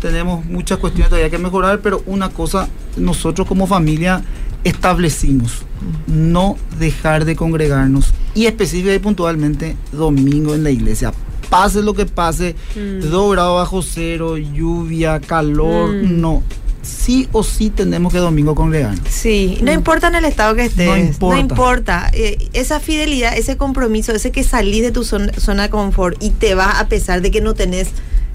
tenemos 0.00 0.44
muchas 0.44 0.78
cuestiones 0.78 1.08
todavía 1.08 1.30
que 1.30 1.38
mejorar, 1.38 1.80
pero 1.80 2.02
una 2.06 2.30
cosa 2.30 2.68
nosotros 2.96 3.46
como 3.46 3.66
familia 3.66 4.22
establecimos, 4.64 5.62
no 6.06 6.56
dejar 6.78 7.24
de 7.24 7.36
congregarnos 7.36 8.12
y 8.34 8.46
específicamente 8.46 8.96
y 8.96 9.02
puntualmente 9.02 9.76
domingo 9.92 10.54
en 10.54 10.64
la 10.64 10.70
iglesia. 10.70 11.12
Pase 11.50 11.82
lo 11.82 11.94
que 11.94 12.04
pase, 12.04 12.54
mm. 12.76 13.08
dos 13.08 13.32
grados 13.32 13.56
bajo 13.56 13.82
cero, 13.82 14.36
lluvia, 14.36 15.20
calor, 15.20 15.94
mm. 15.94 16.20
no. 16.20 16.42
Sí 16.82 17.28
o 17.32 17.42
sí 17.42 17.70
tenemos 17.70 18.12
que 18.12 18.18
domingo 18.18 18.54
congregarnos. 18.54 19.08
Sí, 19.08 19.58
no 19.62 19.72
mm. 19.72 19.74
importa 19.74 20.08
en 20.08 20.16
el 20.16 20.24
estado 20.24 20.54
que 20.54 20.66
estés, 20.66 20.86
no 20.86 20.96
importa. 20.96 21.34
No 21.34 21.40
importa. 21.40 22.10
Eh, 22.12 22.48
esa 22.52 22.80
fidelidad, 22.80 23.36
ese 23.36 23.56
compromiso, 23.56 24.12
ese 24.12 24.30
que 24.30 24.44
salís 24.44 24.82
de 24.82 24.90
tu 24.90 25.04
zona, 25.04 25.32
zona 25.34 25.64
de 25.64 25.70
confort 25.70 26.22
y 26.22 26.30
te 26.30 26.54
vas 26.54 26.80
a 26.80 26.88
pesar 26.88 27.22
de 27.22 27.30
que 27.30 27.40
no 27.40 27.54
tenés 27.54 27.88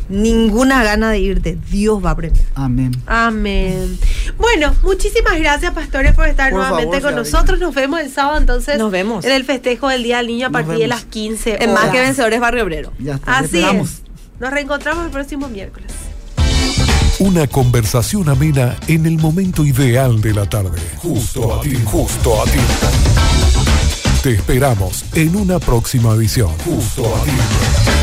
ninguna 0.10 0.84
gana 0.84 1.12
de 1.12 1.20
irte. 1.20 1.58
Dios 1.72 2.04
va 2.04 2.12
a 2.12 2.16
premiar. 2.16 2.46
Amén. 2.56 2.92
Amén. 3.06 3.98
Bueno, 4.38 4.74
muchísimas 4.84 5.40
gracias, 5.40 5.74
pastores, 5.74 6.14
por 6.14 6.28
estar 6.28 6.52
nuevamente 6.52 7.02
con 7.02 7.16
nosotros. 7.16 7.60
Nos 7.60 7.74
vemos 7.74 8.00
el 8.00 8.12
sábado, 8.12 8.38
entonces. 8.38 8.78
Nos 8.78 8.92
vemos. 8.92 9.26
En 9.26 9.32
el 9.32 9.46
festejo 9.46 9.90
del 9.90 10.04
Día 10.04 10.18
del 10.18 10.28
Niño 10.28 10.48
a 10.48 10.50
partir 10.50 10.78
de 10.78 10.88
las 10.88 11.06
15 11.06 11.64
En 11.64 11.74
más 11.74 11.90
que 11.90 12.00
vencedores 12.00 12.40
Barrio 12.40 12.64
Obrero. 12.64 12.94
Ya 13.00 13.16
está. 13.16 13.40
Así 13.40 13.64
es. 13.64 14.02
Nos 14.40 14.52
reencontramos 14.52 15.06
el 15.06 15.12
próximo 15.12 15.48
miércoles. 15.48 15.92
Una 17.20 17.48
conversación 17.48 18.28
amena 18.28 18.76
en 18.88 19.06
el 19.06 19.18
momento 19.18 19.64
ideal 19.66 20.20
de 20.20 20.34
la 20.34 20.50
tarde. 20.50 20.82
Justo 20.98 21.54
a 21.54 21.62
ti, 21.62 21.80
justo 21.86 22.42
a 22.42 22.46
ti. 22.46 22.60
Te 24.24 24.32
esperamos 24.32 25.06
en 25.14 25.36
una 25.36 25.60
próxima 25.60 26.14
edición. 26.14 26.52
Justo 26.66 27.16
a 27.16 27.24
ti. 27.24 28.03